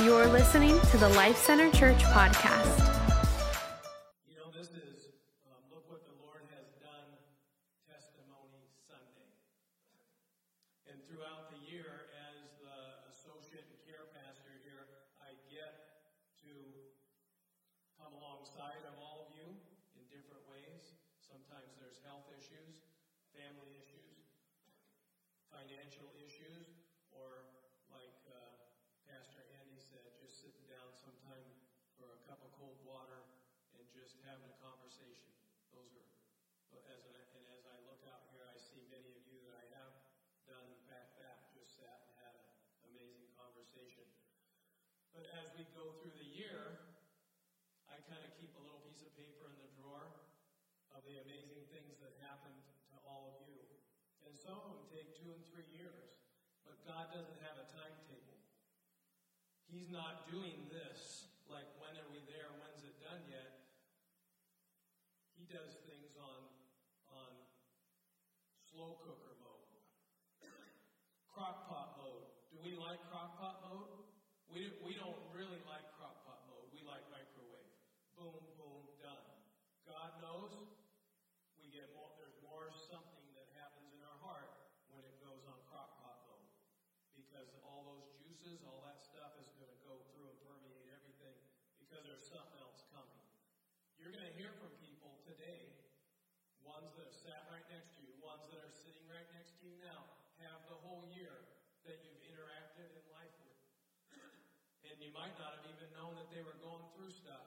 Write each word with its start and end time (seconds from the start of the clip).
You're 0.00 0.32
listening 0.32 0.80
to 0.80 0.96
the 0.96 1.12
Life 1.12 1.36
Center 1.36 1.68
Church 1.76 2.00
podcast. 2.08 2.80
You 4.24 4.32
know, 4.40 4.48
this 4.48 4.72
is 4.72 5.12
um, 5.44 5.60
Look 5.68 5.84
What 5.92 6.08
the 6.08 6.16
Lord 6.24 6.40
Has 6.56 6.72
Done 6.80 7.12
Testimony 7.84 8.64
Sunday. 8.88 9.28
And 10.88 10.96
throughout 11.04 11.52
the 11.52 11.60
year, 11.68 12.08
as 12.16 12.48
the 12.64 13.12
associate 13.12 13.68
and 13.68 13.76
care 13.84 14.08
pastor 14.16 14.56
here, 14.64 14.88
I 15.20 15.36
get 15.52 16.00
to 16.48 16.52
come 18.00 18.16
alongside 18.16 18.80
of 18.88 18.96
all 18.96 19.28
of 19.28 19.36
you 19.36 19.52
in 20.00 20.02
different 20.08 20.48
ways. 20.48 20.96
Sometimes 21.20 21.76
there's 21.76 22.00
health 22.08 22.24
issues, 22.40 22.88
family 23.36 23.76
issues, 23.76 24.32
financial 25.52 26.08
issues, 26.24 26.72
or 27.12 27.44
like 27.92 28.16
uh, 28.32 28.60
Pastor 29.10 29.42
Andy 29.58 29.74
said, 29.82 30.06
just 30.22 30.38
sitting 30.38 30.62
down 30.70 30.86
sometime 30.94 31.42
for 31.98 32.14
a 32.14 32.20
cup 32.30 32.38
of 32.46 32.54
cold 32.54 32.78
water 32.86 33.26
and 33.74 33.82
just 33.90 34.22
having 34.22 34.46
a 34.46 34.58
conversation. 34.62 35.34
Those 35.74 35.90
are, 35.98 36.06
as 36.94 37.02
I, 37.10 37.18
and 37.34 37.44
as 37.50 37.66
I 37.66 37.74
look 37.90 38.06
out 38.06 38.30
here, 38.30 38.46
I 38.46 38.54
see 38.54 38.86
many 38.86 39.10
of 39.18 39.26
you 39.26 39.42
that 39.50 39.58
I 39.58 39.66
have 39.82 39.94
done 40.46 40.70
back 40.86 41.10
back 41.18 41.50
just 41.50 41.74
sat 41.82 42.06
and 42.06 42.14
had 42.22 42.38
an 42.38 42.46
amazing 42.94 43.34
conversation. 43.34 44.06
But 45.20 45.36
as 45.36 45.52
we 45.52 45.68
go 45.76 45.84
through 46.00 46.16
the 46.16 46.32
year, 46.32 46.80
I 47.92 48.00
kind 48.08 48.24
of 48.24 48.32
keep 48.40 48.56
a 48.56 48.62
little 48.64 48.80
piece 48.88 49.04
of 49.04 49.12
paper 49.20 49.52
in 49.52 49.56
the 49.60 49.68
drawer 49.76 50.08
of 50.96 51.04
the 51.04 51.20
amazing 51.20 51.60
things 51.68 52.00
that 52.00 52.16
happened 52.24 52.56
to 52.88 52.96
all 53.04 53.36
of 53.36 53.44
you. 53.44 53.60
And 54.24 54.32
some 54.32 54.56
of 54.56 54.64
them 54.72 54.88
take 54.88 55.12
two 55.20 55.28
and 55.28 55.44
three 55.52 55.68
years, 55.76 56.24
but 56.64 56.80
God 56.88 57.12
doesn't 57.12 57.36
have 57.44 57.60
a 57.60 57.68
timetable. 57.68 58.40
He's 59.68 59.92
not 59.92 60.24
doing 60.32 60.56
this 60.72 61.28
like 61.52 61.68
when 61.76 61.92
are 62.00 62.08
we 62.08 62.24
there, 62.24 62.56
when's 62.56 62.80
it 62.80 62.96
done 63.04 63.20
yet. 63.28 63.76
He 65.36 65.44
does 65.52 65.84
things 65.84 66.16
on 66.16 66.48
on 67.12 67.28
slow 68.72 68.96
cooker 69.04 69.36
mode, 69.36 69.68
crock 71.28 71.68
pot 71.68 72.00
mode. 72.00 72.24
Do 72.48 72.56
we 72.64 72.72
like 72.80 73.04
crock 73.12 73.36
pot 73.36 73.60
mode? 73.68 74.00
We, 74.60 74.68
we 74.84 74.92
don't 75.00 75.16
really 75.32 75.56
like 75.64 75.88
crock 75.96 76.20
pot 76.28 76.44
mode. 76.44 76.68
We 76.76 76.84
like 76.84 77.00
microwave. 77.08 77.72
Boom, 78.12 78.44
boom, 78.60 78.84
done. 79.00 79.24
God 79.88 80.20
knows 80.20 80.52
we 81.56 81.72
get 81.72 81.88
more, 81.96 82.12
there's 82.20 82.36
more 82.44 82.68
something 82.92 83.24
that 83.40 83.48
happens 83.56 83.88
in 83.96 84.04
our 84.04 84.20
heart 84.20 84.52
when 84.92 85.00
it 85.08 85.16
goes 85.24 85.48
on 85.48 85.56
crock 85.72 85.96
pot 86.04 86.28
mode. 86.28 86.44
Because 87.16 87.48
all 87.64 87.88
those 87.88 88.12
juices, 88.20 88.60
all 88.68 88.84
that 88.84 89.00
stuff 89.00 89.32
is 89.40 89.48
going 89.56 89.72
to 89.72 89.80
go 89.80 89.96
through 90.12 90.28
and 90.28 90.36
permeate 90.44 90.92
everything 90.92 91.40
because 91.80 92.04
there's 92.04 92.28
something 92.28 92.60
else 92.60 92.84
coming. 92.92 93.24
You're 93.96 94.12
going 94.12 94.28
to 94.28 94.36
hear 94.36 94.52
from 94.60 94.76
people 94.84 95.24
today, 95.24 95.72
ones 96.60 96.92
that 97.00 97.08
have 97.08 97.16
sat 97.16 97.48
right 97.48 97.64
next 97.72 97.96
to 97.96 98.04
you, 98.04 98.12
ones 98.20 98.44
that 98.52 98.60
are 98.60 98.76
sitting 98.76 99.08
right 99.08 99.24
next 99.32 99.56
to 99.64 99.72
you 99.72 99.80
now, 99.80 100.04
have 100.44 100.60
the 100.68 100.76
whole 100.84 101.08
year 101.16 101.48
that 101.88 101.96
you've 102.04 102.20
interacted 102.28 102.92
in 102.92 103.04
life 103.08 103.32
with. 103.40 103.50
You 105.10 105.18
might 105.18 105.34
not 105.42 105.58
have 105.58 105.66
even 105.66 105.90
known 105.98 106.14
that 106.22 106.30
they 106.30 106.38
were 106.38 106.54
going 106.62 106.86
through 106.94 107.10
stuff, 107.10 107.42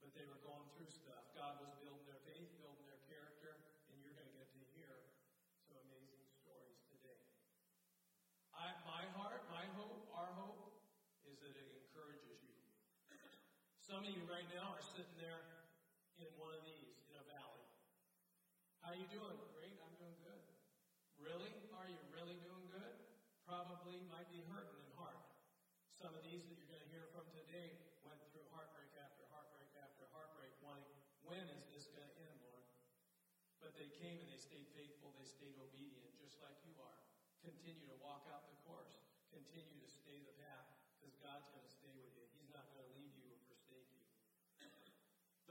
but 0.00 0.16
they 0.16 0.24
were 0.24 0.40
going 0.40 0.64
through 0.72 0.88
stuff. 0.88 1.28
God 1.36 1.60
was 1.60 1.68
building 1.84 2.08
their 2.08 2.24
faith, 2.24 2.48
building 2.56 2.88
their 2.88 3.04
character, 3.04 3.52
and 3.92 4.00
you're 4.00 4.16
going 4.16 4.24
to 4.24 4.32
get 4.40 4.48
to 4.48 4.64
hear 4.72 4.88
some 5.68 5.76
amazing 5.76 6.24
stories 6.40 6.80
today. 6.88 7.20
I, 8.56 8.72
my 8.88 9.04
heart, 9.12 9.44
my 9.52 9.68
hope, 9.76 10.08
our 10.16 10.32
hope 10.40 10.80
is 11.28 11.36
that 11.44 11.52
it 11.52 11.68
encourages 11.84 12.40
you. 12.48 12.56
Some 13.84 14.00
of 14.00 14.08
you 14.16 14.24
right 14.24 14.48
now 14.48 14.72
are 14.72 14.80
sitting 14.80 15.20
there 15.20 15.68
in 16.16 16.32
one 16.40 16.56
of 16.56 16.64
these, 16.64 16.96
in 17.12 17.20
a 17.20 17.26
valley. 17.28 17.68
How 18.80 18.96
you 18.96 19.04
doing? 19.12 19.36
Great, 19.52 19.76
I'm 19.84 19.92
doing 20.00 20.16
good. 20.24 20.44
Really? 21.20 21.52
Are 21.76 21.92
you 21.92 22.00
really 22.08 22.40
doing 22.40 22.72
good? 22.72 22.96
Probably 23.44 24.00
might 24.08 24.32
be 24.32 24.40
hurting 24.48 24.80
in 24.80 24.88
heart. 24.96 25.20
Some 26.00 26.16
of 26.16 26.24
these 26.24 26.40
that 26.48 26.56
you're 26.56 26.72
going 26.72 26.80
to 26.80 26.92
hear 26.96 27.04
from 27.12 27.28
today 27.28 27.76
went 28.08 28.16
through 28.32 28.48
heartbreak 28.56 28.88
after 28.96 29.20
heartbreak 29.36 29.68
after 29.76 30.08
heartbreak, 30.16 30.48
wanting, 30.64 30.88
when 31.30 31.46
is 31.54 31.62
this 31.70 31.86
going 31.94 32.02
to 32.02 32.16
end, 32.26 32.38
Lord? 32.42 32.66
But 33.62 33.78
they 33.78 33.86
came 34.02 34.18
and 34.18 34.26
they 34.26 34.42
stayed 34.42 34.66
faithful, 34.74 35.14
they 35.14 35.30
stayed 35.30 35.54
obedient, 35.62 36.10
just 36.18 36.42
like 36.42 36.58
you 36.66 36.74
are. 36.82 36.98
Continue 37.46 37.86
to 37.86 37.96
walk 38.02 38.26
out 38.34 38.50
the 38.50 38.58
course. 38.66 38.98
Continue 39.30 39.78
to 39.78 39.86
stay 39.86 40.26
the 40.26 40.34
path, 40.42 40.66
because 40.98 41.14
God's 41.22 41.46
going 41.54 41.62
to 41.62 41.70
stay 41.70 41.94
with 41.94 42.10
you. 42.18 42.26
He's 42.34 42.50
not 42.50 42.66
going 42.74 42.82
to 42.82 42.90
leave 42.98 43.14
you 43.14 43.30
or 43.30 43.38
forsake 43.46 43.86
you. 43.94 44.02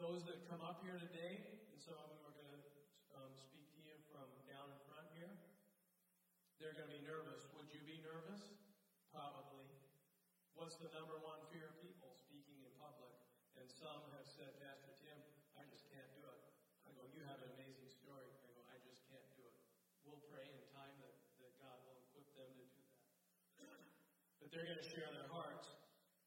Those 0.04 0.28
that 0.28 0.44
come 0.52 0.60
up 0.60 0.84
here 0.84 1.00
today, 1.00 1.64
and 1.72 1.80
some 1.80 1.96
of 1.96 2.12
them 2.12 2.28
are 2.28 2.36
going 2.36 2.52
to 2.52 2.64
um, 3.16 3.32
speak 3.40 3.72
to 3.72 3.82
you 3.82 3.96
from 4.12 4.28
down 4.52 4.68
in 4.68 4.80
front 4.84 5.08
here, 5.16 5.32
they're 6.60 6.76
going 6.76 6.92
to 6.92 6.96
be 7.00 7.08
nervous. 7.08 7.48
Would 7.56 7.72
you 7.72 7.80
be 7.88 8.04
nervous? 8.04 8.52
Probably. 9.16 9.64
What's 10.60 10.76
the 10.76 10.92
number 10.92 11.16
one 11.24 11.40
fear 11.56 11.72
of 11.72 11.80
people? 11.80 12.12
Speaking 12.20 12.60
in 12.68 12.72
public. 12.76 13.16
And 13.56 13.72
some 13.72 14.04
have 14.20 14.28
said, 14.28 14.60
Pastor 14.60 14.92
Tim, 15.00 15.20
I 15.60 15.68
just 15.68 15.88
can't 15.92 16.08
do 16.16 16.24
it. 16.24 16.40
I 16.88 16.96
go, 16.96 17.04
you 17.12 17.20
have 17.28 17.40
an 17.44 17.52
amazing 17.60 17.92
story. 17.92 18.32
I 18.32 18.48
go, 18.56 18.64
I 18.72 18.80
just 18.88 19.04
can't 19.12 19.28
do 19.36 19.44
it. 19.44 19.56
We'll 20.08 20.24
pray 20.32 20.48
in 20.48 20.64
time 20.72 20.96
that, 21.04 21.16
that 21.44 21.52
God 21.60 21.80
will 21.84 22.00
equip 22.08 22.28
them 22.40 22.52
to 22.56 22.64
do 22.64 22.84
that. 22.96 23.00
But 24.50 24.58
they're 24.58 24.74
going 24.74 24.82
to 24.82 24.90
share 24.90 25.06
their 25.14 25.30
hearts. 25.30 25.70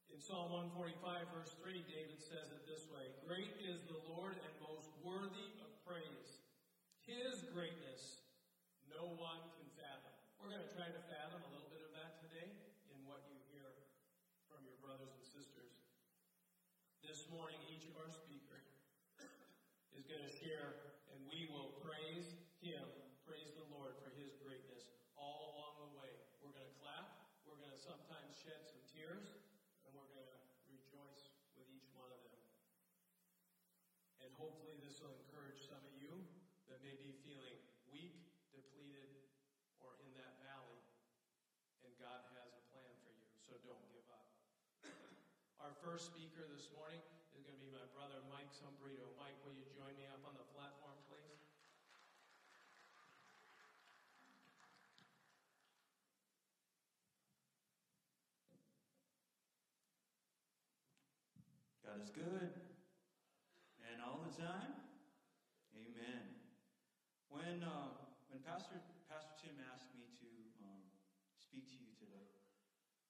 In 0.07 0.15
Psalm 0.15 0.47
145, 0.79 0.95
verse 1.35 1.51
3, 1.59 1.83
David 1.91 2.23
says 2.23 2.55
it 2.55 2.63
this 2.63 2.87
way 2.87 3.11
Great 3.27 3.51
is 3.59 3.83
the 3.91 3.99
Lord 4.07 4.39
and 4.39 4.53
most 4.63 4.87
worthy 5.03 5.51
of 5.59 5.67
praise. 5.83 6.39
His 7.03 7.43
greatness 7.51 8.23
no 8.87 9.11
one 9.19 9.43
can 9.59 9.67
fathom. 9.75 10.15
We're 10.39 10.55
going 10.55 10.63
to 10.63 10.71
try 10.71 10.87
to 10.87 11.03
fathom 11.11 11.43
a 11.43 11.51
little 11.51 11.67
bit 11.67 11.83
of 11.83 11.91
that 11.99 12.23
today 12.23 12.47
in 12.95 13.03
what 13.03 13.27
you 13.27 13.35
hear 13.51 13.67
from 14.47 14.63
your 14.63 14.79
brothers 14.79 15.11
and 15.11 15.27
sisters. 15.27 15.83
This 17.03 17.27
morning, 17.27 17.59
each 17.67 17.91
of 17.91 17.99
our 17.99 18.07
speakers 18.07 18.71
is 19.99 20.07
going 20.07 20.23
to 20.23 20.31
share, 20.39 20.95
and 21.11 21.19
we 21.27 21.51
will 21.51 21.75
praise 21.83 22.31
Him, 22.63 22.87
praise 23.27 23.51
the 23.59 23.67
Lord 23.67 23.99
for 23.99 24.15
His 24.15 24.31
greatness 24.39 24.87
all 25.19 25.59
along 25.59 25.73
the 25.83 25.91
way. 25.99 26.15
We're 26.39 26.55
going 26.55 26.71
to 26.71 26.77
clap, 26.79 27.23
we're 27.43 27.59
going 27.59 27.75
to 27.75 27.83
sometimes 27.83 28.33
shed 28.39 28.63
some 28.63 28.81
tears, 28.87 29.27
and 29.83 29.91
we're 29.91 30.07
going 30.15 30.25
to 30.25 30.39
rejoice 30.71 31.27
with 31.59 31.67
each 31.69 31.91
one 31.91 32.07
of 32.07 32.21
them. 32.23 32.39
And 34.23 34.31
hopefully, 34.39 34.79
this 34.79 35.03
will 35.03 35.11
encourage 35.27 35.59
some 35.67 35.83
of 35.83 35.93
you 35.99 36.23
that 36.71 36.79
may 36.81 36.95
be 36.95 37.13
feeling 37.21 37.59
weak, 37.91 38.31
depleted, 38.55 39.11
or 39.83 39.99
in 40.01 40.09
that 40.15 40.39
valley, 40.39 40.81
and 41.83 41.91
God 41.99 42.23
has 42.33 42.49
a 42.55 42.63
plan 42.71 42.89
for 43.03 43.11
you, 43.11 43.27
so 43.43 43.59
don't 43.67 43.85
give 43.91 44.07
up. 44.09 44.25
Our 45.59 45.72
first 45.83 46.07
speaker 46.07 46.47
this 46.47 46.71
morning 46.71 47.03
is 47.35 47.43
going 47.43 47.59
to 47.59 47.59
be 47.59 47.67
my 47.67 47.83
brother 47.91 48.23
Mike 48.31 48.47
Sombrito. 48.55 49.11
Mike, 49.19 49.35
will 49.43 49.51
you 49.51 49.67
join 49.75 49.91
me 49.99 50.07
up 50.07 50.23
on 50.23 50.31
the 50.31 50.47
platform, 50.55 50.95
please? 51.03 51.43
God 61.83 61.99
is 61.99 62.07
good. 62.15 62.55
And 63.91 63.99
all 63.99 64.23
the 64.23 64.31
time. 64.31 64.79
Amen. 65.75 66.31
When 67.27 67.59
uh, 67.59 67.91
when 68.31 68.39
Pastor 68.39 68.79
Pastor 69.11 69.35
Tim 69.35 69.59
asked 69.59 69.91
me 69.91 70.07
to 70.23 70.29
um, 70.63 70.87
speak 71.35 71.67
to 71.75 71.77
you 71.83 71.91
today, 71.99 72.31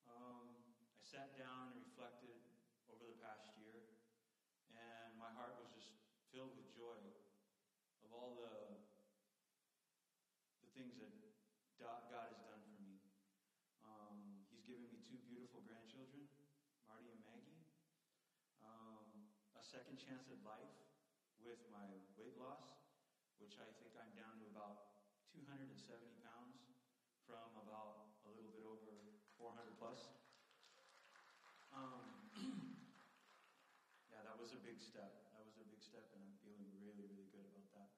um, 0.09 0.49
I 0.97 1.05
sat 1.05 1.29
down 1.37 1.69
and 1.69 1.77
reflected 1.77 2.41
over 2.89 3.05
the 3.05 3.13
past 3.13 3.53
year, 3.53 3.85
and 4.73 5.13
my 5.15 5.29
heart 5.29 5.53
was 5.55 5.69
just 5.69 5.91
filled 6.31 6.51
with 6.55 6.65
joy 6.73 6.97
of 8.03 8.09
all 8.11 8.31
the 8.33 8.71
the 10.63 10.69
things 10.71 10.95
that 10.97 11.11
Do- 11.77 12.03
God 12.07 12.31
has 12.31 12.39
done 12.39 12.63
for 12.71 12.79
me. 12.79 12.95
Um, 13.83 14.39
he's 14.47 14.63
given 14.63 14.87
me 14.87 14.95
two 15.03 15.19
beautiful 15.27 15.59
grandchildren, 15.59 16.23
Marty 16.87 17.11
and 17.11 17.19
Maggie. 17.19 17.59
Um, 18.63 19.03
a 19.51 19.61
second 19.73 19.97
chance 19.97 20.29
at 20.29 20.37
life 20.45 20.69
with 21.41 21.57
my 21.73 21.89
weight 22.13 22.37
loss, 22.37 22.61
which 23.41 23.57
I 23.57 23.65
think 23.81 23.97
I'm 23.97 24.13
down 24.13 24.37
to 24.37 24.45
about 24.53 24.77
270 25.33 25.73
pounds 26.21 26.61
from 27.25 27.57
about 27.57 27.97
a 28.21 28.29
little 28.37 28.53
bit 28.53 28.61
over 28.69 29.01
400 29.41 29.73
plus. 29.73 30.13
Um, 31.73 32.05
yeah, 34.13 34.21
that 34.21 34.37
was 34.37 34.53
a 34.53 34.61
big 34.61 34.77
step. 34.77 35.09
That 35.33 35.41
was 35.41 35.57
a 35.57 35.65
big 35.65 35.81
step, 35.81 36.05
and 36.13 36.21
I'm 36.21 36.37
feeling 36.37 36.69
really, 36.77 37.09
really 37.09 37.25
good 37.33 37.49
about 37.49 37.65
that. 37.73 37.89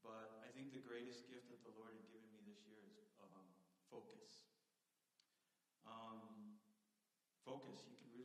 But 0.00 0.32
I 0.40 0.48
think 0.56 0.72
the 0.72 0.80
greatest 0.80 1.28
gift 1.28 1.52
that 1.52 1.60
the 1.60 1.72
Lord 1.76 1.92
had 1.92 2.08
given 2.08 2.32
me 2.32 2.40
this 2.48 2.64
year 2.64 2.80
is 2.96 3.12
um, 3.20 3.44
focus. 3.92 4.24
Um, 5.84 6.48
focus. 7.44 7.92
You 7.92 8.24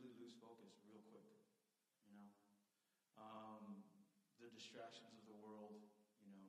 the 4.59 4.59
distractions 4.70 5.18
of 5.18 5.26
the 5.26 5.34
world, 5.42 5.82
you 6.22 6.30
know, 6.30 6.46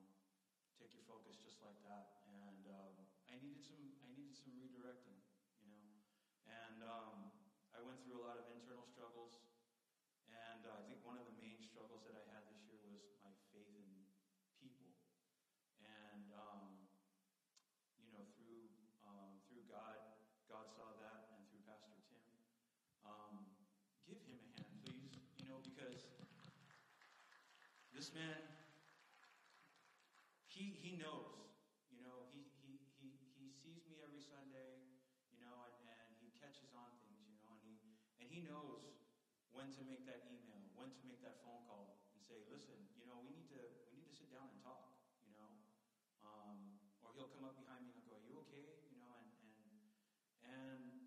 take 0.78 0.94
your 0.94 1.02
focus 1.10 1.42
just 1.42 1.58
like 1.58 1.74
that. 1.82 2.22
And 2.30 2.62
um, 2.70 2.94
I 3.26 3.34
needed 3.34 3.66
some, 3.66 3.82
I 3.98 4.14
needed 4.14 4.38
some 4.38 4.54
redirecting, 4.62 5.18
you 5.58 5.66
know. 5.74 5.90
And 6.46 6.86
um, 6.86 7.34
I 7.74 7.82
went 7.82 7.98
through 8.06 8.22
a 8.22 8.24
lot 8.30 8.38
of 8.38 8.46
internal 8.54 8.86
struggles. 8.86 9.42
And 10.30 10.62
uh, 10.62 10.70
I 10.70 10.86
think 10.86 11.02
one 11.02 11.18
of 11.18 11.26
the 11.26 11.34
main 11.34 11.66
struggles 11.66 12.06
that 12.06 12.14
I 12.14 12.22
had 12.30 12.46
this 12.46 12.62
year 12.62 12.78
was 12.86 13.02
my 13.26 13.34
faith 13.50 13.74
in 13.74 13.90
people. 14.62 14.94
And 15.82 16.30
um, 16.30 16.78
you 17.98 18.06
know, 18.14 18.22
through 18.38 18.70
um, 19.02 19.42
through 19.50 19.66
God, 19.66 19.98
God 20.46 20.70
saw 20.70 20.94
that, 21.02 21.34
and 21.34 21.42
through 21.50 21.66
Pastor 21.66 21.98
Tim. 22.06 22.22
Um, 23.02 23.50
give 24.06 24.22
him 24.22 24.38
a 24.38 24.46
hand, 24.62 24.78
please. 24.86 25.10
You 25.42 25.50
know, 25.50 25.58
because 25.58 26.06
this 28.02 28.10
man, 28.10 28.42
he 30.50 30.74
he 30.74 30.90
knows. 30.98 31.38
You 31.86 32.02
know, 32.02 32.26
he 32.34 32.50
he 32.58 32.82
he 32.98 33.14
he 33.38 33.46
sees 33.54 33.86
me 33.86 34.02
every 34.02 34.18
Sunday. 34.18 34.82
You 35.30 35.38
know, 35.38 35.70
and, 35.70 35.86
and 35.86 36.10
he 36.18 36.34
catches 36.34 36.74
on 36.74 36.90
things. 36.98 37.30
You 37.30 37.38
know, 37.46 37.54
and 37.54 37.62
he 37.62 37.78
and 38.18 38.26
he 38.26 38.42
knows 38.42 38.90
when 39.54 39.70
to 39.78 39.86
make 39.86 40.02
that 40.10 40.18
email, 40.26 40.66
when 40.74 40.90
to 40.98 41.02
make 41.06 41.22
that 41.22 41.38
phone 41.38 41.62
call, 41.62 41.94
and 42.10 42.18
say, 42.18 42.42
listen, 42.50 42.90
you 42.98 43.06
know, 43.06 43.22
we 43.22 43.30
need 43.30 43.46
to 43.54 43.70
we 43.86 44.02
need 44.02 44.10
to 44.10 44.18
sit 44.18 44.34
down 44.34 44.50
and 44.50 44.58
talk. 44.58 44.90
You 45.22 45.30
know, 45.30 45.54
um, 46.26 46.74
or 47.06 47.14
he'll 47.14 47.30
come 47.30 47.46
up 47.46 47.54
behind 47.54 47.86
me 47.86 47.94
and 47.94 48.02
go, 48.02 48.18
are 48.18 48.26
you 48.26 48.34
okay? 48.42 48.66
You 48.90 48.98
know, 48.98 49.14
and 49.14 49.30
and 50.42 51.06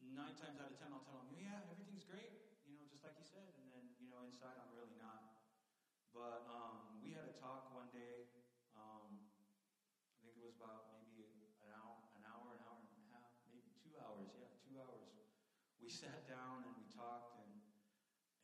and 0.00 0.08
nine 0.16 0.32
times 0.32 0.56
out 0.56 0.72
of 0.72 0.74
ten 0.74 0.88
I'll 0.88 1.04
tell 1.04 1.20
him, 1.20 1.28
yeah, 1.36 1.60
everything's 1.68 2.02
great. 2.08 2.32
You 2.64 2.72
know, 2.72 2.80
just 2.88 3.04
like 3.04 3.12
he 3.20 3.24
said, 3.24 3.52
and 3.60 3.68
then 3.68 3.92
you 4.00 4.08
know, 4.08 4.24
inside 4.24 4.56
I'm 4.56 4.72
really. 4.72 4.91
But 6.22 6.46
um, 6.46 7.02
we 7.02 7.10
had 7.10 7.26
a 7.26 7.34
talk 7.34 7.66
one 7.74 7.90
day. 7.90 8.30
Um, 8.78 9.26
I 10.14 10.14
think 10.22 10.38
it 10.38 10.44
was 10.46 10.54
about 10.54 10.86
maybe 10.94 11.26
an 11.66 11.74
hour, 11.74 11.98
an 12.14 12.22
hour, 12.22 12.54
an 12.54 12.62
hour 12.62 12.78
and 12.78 12.94
a 12.94 13.06
half, 13.10 13.26
maybe 13.50 13.74
two 13.82 13.98
hours. 13.98 14.30
Yeah, 14.30 14.46
two 14.62 14.78
hours. 14.78 15.18
We 15.82 15.90
sat 15.90 16.22
down 16.22 16.62
and 16.62 16.78
we 16.78 16.86
talked, 16.94 17.34
and 17.34 17.58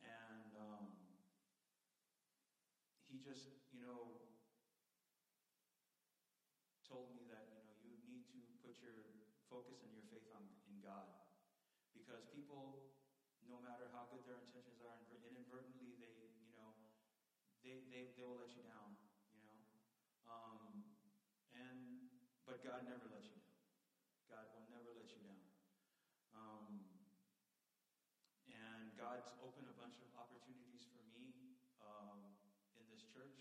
and 0.03 0.51
um, 0.59 0.91
he 3.07 3.15
just, 3.15 3.47
you 3.71 3.79
know, 3.79 4.19
told 6.83 7.07
me 7.07 7.23
that 7.31 7.47
you 7.47 7.63
know 7.63 7.71
you 7.79 7.95
need 8.03 8.27
to 8.27 8.43
put 8.59 8.75
your 8.83 9.07
focus 9.47 9.79
and 9.87 9.95
your 9.95 10.03
faith 10.11 10.27
on 10.27 10.43
in 10.67 10.83
God, 10.83 11.07
because 11.95 12.27
people, 12.27 12.75
no 13.47 13.55
matter 13.55 13.87
how 13.87 14.03
good 14.11 14.27
their 14.27 14.35
intentions 14.35 14.83
are, 14.83 14.99
inadvertently 15.23 15.95
they, 15.95 16.27
you 16.43 16.51
know, 16.51 16.75
they 18.19 18.27
will 18.27 18.43
let 18.43 18.51
you 18.51 18.67
down, 18.67 18.99
you 19.31 19.39
know, 19.47 19.63
um, 20.27 20.83
and 21.55 22.11
but 22.43 22.59
God 22.59 22.83
never 22.83 23.07
lets 23.07 23.31
you 23.31 23.39
down. 23.39 23.55
God 24.27 24.43
will 24.51 24.67
never 24.67 24.91
let 24.91 25.07
you 25.07 25.23
down. 25.23 25.39
Um, 26.35 26.83
and 28.51 28.91
God's 28.99 29.31
opened 29.39 29.71
a 29.71 29.77
bunch 29.79 30.03
of 30.03 30.11
opportunities 30.19 30.83
for 30.91 30.99
me 31.15 31.31
um, 31.79 32.35
in 32.75 32.83
this 32.91 33.07
church 33.07 33.39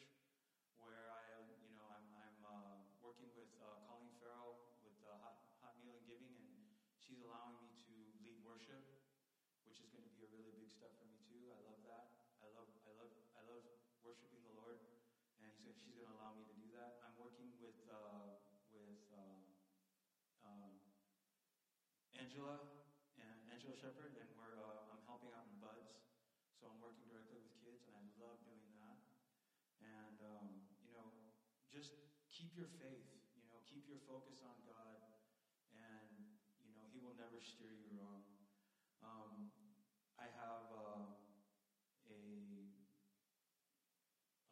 where 0.79 1.11
I, 1.11 1.43
you 1.59 1.75
know, 1.75 1.83
I'm, 1.91 2.07
I'm 2.15 2.39
uh, 2.47 2.79
working 3.03 3.35
with 3.35 3.51
uh, 3.59 3.83
Colleen 3.91 4.15
Farrell 4.23 4.79
with 4.87 4.95
uh, 5.03 5.19
Hot, 5.27 5.43
Hot 5.59 5.75
Meal 5.83 5.99
and 5.99 6.07
Giving, 6.07 6.39
and 6.39 6.55
she's 7.03 7.19
allowing 7.27 7.59
me 7.67 7.75
to 7.83 7.95
lead 8.23 8.47
worship, 8.47 8.87
which 9.67 9.83
is 9.83 9.91
going 9.91 10.07
to 10.07 10.13
be 10.15 10.23
a 10.23 10.31
really 10.31 10.55
big 10.55 10.71
step 10.71 10.95
for 10.95 11.11
me 11.11 11.19
too. 11.27 11.51
I 11.51 11.67
love 11.67 11.83
that. 11.83 12.15
I 12.39 12.47
love, 12.55 12.71
I 12.87 12.95
love, 12.95 13.11
I 13.35 13.43
love 13.43 13.67
worshiping 14.03 14.41
the 14.47 14.55
Lord, 14.57 14.79
and 15.43 15.51
he's, 15.59 15.75
she's 15.83 15.97
going 15.99 16.09
to 16.09 16.17
allow 16.17 16.33
me 16.33 16.47
to 16.47 16.57
do 16.57 16.71
that. 16.79 17.03
I'm 17.03 17.17
working 17.19 17.51
with 17.59 17.77
uh, 17.91 18.39
with 18.71 19.05
uh, 19.13 19.37
um, 20.47 20.73
Angela 22.15 22.57
and 23.19 23.37
Angela 23.51 23.75
Shepherd, 23.75 24.15
and 24.17 24.29
we're 24.39 24.57
uh, 24.63 24.95
I'm 24.95 25.03
helping 25.05 25.35
out 25.35 25.45
in 25.51 25.59
Buds, 25.59 25.99
so 26.57 26.71
I'm 26.71 26.79
working 26.79 27.05
directly 27.11 27.43
with 27.43 27.53
kids, 27.59 27.85
and 27.91 27.95
I 27.99 28.05
love 28.23 28.39
doing 28.47 28.71
that. 28.81 28.97
And 29.83 30.19
um, 30.23 30.47
you 30.87 30.95
know, 30.95 31.11
just 31.69 31.99
keep 32.31 32.55
your 32.55 32.71
faith. 32.79 33.13
You 33.35 33.45
know, 33.51 33.59
keep 33.67 33.88
your 33.99 34.06
focus 34.06 34.39
on 34.47 34.55
God, 34.62 34.95
and 35.75 36.23
you 36.62 36.71
know 36.71 36.87
He 36.87 37.03
will 37.03 37.11
never 37.19 37.43
steer 37.43 37.75
you 37.75 37.91
wrong. 37.99 38.23
Um, 39.03 39.50
I 40.15 40.31
have 40.31 40.62
uh, 40.71 41.11
a 42.06 42.62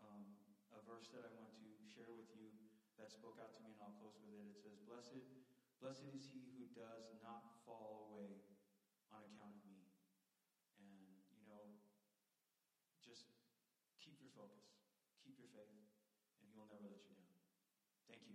um, 0.02 0.26
a 0.74 0.82
verse 0.82 1.06
that 1.14 1.22
I 1.22 1.30
want 1.30 1.54
to 1.62 1.78
share 1.86 2.10
with 2.10 2.26
you 2.34 2.50
that 2.98 3.14
spoke 3.14 3.38
out 3.38 3.54
to 3.54 3.62
me, 3.62 3.70
and 3.70 3.78
I'll 3.78 3.94
close 3.94 4.18
with 4.18 4.34
it. 4.34 4.50
It 4.50 4.58
says, 4.58 4.74
"Blessed, 4.82 5.22
blessed 5.78 6.10
is 6.10 6.26
he 6.26 6.50
who 6.50 6.66
does 6.74 7.14
not 7.22 7.46
fall 7.62 8.02
away 8.02 8.42
on 9.14 9.22
account 9.22 9.54
of 9.54 9.62
me." 9.62 9.86
And 10.74 11.22
you 11.30 11.46
know, 11.46 11.70
just 12.98 13.22
keep 14.02 14.18
your 14.18 14.30
focus, 14.34 14.66
keep 15.22 15.38
your 15.38 15.46
faith, 15.54 15.78
and 16.42 16.50
he 16.50 16.56
will 16.58 16.66
never 16.66 16.90
let 16.90 17.06
you 17.06 17.14
down. 17.14 17.30
Thank 18.06 18.26
you. 18.26 18.34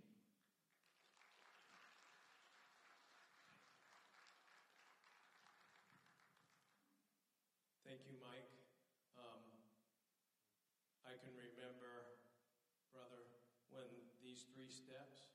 Thank 8.02 8.18
you, 8.18 8.26
Mike. 8.26 8.50
Um, 9.14 9.46
I 11.06 11.14
can 11.22 11.38
remember, 11.38 12.18
brother, 12.90 13.30
when 13.70 13.86
these 14.26 14.50
three 14.50 14.74
steps 14.74 15.30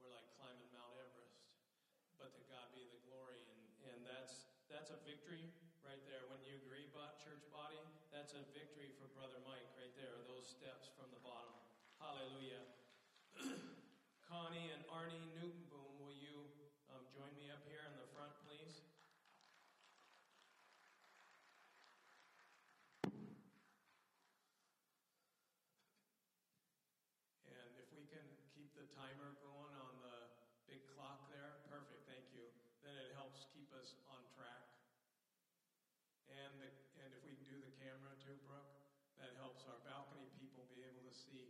were 0.00 0.08
like 0.08 0.24
climbing 0.40 0.64
Mount 0.72 0.96
Everest. 0.96 1.44
But 2.16 2.32
to 2.40 2.42
God 2.48 2.72
be 2.72 2.88
the 2.88 2.96
glory, 3.04 3.44
and, 3.52 3.60
and 3.92 4.00
that's 4.00 4.48
that's 4.64 4.88
a 4.88 4.96
victory 5.04 5.44
right 5.84 6.00
there. 6.08 6.24
When 6.32 6.40
you 6.40 6.56
agree, 6.64 6.88
about 6.88 7.20
church 7.20 7.44
body, 7.52 7.84
that's 8.08 8.32
a 8.32 8.40
victory 8.56 8.96
for 8.96 9.12
brother 9.12 9.36
Mike 9.44 9.68
right 9.76 9.92
there. 9.92 10.16
Those 10.24 10.48
steps 10.48 10.88
from 10.96 11.12
the 11.12 11.20
bottom. 11.20 11.52
Hallelujah. 12.00 12.64
Connie 14.24 14.72
and 14.72 14.80
Arnie 14.88 15.36
Newtonboom, 15.36 16.00
will 16.00 16.16
you 16.16 16.48
um, 16.88 17.04
join 17.12 17.36
me 17.36 17.52
up 17.52 17.60
here 17.68 17.84
in 17.84 17.92
the 18.00 18.08
front, 18.08 18.32
please? 18.40 18.80
And 27.46 27.74
if 27.78 27.86
we 27.90 28.02
can 28.10 28.26
keep 28.54 28.74
the 28.74 28.85
timer 28.96 29.36
going 29.44 29.76
on 29.76 29.92
the 30.00 30.16
big 30.64 30.80
clock 30.96 31.28
there, 31.28 31.60
perfect, 31.68 32.08
thank 32.08 32.24
you. 32.32 32.48
Then 32.80 32.96
it 32.96 33.12
helps 33.12 33.44
keep 33.52 33.68
us 33.76 33.92
on 34.08 34.24
track. 34.32 34.64
And, 36.32 36.56
the, 36.56 36.72
and 37.04 37.12
if 37.12 37.20
we 37.28 37.36
can 37.36 37.44
do 37.52 37.60
the 37.60 37.76
camera 37.76 38.16
too, 38.24 38.40
Brooke, 38.48 38.72
that 39.20 39.36
helps 39.36 39.68
our 39.68 39.76
balcony 39.84 40.32
people 40.40 40.64
be 40.72 40.80
able 40.80 41.04
to 41.04 41.12
see 41.12 41.44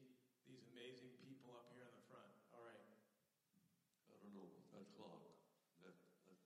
these 0.51 0.63
amazing 0.75 1.15
people 1.23 1.55
up 1.55 1.71
here 1.71 1.87
in 1.87 1.95
the 1.95 2.07
front. 2.11 2.31
All 2.51 2.67
right. 2.67 2.83
I 4.11 4.15
don't 4.19 4.35
know 4.35 4.47
about 4.51 4.67
that 4.75 4.87
clock. 4.99 5.23
That, 5.87 5.95
that, 6.27 6.39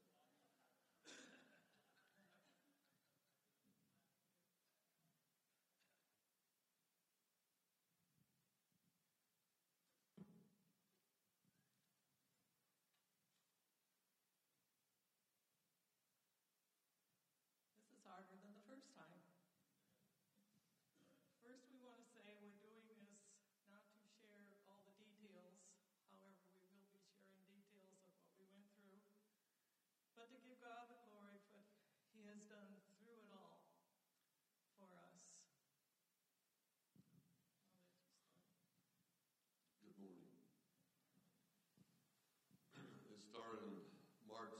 This 17.81 17.89
is 17.97 18.05
harder 18.05 18.37
than 18.45 18.53
the 18.53 18.65
first 18.69 18.93
time. 18.93 19.25
First, 21.41 21.65
we 21.73 21.81
want 21.81 21.97
to 21.97 22.07
say 22.13 22.37
we're 22.45 22.53
doing 22.61 22.85
this 22.93 23.17
not 23.73 23.89
to 23.97 24.01
share 24.21 24.45
all 24.69 24.85
the 24.85 24.93
details, 25.01 25.57
however, 26.13 26.37
we 26.69 26.77
will 26.77 26.85
be 26.93 27.09
sharing 27.25 27.49
details 27.49 28.05
of 28.05 28.13
what 28.21 28.37
we 28.37 28.45
went 28.53 28.69
through, 28.77 29.01
but 30.13 30.20
to 30.31 30.39
give 30.47 30.63
God 30.63 30.87
the 30.87 30.95
glory 31.11 31.43
for 31.51 31.59
what 31.59 31.67
He 32.15 32.23
has 32.31 32.39
done 32.47 32.71
through 33.03 33.19
it 33.19 33.27
all 33.35 33.67
for 34.79 34.87
us. 34.87 35.27
Good 39.83 39.99
morning. 39.99 40.31
It 43.11 43.19
started 43.27 43.75
in 43.75 43.83
March 44.31 44.55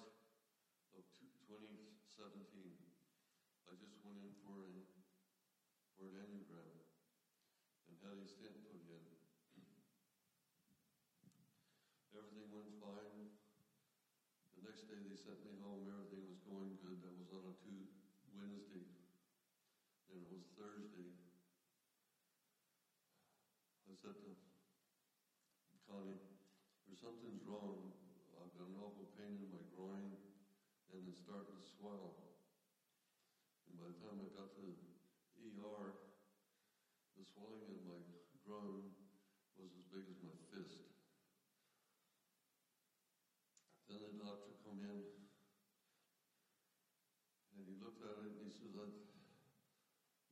of 0.91 1.07
2017. 1.47 1.71
I 3.71 3.79
just 3.79 3.95
went 4.03 4.19
in 4.27 4.35
for 4.43 4.67
an 4.67 4.90
sent 15.25 15.41
me 15.45 15.53
home. 15.61 15.85
Everything 15.89 16.25
was 16.25 16.41
going 16.49 16.77
good. 16.81 16.97
That 17.05 17.13
was 17.17 17.29
on 17.33 17.45
a 17.45 17.55
two 17.61 17.85
Wednesday. 18.33 18.89
Then 20.09 20.21
it 20.25 20.31
was 20.33 20.45
Thursday. 20.57 21.13
I 23.89 23.95
said 24.01 24.17
to 24.23 24.31
Connie, 25.89 26.21
"There's 26.87 27.01
something's 27.03 27.43
wrong. 27.43 27.91
I've 28.39 28.55
got 28.55 28.71
an 28.71 28.79
awful 28.79 29.09
pain 29.19 29.43
in 29.43 29.51
my 29.51 29.65
groin, 29.75 30.15
and 30.95 31.03
it's 31.09 31.21
starting 31.21 31.57
to 31.57 31.65
swell." 31.77 32.20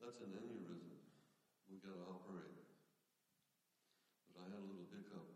that's 0.08 0.24
an 0.24 0.32
aneurysm. 0.32 0.96
We've 1.68 1.84
got 1.84 1.92
to 1.92 2.00
operate. 2.08 2.56
But 4.24 4.40
I 4.40 4.48
had 4.48 4.56
a 4.56 4.64
little 4.64 4.88
hiccup. 4.88 5.28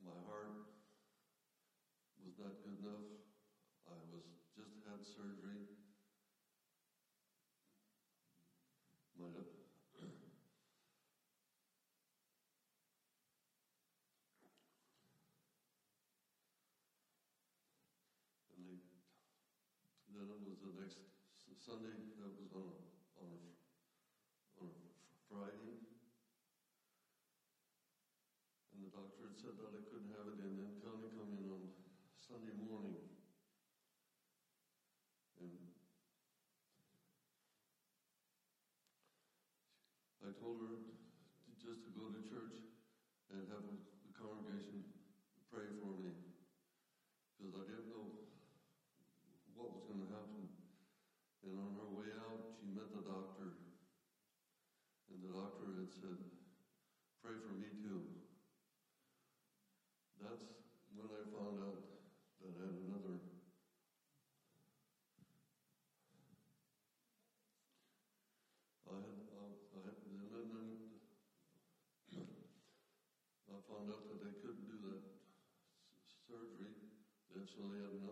My 0.00 0.16
heart 0.24 0.48
was 2.24 2.32
not 2.40 2.56
good 2.64 2.72
enough. 2.80 3.04
I 3.84 3.92
was 4.08 4.24
just 4.56 4.80
had 4.80 5.04
surgery. 5.04 5.60
Might 9.20 9.36
uh, 9.36 9.44
have 10.00 10.16
then 20.16 20.26
it 20.32 20.40
was 20.48 20.56
the 20.64 20.72
next 20.80 20.96
Sunday, 21.70 22.02
that 22.18 22.34
was 22.34 22.50
on 22.50 22.66
a, 22.66 22.78
on 23.22 23.30
a, 23.30 23.40
on 24.58 24.74
a 24.74 24.82
Friday. 25.30 25.78
And 28.74 28.82
the 28.82 28.90
doctor 28.90 29.30
had 29.30 29.38
said 29.38 29.54
that 29.54 29.70
I 29.70 29.78
couldn't 29.86 30.10
have 30.18 30.34
it, 30.34 30.42
and 30.50 30.58
then 30.58 30.82
Connie 30.82 31.14
come 31.14 31.30
in 31.30 31.46
on 31.46 31.70
Sunday 32.26 32.58
morning. 32.58 32.98
And 35.38 35.54
I 40.26 40.34
told 40.42 40.58
her 40.66 40.74
to 40.74 41.50
just 41.54 41.86
to 41.86 41.94
go 41.94 42.10
to 42.10 42.18
church 42.26 42.66
and 43.30 43.46
have 43.46 43.62
the 43.62 44.10
congregation 44.18 44.90
pray 45.54 45.70
for 45.78 45.94
me 46.02 46.18
because 47.38 47.54
I 47.54 47.62
didn't 47.70 47.94
know 47.94 48.09
will 77.62 77.70
live 77.70 78.09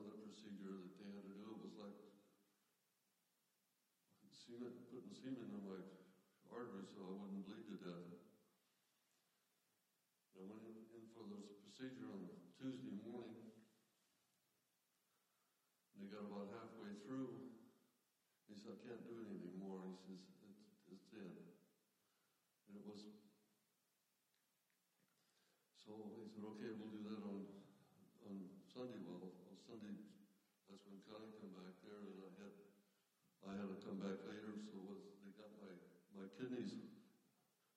kidneys 36.38 36.70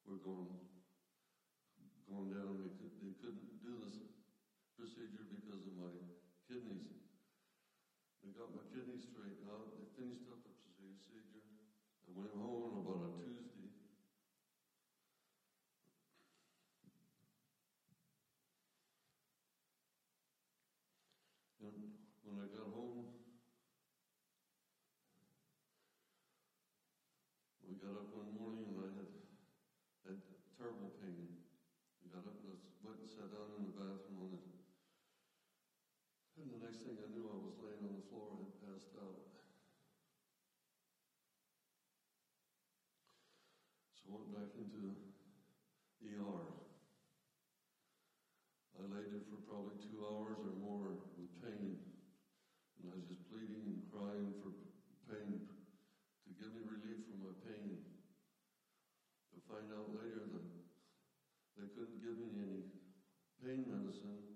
were 0.06 0.22
going, 0.22 0.54
going 2.06 2.30
down. 2.30 2.62
They, 2.62 2.70
could, 2.78 2.94
they 3.02 3.14
couldn't 3.18 3.50
do 3.66 3.74
this 3.82 3.98
procedure 4.78 5.26
because 5.26 5.66
of 5.66 5.74
my 5.74 5.90
kidneys. 6.46 6.94
They 8.22 8.30
got 8.38 8.54
my 8.54 8.62
kidneys 8.70 9.02
straightened 9.10 9.50
out. 9.50 9.74
They 9.74 9.82
finished 9.98 10.30
up 10.30 10.38
the 10.46 10.54
procedure. 10.78 11.42
I 12.06 12.14
went 12.14 12.30
home 12.38 12.78
about 12.86 13.02
a 13.02 13.12
Tuesday. 13.18 13.66
And 21.66 21.90
when 22.26 22.38
I 22.38 22.46
got 22.50 22.70
home, 22.70 23.10
we 27.66 27.74
got 27.78 27.98
up 27.98 28.21
pain 63.44 63.66
medicine 63.68 64.31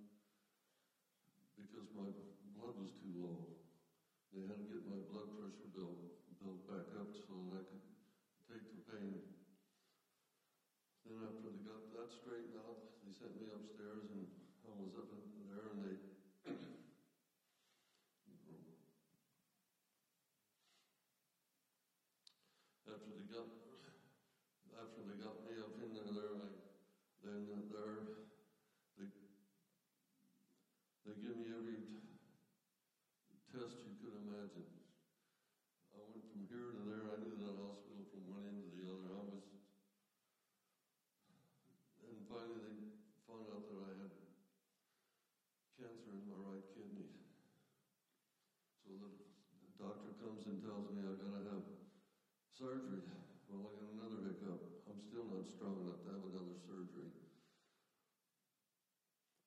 surgery. 52.76 53.08
Well, 53.48 53.72
I 53.72 53.74
got 53.80 53.88
another 53.96 54.20
hiccup. 54.20 54.60
I'm 54.84 55.00
still 55.00 55.24
not 55.32 55.48
strong 55.48 55.80
enough 55.80 56.04
to 56.04 56.12
have 56.12 56.28
another 56.28 56.60
surgery. 56.68 57.08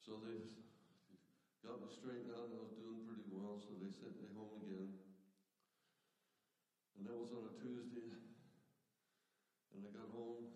So 0.00 0.16
they 0.16 0.40
got 1.60 1.76
me 1.84 1.92
straightened 1.92 2.32
out, 2.32 2.48
and 2.48 2.56
I 2.56 2.64
was 2.64 2.72
doing 2.80 2.96
pretty 3.04 3.28
well, 3.28 3.60
so 3.60 3.76
they 3.76 3.92
sent 3.92 4.16
me 4.16 4.32
home 4.32 4.56
again. 4.64 4.88
And 6.96 7.04
that 7.04 7.20
was 7.20 7.36
on 7.36 7.44
a 7.44 7.52
Tuesday. 7.60 8.08
And 9.76 9.84
I 9.84 9.92
got 9.92 10.08
home, 10.08 10.48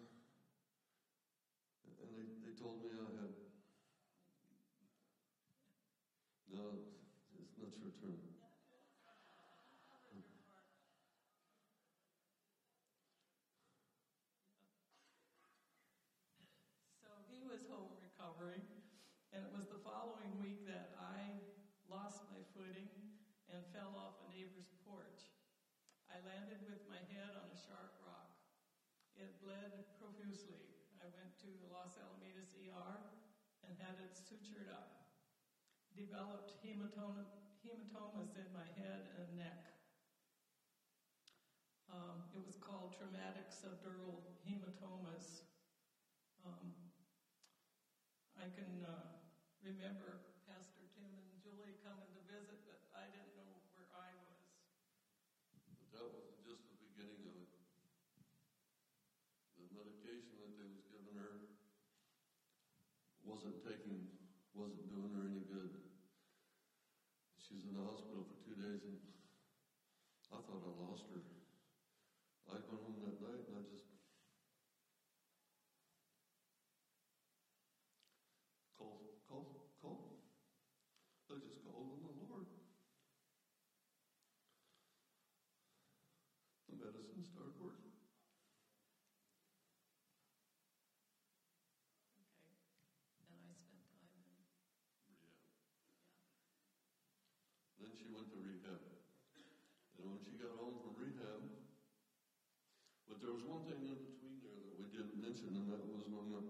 and 2.01 2.09
they, 2.17 2.25
they 2.41 2.57
told 2.57 2.81
me 2.81 2.89
I 2.97 3.13
had. 3.21 3.37
No, 6.49 6.81
it's 7.37 7.53
not 7.61 7.77
your 7.77 7.93
turn. 8.01 8.32
It 19.41 19.49
was 19.49 19.65
the 19.73 19.81
following 19.81 20.37
week 20.37 20.61
that 20.69 20.93
I 20.93 21.41
lost 21.89 22.21
my 22.29 22.45
footing 22.53 22.93
and 23.49 23.65
fell 23.73 23.97
off 23.97 24.21
a 24.21 24.29
neighbor's 24.29 24.69
porch. 24.85 25.33
I 26.05 26.21
landed 26.21 26.61
with 26.69 26.85
my 26.85 27.01
head 27.09 27.33
on 27.33 27.49
a 27.49 27.57
sharp 27.57 27.97
rock. 27.97 28.29
It 29.17 29.41
bled 29.41 29.73
profusely. 29.97 30.77
I 31.01 31.09
went 31.17 31.33
to 31.41 31.49
Los 31.65 31.97
Alamitos 31.97 32.53
ER 32.53 33.01
and 33.65 33.73
had 33.81 33.97
it 33.97 34.13
sutured 34.13 34.69
up. 34.69 34.93
Developed 35.97 36.53
hematoma, 36.61 37.25
hematomas 37.65 38.37
in 38.37 38.53
my 38.53 38.69
head 38.77 39.09
and 39.17 39.33
neck. 39.37 39.73
Um, 41.89 42.29
it 42.33 42.41
was 42.45 42.57
called 42.57 42.93
traumatic 42.93 43.49
subdural 43.49 44.21
hematomas. 44.45 45.41
Um, 46.45 46.77
I 48.37 48.49
can 48.49 48.83
uh, 48.83 49.02
remember 49.63 50.19
Pastor 50.43 50.83
Tim 50.99 51.15
and 51.15 51.31
Julie 51.39 51.79
coming 51.79 52.11
to 52.11 52.21
visit, 52.27 52.59
but 52.67 52.83
I 52.91 53.07
didn't 53.07 53.31
know 53.39 53.63
where 53.71 53.87
I 53.95 54.11
was. 54.19 54.43
But 55.79 55.87
that 55.95 56.07
was 56.11 56.27
just 56.43 56.67
the 56.67 56.75
beginning 56.83 57.23
of 57.23 57.35
it. 57.39 57.47
The 59.55 59.67
medication 59.71 60.43
that 60.43 60.59
they 60.59 60.67
was 60.67 60.83
giving 60.91 61.15
her 61.15 61.39
wasn't 63.23 63.55
taking, 63.63 64.11
wasn't 64.53 64.91
doing 64.91 65.15
her 65.15 65.23
any 65.23 65.47
good. 65.47 65.71
She's 67.39 67.63
in 67.63 67.75
the 67.75 67.83
hospital 67.83 68.27
for 68.27 68.35
two 68.43 68.55
days 68.59 68.83
and 68.83 68.99
I 70.33 70.39
thought 70.43 70.63
I 70.65 70.73
lost 70.75 71.07
her. 71.11 71.23
I 72.51 72.59
went 72.67 72.81
home 72.83 72.99
that 73.07 73.21
night 73.21 73.43
and 73.47 73.55
I 73.55 73.63
just 73.71 73.87
called, 78.77 78.99
called, 79.29 79.47
called. 79.81 80.11
I 81.31 81.37
just 81.41 81.61
called 81.63 81.89
on 81.89 82.01
the 82.03 82.13
Lord. 82.13 82.45
The 86.69 86.75
medicine 86.77 87.23
started 87.23 87.53
working. 87.61 87.93
Okay. 92.21 92.53
And 93.29 93.41
I 93.45 93.53
spent 93.55 93.85
time 93.93 94.13
in. 94.17 94.33
Then 97.79 97.91
she 97.99 98.02
went 98.13 98.31
to 98.31 98.39
rehab. 98.39 98.81
And 99.97 100.07
when 100.07 100.19
she 100.19 100.33
got 100.35 100.53
home 100.55 100.77
from 100.77 100.95
rehab, 100.97 101.41
but 103.07 103.21
there 103.21 103.31
was 103.31 103.45
one 103.45 103.61
thing 103.63 103.85
in 103.85 103.99
between 103.99 104.41
there 104.43 104.59
that 104.65 104.77
we 104.77 104.87
didn't 104.89 105.15
mention, 105.21 105.55
and 105.57 105.69
that 105.69 105.85
was 105.85 106.07
when 106.09 106.31
the, 106.31 106.43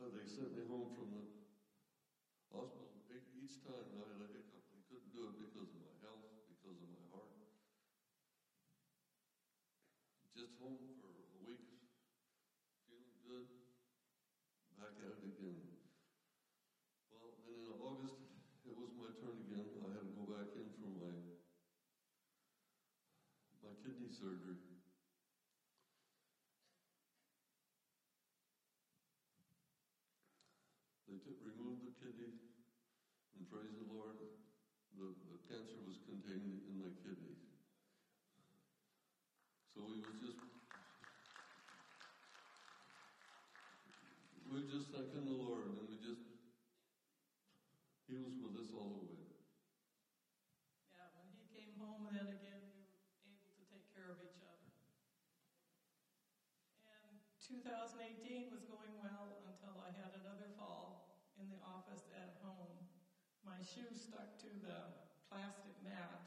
uh, 0.00 0.08
they 0.12 0.24
sent 0.24 0.52
me 0.52 0.62
home 0.62 0.88
from 0.94 1.10
the 1.10 1.22
hospital. 2.50 2.88
Each 3.34 3.60
time 3.60 3.90
I 3.92 4.06
had 4.08 4.20
a 4.20 4.28
hiccup, 4.32 4.62
they 4.72 4.80
couldn't 4.88 5.10
do 5.12 5.26
it 5.26 5.36
because 5.36 5.68
of 5.72 5.78
my 5.78 5.92
health, 6.00 6.24
because 6.48 6.80
of 6.80 6.88
my 6.88 7.04
heart. 7.10 7.28
Just 10.34 10.52
home 10.58 10.84
for 10.98 11.06
a 11.32 11.38
week, 11.42 11.62
feeling 12.86 13.16
good, 13.22 13.44
back 14.76 14.92
at 15.00 15.12
it 15.16 15.24
again. 15.24 15.64
Well, 17.08 17.32
then 17.46 17.64
in 17.64 17.72
August, 17.78 18.18
it 18.64 18.74
was 18.74 18.90
my 18.94 19.08
turn 19.18 19.38
again. 19.38 19.72
I 19.82 19.88
had 19.94 20.04
to 20.04 20.10
go 20.12 20.24
back 20.26 20.48
in 20.54 20.68
for 20.78 20.88
my 20.90 21.22
my 23.62 23.72
kidney 23.82 24.08
surgery. 24.08 24.58
Took, 31.24 31.40
removed 31.40 31.88
the 31.88 31.94
kidney, 32.04 32.36
and 33.32 33.48
praise 33.48 33.72
the 33.80 33.88
Lord, 33.88 34.12
the, 34.92 35.08
the 35.32 35.40
cancer 35.48 35.80
was 35.80 35.96
contained 36.04 36.60
in 36.68 36.76
my 36.76 36.92
kidney. 37.00 37.32
So 39.72 39.88
we 39.88 40.04
was 40.04 40.20
just 40.20 40.36
we 44.52 44.68
just 44.68 44.92
thanking 44.92 45.24
the 45.24 45.34
Lord, 45.34 45.64
and 45.72 45.80
we 45.88 45.96
just 46.04 46.28
he 48.04 48.20
was 48.20 48.36
with 48.36 48.60
us 48.60 48.68
all 48.76 48.92
the 48.92 49.04
way. 49.08 49.24
Yeah, 50.92 51.08
when 51.16 51.32
he 51.32 51.48
came 51.48 51.72
home, 51.80 52.04
then 52.12 52.28
again, 52.28 52.60
we 52.68 52.84
were 52.84 53.00
able 53.24 53.48
to 53.48 53.64
take 53.72 53.88
care 53.96 54.12
of 54.12 54.20
each 54.20 54.44
other. 54.44 54.68
And 56.84 57.16
2018 57.40 58.52
was 58.52 58.68
going 58.68 58.92
well 59.00 59.40
until 59.48 59.80
I 59.80 59.88
had 59.96 60.12
another 60.20 60.52
fall 60.54 61.02
in 61.34 61.50
the 61.50 61.58
office 61.66 62.06
at 62.14 62.38
home. 62.38 62.78
My 63.42 63.53
shoe 63.64 63.88
stuck 63.96 64.36
to 64.44 64.50
the 64.60 64.92
plastic 65.32 65.72
mat, 65.80 66.20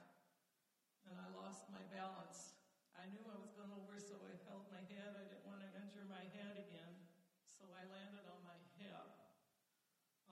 and 1.05 1.13
I 1.21 1.29
lost 1.37 1.69
my 1.69 1.85
balance. 1.93 2.57
I 2.97 3.05
knew 3.13 3.21
I 3.29 3.37
was 3.37 3.53
going 3.53 3.69
over, 3.77 4.01
so 4.01 4.17
I 4.25 4.33
held 4.49 4.65
my 4.73 4.81
head. 4.89 5.13
I 5.13 5.21
didn't 5.29 5.45
want 5.45 5.61
to 5.61 5.69
injure 5.77 6.09
my 6.09 6.25
head 6.33 6.57
again, 6.57 6.97
so 7.45 7.69
I 7.77 7.85
landed 7.93 8.25
on 8.25 8.41
my 8.41 8.57
hip. 8.81 9.05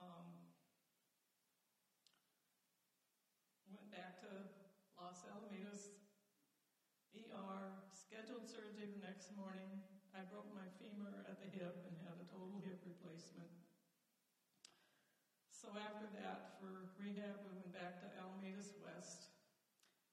Um, 0.02 0.50
went 3.70 3.86
back 3.94 4.18
to 4.26 4.50
Los 4.98 5.22
Alamitos 5.30 5.94
ER, 7.14 7.86
scheduled 7.94 8.50
surgery 8.50 8.90
the 8.90 9.00
next 9.06 9.30
morning. 9.38 9.78
I 10.10 10.26
broke 10.26 10.50
my 10.50 10.66
femur 10.82 11.22
at 11.30 11.38
the 11.38 11.48
hip 11.54 11.86
and 11.86 11.94
had 12.02 12.18
a 12.18 12.26
total 12.26 12.58
hip 12.66 12.82
replacement. 12.82 13.65
So 15.66 15.74
after 15.74 16.06
that, 16.22 16.62
for 16.62 16.94
rehab, 16.94 17.42
we 17.42 17.50
went 17.58 17.74
back 17.74 17.98
to 17.98 18.06
Alamitos 18.22 18.78
West, 18.78 19.34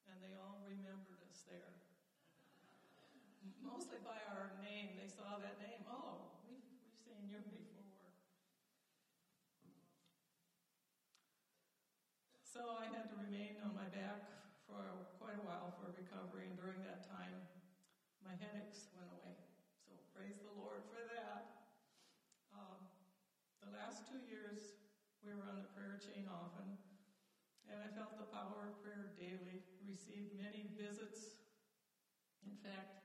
and 0.09 0.17
they 0.17 0.33
all 0.41 0.57
remembered 0.65 1.21
us 1.29 1.45
there. 1.45 1.77
Mostly 3.61 4.01
by 4.01 4.17
our 4.33 4.57
name. 4.65 4.97
They 4.97 5.05
saw 5.05 5.37
that 5.37 5.61
name. 5.61 5.85
Oh, 5.85 6.33
we've, 6.41 6.57
we've 6.81 6.97
seen 7.05 7.29
you 7.29 7.37
before. 7.53 7.85
So 12.41 12.73
I 12.73 12.89
had 12.89 13.13
to 13.13 13.15
remain 13.21 13.61
on 13.61 13.77
my 13.77 13.85
back 13.93 14.25
for 14.65 15.05
quite 15.21 15.37
a 15.37 15.45
while 15.45 15.77
for 15.77 15.93
recovery, 15.93 16.49
and 16.49 16.57
during 16.57 16.81
that 16.81 17.05
time, 17.05 17.45
my 18.25 18.33
headaches 18.41 18.89
went 18.89 19.13
away. 19.21 19.37
So 19.85 19.93
praise 20.17 20.41
the 20.41 20.57
Lord 20.57 20.81
for 20.89 21.05
that. 21.13 21.61
Um, 22.49 22.89
the 23.61 23.69
last 23.69 24.09
two 24.09 24.17
years, 24.25 24.81
we 25.23 25.33
were 25.33 25.47
on 25.47 25.61
the 25.63 25.71
prayer 25.71 25.95
chain 25.95 26.27
often, 26.27 26.75
and 27.67 27.79
I 27.79 27.87
felt 27.87 28.15
the 28.15 28.27
power 28.27 28.67
of 28.67 28.79
prayer 28.81 29.07
daily. 29.15 29.63
Received 29.79 30.35
many 30.35 30.67
visits. 30.75 31.39
In 32.43 32.55
fact, 32.59 32.99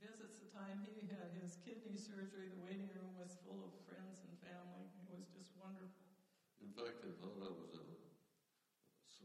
visits 0.00 0.36
the 0.36 0.46
time 0.50 0.78
he 0.84 1.04
had 1.08 1.32
his 1.32 1.56
kidney 1.56 1.96
surgery, 1.96 2.48
the 2.52 2.60
waiting 2.60 2.90
room 2.92 3.16
was 3.16 3.36
full 3.42 3.64
of 3.64 3.72
friends 3.86 4.20
and 4.22 4.36
family. 4.38 4.92
It 5.08 5.12
was 5.16 5.26
just 5.32 5.50
wonderful. 5.56 6.04
In 6.60 6.68
fact, 6.70 7.00
they 7.00 7.12
thought 7.16 7.40
I 7.40 7.48
was 7.50 7.72
a, 7.72 7.86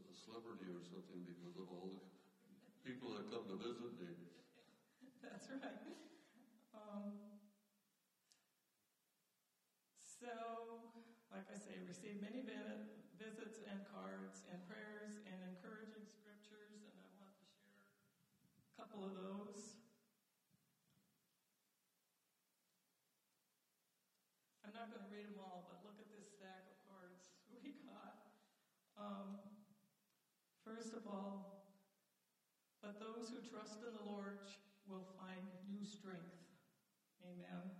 a 0.00 0.14
celebrity 0.14 0.68
or 0.72 0.80
something 0.82 1.20
because 1.26 1.56
of 1.56 1.68
all 1.68 1.90
the 1.92 2.00
people 2.88 3.12
that 3.14 3.28
come 3.28 3.44
to 3.48 3.56
visit 3.56 3.92
me. 4.00 4.16
That's 5.22 5.48
right. 5.50 5.94
Um, 6.74 7.20
so, 10.02 10.80
like 11.30 11.46
I 11.50 11.54
say, 11.56 11.78
received 11.84 12.18
many 12.20 12.40
vi- 12.40 12.80
visits 13.16 13.60
and 13.68 13.84
cards 13.84 14.42
and 14.48 14.64
prayers 14.64 15.20
and 15.28 15.42
encouraging 15.44 16.04
scriptures, 16.08 16.82
and 16.88 16.96
I 16.98 17.08
want 17.20 17.34
to 17.38 17.46
share 17.46 17.84
a 18.80 18.87
couple 18.98 19.14
of 19.14 19.22
those. 19.22 19.78
I'm 24.66 24.74
not 24.74 24.90
going 24.90 25.06
to 25.06 25.12
read 25.14 25.30
them 25.30 25.38
all, 25.38 25.70
but 25.70 25.86
look 25.86 26.02
at 26.02 26.10
this 26.10 26.26
stack 26.34 26.66
of 26.66 26.74
cards 26.82 27.30
we 27.54 27.78
got. 27.86 28.18
Um, 28.98 29.38
first 30.66 30.98
of 30.98 31.06
all, 31.06 31.62
but 32.82 32.98
those 32.98 33.30
who 33.30 33.38
trust 33.46 33.86
in 33.86 33.94
the 33.94 34.02
Lord 34.02 34.42
will 34.90 35.06
find 35.14 35.46
new 35.70 35.86
strength. 35.86 36.34
Amen. 37.22 37.70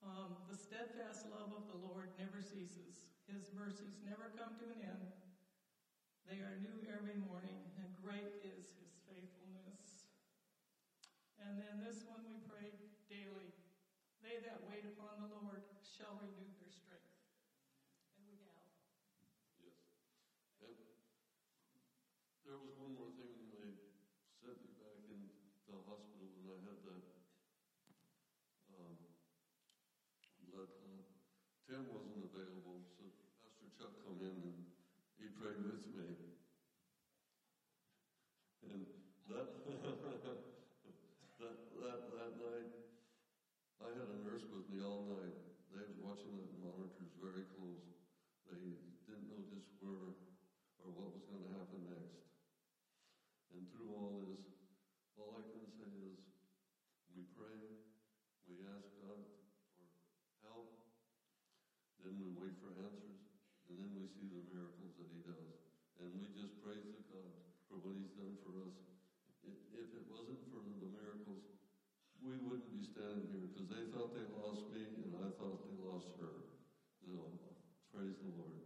Um, 0.00 0.48
the 0.48 0.56
steadfast 0.56 1.28
love 1.28 1.52
of 1.52 1.68
the 1.68 1.76
Lord 1.76 2.16
never 2.16 2.40
ceases. 2.40 3.12
His 3.28 3.52
mercies 3.52 4.00
never 4.00 4.32
come 4.32 4.56
to 4.56 4.64
an 4.64 4.80
end. 4.80 5.09
They 6.30 6.38
are 6.46 6.62
new 6.62 6.86
every 6.94 7.18
morning, 7.26 7.58
and 7.82 7.90
great 8.06 8.38
is 8.46 8.70
his 8.78 8.94
faithfulness. 9.10 10.06
And 11.42 11.58
then 11.58 11.82
this 11.82 12.06
one 12.06 12.22
we 12.30 12.38
pray 12.46 12.70
daily. 13.10 13.50
They 14.22 14.38
that 14.46 14.62
wait 14.70 14.86
upon 14.94 15.26
the 15.26 15.30
Lord 15.42 15.66
shall 15.82 16.14
renew 16.22 16.54
their 16.62 16.70
strength. 16.70 17.18
And 18.14 18.30
we 18.30 18.38
have. 18.46 18.62
Yes. 19.58 19.74
And 20.62 20.78
there 22.46 22.62
was 22.62 22.78
one 22.78 22.94
more 22.94 23.10
thing 23.18 23.34
when 23.34 23.50
they 23.50 23.74
sent 24.38 24.54
me 24.62 24.70
back 24.78 25.02
in 25.10 25.34
the 25.66 25.82
hospital 25.82 26.30
and 26.30 26.46
I 26.46 26.58
had 26.62 26.78
that 26.86 27.10
Tim 31.66 31.86
wasn't 31.90 32.22
available, 32.22 32.82
so 32.98 33.02
Pastor 33.42 33.70
Chuck 33.78 33.94
come 34.02 34.18
in 34.22 34.38
and 34.42 34.70
he 35.20 35.30
prayed 35.38 35.62
with 35.62 35.86
me. 35.94 36.18
And 38.66 38.90
that, 39.30 39.46
that, 41.38 41.58
that, 41.78 42.00
that 42.10 42.32
night, 42.40 42.72
I 43.90 43.98
had 43.98 44.06
a 44.06 44.22
nurse 44.22 44.46
with 44.54 44.70
me 44.70 44.78
all 44.86 45.02
night. 45.18 45.34
They 45.74 45.82
was 45.82 45.98
watching 45.98 46.30
the 46.30 46.62
monitors 46.62 47.10
very 47.18 47.42
close. 47.58 47.90
They 48.46 48.54
didn't 48.54 49.26
know 49.26 49.42
just 49.50 49.66
where 49.82 50.14
or 50.78 50.94
what 50.94 51.10
was 51.10 51.26
going 51.26 51.42
to 51.42 51.52
happen 51.58 51.90
next. 51.90 52.22
And 53.50 53.66
through 53.74 53.90
all 53.90 54.22
this, 54.30 54.46
all 55.18 55.42
I 55.42 55.44
can 55.50 55.66
say 55.74 55.90
is 56.06 56.22
we 57.18 57.26
pray, 57.34 57.82
we 58.46 58.62
ask 58.62 58.86
God 59.02 59.26
for 59.74 59.90
help, 60.46 60.70
then 62.06 62.14
we 62.14 62.30
wait 62.30 62.62
for 62.62 62.70
answers, 62.70 63.26
and 63.66 63.74
then 63.74 63.90
we 63.98 64.06
see 64.06 64.30
the 64.30 64.54
miracles 64.54 64.94
that 65.02 65.10
He 65.10 65.18
does. 65.26 65.66
And 65.98 66.14
we 66.14 66.30
just 66.38 66.62
praise 66.62 66.86
the 66.94 67.10
God 67.10 67.42
for 67.66 67.82
what 67.82 67.98
He's 67.98 68.14
done 68.14 68.38
for 68.46 68.54
us. 68.70 68.78
If, 69.42 69.58
it 69.82 70.06
wasn't 70.06 70.46
for 70.46 70.62
the 70.62 70.78
miracles, 70.78 71.42
we 72.22 72.36
wouldn't 72.38 72.69
be 73.00 73.08
standing 73.08 73.32
here 73.32 73.48
because 73.48 73.68
they 73.72 73.84
thought 73.96 74.12
they 74.12 74.28
lost 74.36 74.68
me 74.76 74.84
and 74.84 75.16
I 75.16 75.32
thought 75.40 75.64
they 75.64 75.72
lost 75.80 76.12
her. 76.20 76.52
So, 77.00 77.32
praise 77.96 78.20
the 78.20 78.28
Lord. 78.36 78.60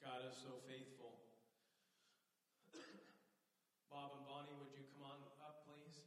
God 0.00 0.24
is 0.24 0.40
so 0.40 0.56
faithful. 0.64 1.20
Bob 3.92 4.16
and 4.16 4.24
Bonnie, 4.24 4.56
would 4.56 4.72
you 4.72 4.88
come 4.96 5.04
on 5.04 5.20
up, 5.44 5.68
please? 5.68 6.00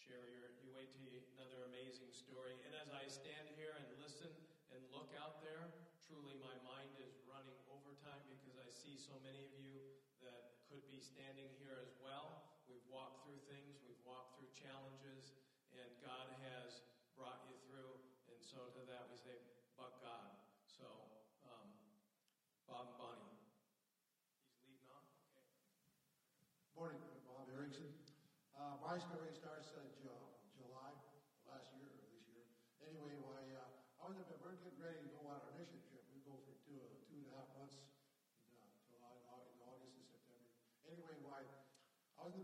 Share 0.00 0.24
your, 0.32 0.48
you 0.64 0.72
wait 0.72 0.88
to 0.96 1.04
another 1.36 1.68
amazing 1.68 2.08
story. 2.16 2.56
And 2.64 2.72
as 2.72 2.88
I 2.88 3.04
stand 3.04 3.52
here 3.60 3.76
and 3.76 3.84
listen 4.00 4.32
and 4.72 4.80
look 4.88 5.12
out 5.20 5.44
there, 5.44 5.76
truly 6.06 6.38
my 6.38 6.54
mind 6.62 6.94
is 7.02 7.10
running 7.26 7.58
overtime 7.66 8.22
because 8.30 8.54
I 8.62 8.68
see 8.70 8.95
so 9.06 9.14
many 9.22 9.46
of 9.46 9.54
you 9.54 9.78
that 10.18 10.42
could 10.66 10.82
be 10.90 10.98
standing 10.98 11.46
here 11.62 11.78
as 11.78 11.94
well. 11.94 12.34
We've 12.66 12.82
walked 12.90 13.22
through 13.22 13.38
things, 13.46 13.78
we've 13.86 14.02
walked 14.02 14.34
through 14.34 14.50
challenges, 14.50 15.30
and 15.70 15.86
God 16.02 16.26
has 16.42 16.82
brought 17.14 17.38
you 17.46 17.54
through. 17.62 17.94
And 18.26 18.42
so 18.42 18.66
to 18.74 18.82
that 18.90 19.06
we 19.06 19.14
say, 19.14 19.38
but 19.78 19.94
God. 20.02 20.26
So, 20.66 21.06
um, 21.46 21.70
Bob 22.66 22.90
and 22.90 22.98
Bonnie. 22.98 23.30
He's 24.50 24.58
leading 24.66 24.90
off? 24.90 25.06
Okay. 25.30 25.46
Morning, 26.74 26.98
Bob 27.22 27.46
Erickson. 27.46 27.86
Uh, 28.58 28.74
my 28.82 28.98
story 28.98 29.30
starts 29.30 29.70
uh, 29.70 29.86
Ju- 29.94 30.34
July 30.50 30.98
last 31.46 31.70
year 31.70 31.86
or 31.94 32.02
this 32.10 32.26
year. 32.26 32.42
Anyway, 32.82 33.14
why 33.14 33.46
uh, 33.54 33.70
I 34.02 34.10
was 34.10 34.18
up, 34.18 34.26
we're 34.42 34.58
getting 34.58 34.82
ready 34.82 34.98
to 34.98 35.06
go 35.08 35.22
on 35.30 35.38
our 35.46 35.54
mission 35.54 35.78
trip. 35.86 36.02
We 36.10 36.18
go 36.26 36.42
for 36.42 36.58
two, 36.66 36.82
uh, 36.82 36.98
two 37.06 37.22
and 37.22 37.30
a 37.30 37.34
half 37.38 37.46
months 37.54 37.78
in 38.42 38.50
uh, 38.58 38.66
July, 38.90 39.14
and 39.16 39.24
Au- 39.30 39.46
in 39.54 39.58
August 39.62 39.94
and 39.96 40.04
September. 40.10 40.50
Anyway, 40.84 41.14
why 41.22 41.46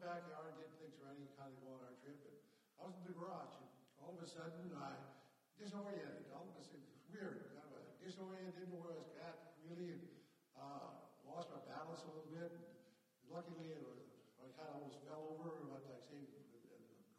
I 0.03 0.19
was 0.19 0.27
in 0.27 0.35
the 0.35 0.43
backyard 0.43 0.59
getting 0.59 0.79
things 0.83 0.99
ready, 0.99 1.23
kind 1.39 1.47
of 1.47 1.63
go 1.63 1.79
on 1.79 1.81
our 1.87 1.95
trip, 2.03 2.19
and 2.27 2.35
I 2.75 2.83
was 2.91 2.99
in 2.99 3.07
the 3.07 3.15
garage, 3.15 3.55
and 3.55 3.71
all 4.03 4.19
of 4.19 4.19
a 4.19 4.27
sudden 4.27 4.75
I 4.75 4.99
disoriented. 5.55 6.27
All 6.35 6.43
of 6.51 6.59
a 6.59 6.65
sudden, 6.67 6.83
it's 6.91 7.07
weird, 7.07 7.55
kind 7.55 7.71
of 7.71 7.87
disoriented, 8.03 8.59
didn't 8.59 8.75
know 8.75 8.83
where 8.83 8.99
I 8.99 8.99
was 8.99 9.15
at 9.23 9.39
really, 9.63 9.95
and 9.95 10.03
uh, 10.59 10.91
lost 11.23 11.55
my 11.55 11.63
balance 11.71 12.03
a 12.03 12.11
little 12.11 12.27
bit. 12.35 12.51
And 12.51 12.67
luckily, 13.31 13.71
it 13.71 13.79
was, 13.79 14.03
I 14.43 14.51
kind 14.59 14.75
of 14.75 14.83
almost 14.83 14.99
fell 15.07 15.23
over, 15.39 15.55
but 15.55 15.71
like 15.71 15.87
I 15.87 16.03
say, 16.03 16.19
in 16.19 16.43
the 16.51 16.59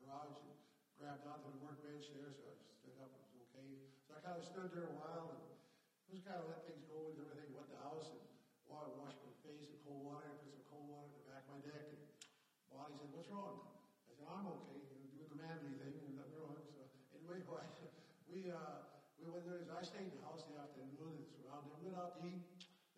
garage 0.03 0.35
and 0.43 0.51
grabbed 0.99 1.23
onto 1.23 1.47
the 1.55 1.59
workbench 1.63 2.11
there, 2.11 2.35
so 2.35 2.51
I 2.51 2.55
stood 2.83 2.99
up, 2.99 3.15
it 3.15 3.23
was 3.31 3.47
okay. 3.47 3.79
So 4.11 4.11
I 4.11 4.19
kind 4.19 4.35
of 4.35 4.43
stood 4.43 4.75
there 4.75 4.91
a 4.91 4.95
while 4.99 5.31
and 5.31 5.39
just 6.11 6.27
kind 6.27 6.35
of 6.35 6.51
let 6.51 6.67
things 6.67 6.83
go 6.83 7.15
and 7.15 7.15
everything, 7.23 7.47
went 7.55 7.71
to 7.71 7.79
the 7.79 7.83
house 7.87 8.11
and 8.11 8.19
wa- 8.67 8.91
washed 8.99 9.23
my 9.23 9.31
face 9.39 9.71
in 9.71 9.79
water, 10.03 10.35
and 10.35 10.51
cold 10.67 10.83
water 10.91 11.07
in 11.07 11.15
the 11.23 11.27
back 11.31 11.47
of 11.47 11.55
my 11.55 11.63
neck, 11.63 11.87
and 11.87 12.03
Bonnie 12.73 12.97
said, 12.97 13.12
what's 13.23 13.31
wrong? 13.31 13.71
I 14.03 14.11
said, 14.19 14.27
I'm 14.27 14.43
okay, 14.51 14.83
you 14.83 14.99
know, 14.99 15.07
doing 15.15 15.31
the 15.31 15.39
manly 15.39 15.79
thing, 15.79 15.95
and 15.95 16.19
nothing 16.19 16.43
wrong. 16.43 16.59
So 16.59 17.15
anyway, 17.15 17.39
why, 17.47 17.63
we, 18.27 18.51
uh, 18.51 18.83
we 19.15 19.31
went 19.31 19.47
there, 19.47 19.63
I 19.63 19.79
stayed 19.79 20.11
in 20.11 20.19
the 20.19 20.27
house 20.27 20.43
the 20.51 20.59
afternoon, 20.59 21.23
and 21.23 21.27
surrounded, 21.31 21.71
we 21.79 21.87
went 21.87 22.03
out 22.03 22.19
to 22.19 22.27
eat, 22.27 22.43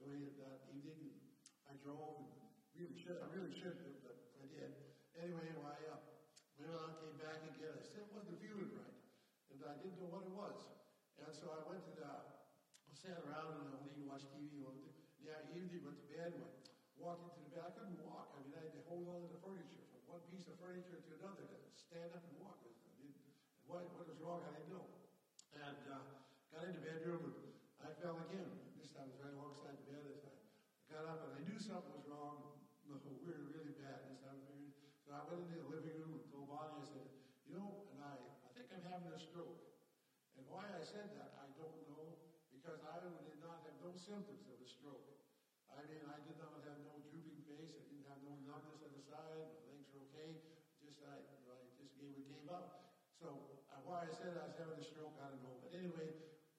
and 0.02 0.10
we, 0.10 0.34
that 0.42 0.66
evening, 0.74 1.14
I 1.70 1.78
drove, 1.86 2.26
and 2.26 2.34
really 2.74 2.98
should, 2.98 3.22
I 3.22 3.30
really 3.38 3.54
should 3.54 3.78
have, 3.78 4.02
but 4.02 4.18
I 4.42 4.50
did. 4.50 4.74
Anyway, 5.22 5.46
I, 5.62 5.94
uh, 5.94 6.02
went 6.58 6.74
on, 6.74 6.98
came 7.06 7.22
back 7.22 7.46
again, 7.46 7.78
I 7.78 7.86
still 7.86 8.10
wasn't 8.10 8.42
feeling 8.42 8.74
right, 8.82 8.98
and 9.54 9.62
I 9.62 9.78
didn't 9.78 10.02
know 10.02 10.10
what 10.10 10.26
it 10.26 10.34
was. 10.34 10.58
And 11.22 11.30
so 11.38 11.54
I 11.54 11.62
went 11.70 11.86
to 11.86 11.94
the, 12.02 12.14
sat 12.98 13.22
around 13.30 13.62
and 13.62 13.70
I 13.70 13.78
went 13.78 13.94
to 13.94 14.02
watch 14.10 14.26
TV, 14.34 14.66
yeah, 15.22 15.38
evening, 15.54 15.86
went 15.86 16.02
to 16.02 16.08
bed, 16.10 16.34
went, 16.34 16.66
walked 16.98 17.30
into 17.30 17.46
the 17.46 17.62
bed, 17.62 17.70
I 17.70 17.72
couldn't 17.78 18.02
walk, 18.02 18.34
I 18.34 18.42
mean, 18.42 18.58
I 18.58 18.66
had 18.66 18.74
to 18.74 18.82
hold 18.90 19.06
on 19.06 19.20
to 19.22 19.30
the 19.30 19.42
furniture, 19.46 19.85
furniture 20.60 21.00
to 21.00 21.12
another, 21.20 21.46
to 21.48 21.70
stand 21.76 22.12
up 22.15 22.24
and 22.26 22.36
walk. 22.39 22.60
Didn't, 22.63 23.15
what, 23.68 23.88
what 23.96 24.08
was 24.08 24.20
wrong, 24.24 24.44
I 24.48 24.56
didn't 24.56 24.72
know. 24.72 24.88
And, 25.56 25.84
uh, 25.88 26.26
got 26.56 26.72
into 26.72 26.84
bedroom, 26.88 27.36
and 27.36 27.52
I 27.84 27.91
fell 28.00 28.15
again. 28.32 28.48
This 28.80 28.96
time 28.96 29.08
I 29.08 29.12
was 29.12 29.20
right 29.20 29.36
alongside 29.36 29.76
the 29.76 29.88
bed 29.91 30.04
as 30.08 30.24
I 30.24 30.34
got 30.88 31.04
up, 31.04 31.20
and 31.28 31.32
I 31.36 31.41
knew 31.44 31.60
something 31.60 31.91
was 31.91 32.08
wrong, 32.08 32.63
no, 32.88 32.96
weird, 33.04 33.52
really 33.52 33.76
bad. 33.76 34.08
This 34.08 34.24
time. 34.24 34.39
So 35.04 35.13
I 35.13 35.22
went 35.28 35.46
into 35.46 35.62
the 35.62 35.70
living 35.70 36.02
room 36.02 36.18
and 36.18 36.26
told 36.32 36.50
Bonnie, 36.50 36.82
I 36.82 36.88
said, 36.88 37.08
you 37.46 37.60
know, 37.60 37.91
and 37.94 38.02
I, 38.02 38.15
I 38.18 38.50
think 38.58 38.72
I'm 38.72 38.88
having 38.88 39.12
a 39.12 39.20
stroke. 39.20 39.68
And 40.39 40.48
why 40.48 40.63
I 40.63 40.82
said 40.82 41.12
that, 41.20 41.38
I 41.44 41.52
don't 41.60 41.78
know, 41.91 42.24
because 42.56 42.82
I 42.88 43.04
did 43.04 43.38
not 43.44 43.68
have 43.68 43.78
no 43.84 43.91
symptoms 43.94 44.48
of 44.48 44.58
a 44.63 44.65
stroke. 44.65 45.20
I 45.68 45.84
mean, 45.91 46.08
I 46.08 46.24
did 46.24 46.39
not 46.39 46.56
have 46.63 46.80
no 46.88 47.04
drooping 47.12 47.44
face, 47.44 47.76
I 47.76 47.84
didn't 47.91 48.08
have 48.08 48.24
no 48.24 48.34
numbness 48.48 48.80
on 48.80 48.96
the 48.96 49.04
side, 49.04 49.44
my 49.60 49.76
legs 49.76 49.91
were 49.91 50.08
okay, 50.08 50.39
just 50.80 51.04
I, 51.04 51.20
you 51.20 51.44
know, 51.44 51.60
I 51.60 51.68
just 51.76 52.00
gave, 52.00 52.15
gave 52.32 52.48
up. 52.48 52.96
So 53.20 53.60
uh, 53.75 53.75
why 53.86 54.02
I 54.02 54.12
said 54.12 54.34
I 54.34 54.50
was 54.50 54.58
having 54.58 54.82
a 54.82 54.86
stroke, 54.86 55.13
I 55.21 55.30
don't 55.30 55.45
know. 55.45 55.62
But 55.62 55.78
anyway, 55.78 56.10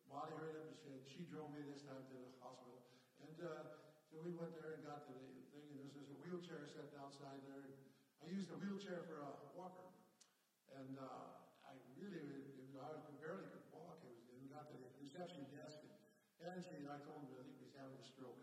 Bonnie 0.06 0.38
heard 0.38 0.54
it, 0.54 0.66
and 0.70 0.78
she, 0.78 0.94
she 1.10 1.20
drove 1.26 1.50
me 1.50 1.66
this 1.66 1.82
time 1.82 2.06
to 2.06 2.14
the 2.14 2.30
hospital. 2.38 2.86
And 3.18 3.36
uh, 3.42 3.82
so 4.06 4.22
we 4.22 4.30
went 4.38 4.54
there 4.54 4.78
and 4.78 4.86
got 4.86 5.04
to 5.10 5.14
the 5.14 5.44
thing, 5.50 5.66
and 5.74 5.90
there's, 5.90 6.08
a 6.08 6.18
wheelchair 6.22 6.62
sitting 6.70 6.94
outside 7.02 7.42
there. 7.50 7.66
And 7.66 7.76
I 8.22 8.26
used 8.30 8.46
the 8.46 8.58
wheelchair 8.62 9.02
for 9.10 9.26
a 9.26 9.30
walker. 9.58 9.90
And 10.70 10.98
uh, 11.02 11.66
I 11.66 11.74
really, 11.98 12.22
it, 12.22 12.46
I 12.78 12.94
barely 13.18 13.50
could 13.50 13.66
walk. 13.74 13.98
It 14.06 14.14
was, 14.14 14.22
and 14.30 14.38
we 14.38 14.46
got 14.46 14.70
to 14.70 14.76
the 14.78 14.90
reception 15.02 15.50
desk, 15.50 15.82
and 15.82 16.46
actually 16.46 16.86
I 16.86 17.02
told 17.02 17.26
him 17.26 17.34
I 17.34 17.42
think 17.42 17.58
he's 17.58 17.74
having 17.74 17.98
a 17.98 18.06
stroke. 18.06 18.38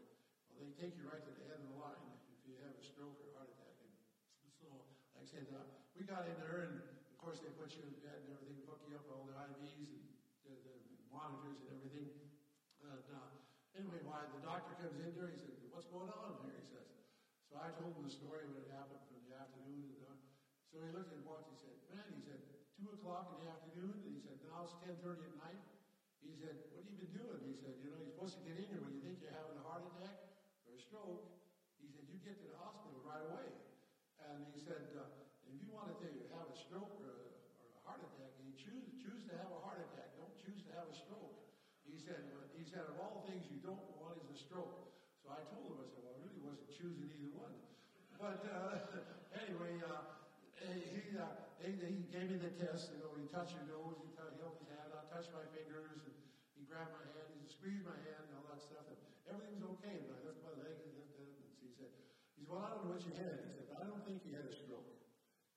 Well, 0.52 0.60
they 0.60 0.76
take 0.76 1.00
you 1.00 1.08
right 1.08 1.24
to 1.24 1.32
the 1.32 1.46
end 1.48 1.62
of 1.64 1.72
the 1.72 1.80
line 1.80 2.04
if 2.36 2.42
you 2.44 2.60
have 2.66 2.76
a 2.76 2.84
stroke 2.84 3.16
or 3.22 3.32
heart 3.38 3.54
attack. 3.54 3.80
And 3.80 4.52
so, 4.52 4.68
like 5.16 5.24
I 5.24 5.30
said, 5.30 5.46
uh, 5.54 5.64
we 5.94 6.04
got 6.04 6.26
in 6.26 6.36
there, 6.42 6.68
and 6.68 6.82
of 6.84 7.16
course 7.22 7.40
they 7.40 7.54
put 7.54 7.72
you 7.72 7.86
in 7.86 7.94
bed 8.02 8.20
and 8.26 8.34
everything, 8.34 8.66
hook 8.66 8.82
you 8.90 8.98
up 8.98 9.06
all 9.14 9.30
the 9.30 9.38
IVs 9.38 9.94
and 9.94 10.04
the, 10.44 10.54
the 10.66 10.76
monitors 11.14 11.62
and 11.64 11.78
everything. 11.78 12.10
And 12.84 13.06
uh, 13.14 13.30
anyway, 13.78 14.00
why 14.06 14.26
the 14.30 14.42
doctor 14.42 14.74
comes 14.78 14.98
in 15.02 15.14
there, 15.18 15.30
he 15.34 15.40
said, 15.42 15.54
"What's 15.70 15.90
going 15.90 16.10
on 16.10 16.38
here?" 16.46 16.58
He 16.58 16.68
says. 16.70 16.88
So 17.50 17.60
I 17.60 17.70
told 17.78 17.94
him 17.94 18.04
the 18.08 18.10
story 18.10 18.50
when 18.50 18.58
it 18.66 18.72
happened 18.74 19.04
from 19.06 19.22
the 19.22 19.34
afternoon. 19.38 19.86
And, 19.94 20.02
uh, 20.10 20.18
so 20.74 20.82
he 20.82 20.90
looked 20.90 21.14
at 21.14 21.18
the 21.22 21.28
watch. 21.28 21.46
He 21.46 21.58
said, 21.62 21.78
"Man," 21.86 22.10
he 22.10 22.22
said, 22.26 22.42
two 22.74 22.90
o'clock 22.90 23.30
in 23.30 23.38
the 23.38 23.46
afternoon." 23.46 24.02
And 24.02 24.10
he 24.10 24.18
said, 24.18 24.42
"Now 24.42 24.66
it's 24.66 24.74
ten 24.82 24.98
thirty 24.98 25.26
at 25.26 25.36
night." 25.38 25.62
He 26.24 26.34
said, 26.34 26.58
"What 26.72 26.82
have 26.82 26.90
you 26.90 26.98
been 26.98 27.14
doing?" 27.14 27.44
He 27.46 27.54
said, 27.54 27.78
"You 27.78 27.90
know, 27.90 27.98
you're 28.02 28.10
supposed 28.10 28.34
to 28.34 28.42
get 28.42 28.58
in 28.58 28.66
here 28.70 28.82
when 28.82 28.94
you 28.94 29.02
think 29.02 29.22
you're 29.22 29.34
having 29.34 29.54
a 29.58 29.62
heart 29.62 29.84
attack 29.86 30.18
or 30.66 30.74
a 30.74 30.82
stroke." 30.82 31.22
He 31.78 31.90
said, 31.90 32.08
"You 32.10 32.18
get 32.18 32.40
to 32.40 32.48
the 32.48 32.58
hospital 32.58 32.98
right 33.04 33.22
away." 33.22 33.54
And 34.18 34.46
he 34.48 34.58
said, 34.58 34.88
uh, 34.96 35.06
"If 35.46 35.54
you 35.60 35.68
want 35.70 35.94
to 36.00 36.10
have 36.32 36.48
a 36.50 36.56
stroke 36.56 36.96
or 36.98 37.12
a, 37.12 37.30
or 37.60 37.66
a 37.76 37.82
heart 37.84 38.02
attack, 38.02 38.32
you 38.40 38.50
choose 38.56 38.90
choose 38.98 39.22
to 39.26 39.36
have 39.36 39.52
a 39.52 39.60
heart 39.60 39.80
attack. 39.84 40.16
Don't 40.16 40.34
choose 40.38 40.64
to 40.64 40.72
have 40.72 40.88
a 40.88 40.94
stroke." 40.94 41.36
He 41.84 42.00
said, 42.00 42.24
but 42.32 42.48
he 42.56 42.64
said, 42.64 42.88
of 42.88 42.96
all 42.96 43.20
things 43.28 43.44
you 43.52 43.60
don't 43.60 43.84
want 43.92 44.16
is 44.16 44.30
a 44.32 44.40
stroke. 44.40 44.72
So 45.20 45.28
I 45.36 45.44
told 45.52 45.68
him, 45.68 45.84
I 45.84 45.88
said, 45.92 46.00
well, 46.00 46.16
I 46.16 46.20
really 46.24 46.40
wasn't 46.40 46.72
choosing 46.72 47.12
either 47.12 47.28
one. 47.36 47.52
But 48.24 48.40
uh, 48.48 48.80
anyway, 49.36 49.84
uh, 49.84 50.16
he, 50.56 51.12
uh, 51.12 51.28
he, 51.60 51.76
he 51.76 52.08
gave 52.08 52.32
me 52.32 52.40
the 52.40 52.56
test. 52.56 52.96
You 52.96 53.04
know, 53.04 53.12
he 53.20 53.28
touched 53.28 53.52
your 53.52 53.68
nose, 53.68 54.00
he, 54.00 54.16
t- 54.16 54.32
he 54.32 54.40
held 54.40 54.56
his 54.64 54.72
hand 54.72 54.96
out, 54.96 55.12
touched 55.12 55.36
my 55.36 55.44
fingers, 55.52 56.08
and 56.08 56.16
he 56.56 56.64
grabbed 56.64 56.96
my 56.96 57.04
hand, 57.04 57.36
he 57.36 57.44
squeezed 57.52 57.84
my 57.84 58.00
hand, 58.00 58.24
and 58.32 58.40
all 58.40 58.48
that 58.48 58.64
stuff. 58.64 58.88
And 58.88 59.04
everything's 59.28 59.68
okay. 59.76 60.08
And 60.08 60.16
I 60.16 60.24
lift 60.24 60.40
my 60.40 60.56
leg 60.56 60.72
and 60.72 60.96
lift 60.96 61.20
it. 61.20 61.36
And 61.36 61.52
he 61.68 61.68
said, 61.76 61.92
he 62.40 62.48
said, 62.48 62.48
well, 62.48 62.64
I 62.64 62.72
don't 62.72 62.88
know 62.88 62.96
what 62.96 63.04
you 63.04 63.12
had. 63.12 63.44
He 63.44 63.52
said, 63.60 63.68
I 63.76 63.84
don't 63.92 64.00
think 64.08 64.24
you 64.24 64.40
had 64.40 64.48
a 64.48 64.56
stroke. 64.56 64.88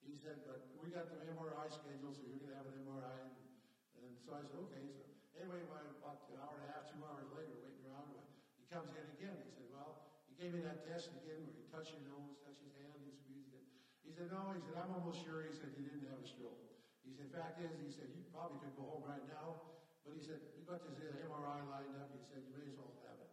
He 0.02 0.18
said, 0.18 0.42
but 0.42 0.66
we 0.82 0.90
got 0.90 1.06
the 1.06 1.22
MRI 1.22 1.70
schedule, 1.70 2.10
so 2.10 2.26
you're 2.26 2.42
going 2.42 2.50
to 2.50 2.58
have 2.58 2.66
an 2.66 2.82
MRI. 2.82 3.30
And, 3.30 4.10
and 4.10 4.10
so 4.26 4.34
I 4.34 4.42
said, 4.42 4.58
okay. 4.66 4.90
So 4.90 5.06
anyway, 5.38 5.62
about 5.70 5.86
an 5.86 6.42
hour 6.42 6.58
and 6.58 6.66
a 6.66 6.70
half, 6.74 6.90
two 6.90 6.98
hours 6.98 7.30
later, 7.30 7.62
waiting 7.62 7.86
around, 7.86 8.10
he 8.58 8.66
comes 8.66 8.90
in 8.90 9.06
again. 9.14 9.38
He 9.46 9.54
said, 9.54 9.70
well, 9.70 10.02
he 10.26 10.34
gave 10.34 10.50
me 10.50 10.66
that 10.66 10.82
test 10.84 11.14
again 11.14 11.46
where 11.46 11.54
he 11.54 11.64
touched 11.72 11.96
your 11.96 12.04
nose, 12.12 12.36
touched 12.44 12.60
his 12.60 12.76
hand, 12.76 12.92
he 13.00 13.12
squeezed 13.16 13.56
it. 13.56 13.64
He 14.04 14.05
said, 14.16 14.32
no, 14.32 14.48
he 14.56 14.64
said, 14.64 14.80
I'm 14.80 14.96
almost 14.96 15.20
sure, 15.28 15.44
he 15.44 15.52
said, 15.52 15.76
you 15.76 15.84
didn't 15.84 16.08
have 16.08 16.16
a 16.16 16.24
stroke. 16.24 16.56
He 17.04 17.12
said, 17.12 17.28
fact 17.36 17.60
is, 17.60 17.76
he 17.76 17.92
said, 17.92 18.08
you 18.16 18.24
probably 18.32 18.64
could 18.64 18.72
go 18.72 18.88
home 18.88 19.04
right 19.04 19.20
now, 19.28 19.76
but 20.08 20.16
he 20.16 20.24
said, 20.24 20.40
we 20.56 20.64
got 20.64 20.80
this 20.88 20.96
MRI 20.96 21.60
lined 21.68 21.92
up, 22.00 22.08
he 22.16 22.24
said, 22.24 22.40
you 22.48 22.56
may 22.56 22.64
as 22.64 22.80
well 22.80 22.96
have 23.04 23.20
it. 23.20 23.28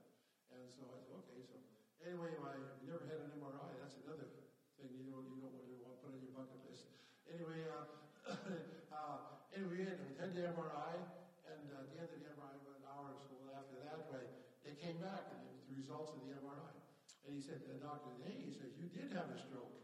And 0.52 0.67
so 0.76 0.84
I 0.91 1.00
said, 1.00 1.15
okay, 1.24 1.39
so 1.48 1.56
anyway, 2.04 2.36
we 2.36 2.91
never 2.91 3.08
had 3.08 3.15
an 3.24 3.32
MRI, 3.39 3.80
that's 3.80 3.96
another 4.04 4.28
thing 4.76 4.91
you 4.91 5.08
don't, 5.08 5.24
you 5.32 5.39
don't 5.39 5.56
want 5.88 5.96
to 5.96 6.00
put 6.04 6.12
on 6.12 6.19
your 6.19 6.36
bucket 6.36 6.60
list. 6.67 6.91
Anyway, 7.32 7.63
uh, 7.63 7.88
uh, 8.91 9.56
anyway, 9.56 9.72
we 9.72 9.88
had, 9.88 10.36
the 10.36 10.43
MRI, 10.52 10.93
and 11.48 11.63
uh, 11.72 11.80
at 11.80 11.88
the 11.96 11.96
end 11.96 12.12
of 12.12 12.19
the 12.19 12.28
MRI, 12.28 12.60
about 12.60 12.76
an 12.84 12.88
hour 12.91 13.08
or 13.15 13.24
so 13.24 13.36
after 13.56 13.80
that, 13.88 14.04
right, 14.12 14.32
they 14.67 14.76
came 14.76 15.00
back, 15.00 15.32
and 15.32 15.48
it 15.48 15.52
was 15.56 15.63
the 15.63 15.76
results 15.80 16.12
of 16.12 16.28
the 16.28 16.36
MRI. 16.43 16.76
And 17.24 17.32
he 17.32 17.39
said, 17.39 17.63
the 17.72 17.80
doctor, 17.80 18.12
hey, 18.28 18.36
he 18.36 18.52
said, 18.52 18.76
you 18.76 18.91
did 18.91 19.15
have 19.15 19.32
a 19.32 19.39
stroke. 19.39 19.83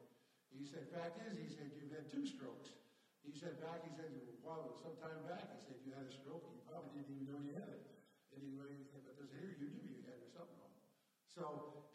He 0.59 0.67
said, 0.67 0.91
fact 0.91 1.15
is, 1.23 1.39
he 1.39 1.47
said, 1.47 1.71
you've 1.79 1.95
had 1.95 2.11
two 2.11 2.27
strokes. 2.27 2.75
He 3.23 3.31
said 3.31 3.63
back, 3.63 3.79
he 3.87 3.95
said, 3.95 4.11
well, 4.43 4.75
some 4.83 4.99
time 4.99 5.23
back, 5.23 5.47
he 5.55 5.59
said, 5.63 5.79
you 5.87 5.95
had 5.95 6.03
a 6.03 6.11
stroke, 6.11 6.43
you 6.51 6.59
probably 6.67 6.99
didn't 6.99 7.15
even 7.15 7.31
know 7.31 7.39
you 7.39 7.55
had 7.55 7.71
it. 7.71 7.83
Anyway, 8.35 8.75
he 8.75 8.83
said, 8.83 9.07
but 9.07 9.15
there's 9.15 9.31
here, 9.39 9.55
you 9.55 9.71
knew 9.71 9.87
you 9.87 10.03
had 10.03 10.19
or 10.19 10.27
something 10.35 10.59
wrong. 10.59 10.75
So, 11.31 11.43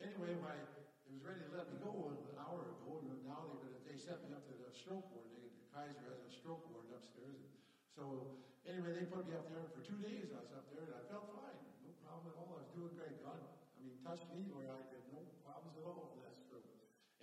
anyway, 0.01 0.33
my, 0.41 0.57
it 0.57 1.13
was 1.13 1.21
ready 1.21 1.45
to 1.45 1.53
let 1.53 1.69
me 1.69 1.77
go 1.85 2.17
an 2.17 2.41
hour 2.41 2.73
ago, 2.73 3.05
and 3.05 3.21
now 3.29 3.53
they're 3.53 3.69
gonna, 3.69 3.85
they 3.85 4.01
sent 4.01 4.25
me 4.25 4.33
up 4.33 4.49
to 4.49 4.57
the 4.57 4.73
stroke 4.73 5.13
ward. 5.13 5.29
They, 5.37 5.45
the 5.45 5.69
Kaiser 5.69 6.09
has 6.09 6.25
a 6.25 6.33
stroke 6.33 6.65
ward 6.73 6.89
upstairs. 6.89 7.37
And 7.37 7.53
so, 7.93 8.33
anyway, 8.65 8.97
they 8.97 9.05
put 9.13 9.29
me 9.29 9.37
up 9.37 9.45
there 9.53 9.69
for 9.77 9.85
two 9.85 10.01
days. 10.01 10.33
I 10.33 10.41
was 10.41 10.57
up 10.57 10.73
there, 10.73 10.89
and 10.89 10.97
I 10.97 11.05
felt 11.13 11.29
fine. 11.37 11.61
No 11.85 11.93
problem 12.01 12.33
at 12.33 12.37
all. 12.41 12.57
I 12.57 12.65
was 12.65 12.73
doing 12.73 12.97
great. 12.97 13.21
God, 13.21 13.45
I 13.45 13.79
mean, 13.85 14.01
touched 14.01 14.33
me 14.33 14.49
where 14.57 14.73
I 14.73 14.81
had 14.89 15.05
no 15.13 15.21
problems 15.45 15.77
at 15.77 15.85
all 15.85 16.17
with 16.17 16.25
that 16.25 16.37
stroke. 16.41 16.73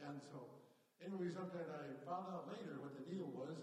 And 0.06 0.22
so, 0.30 0.61
anyway, 1.06 1.34
something 1.34 1.62
I 1.66 1.98
found 2.06 2.30
out 2.30 2.46
later 2.54 2.78
what 2.78 2.94
the 2.94 3.06
deal 3.10 3.30
was. 3.34 3.58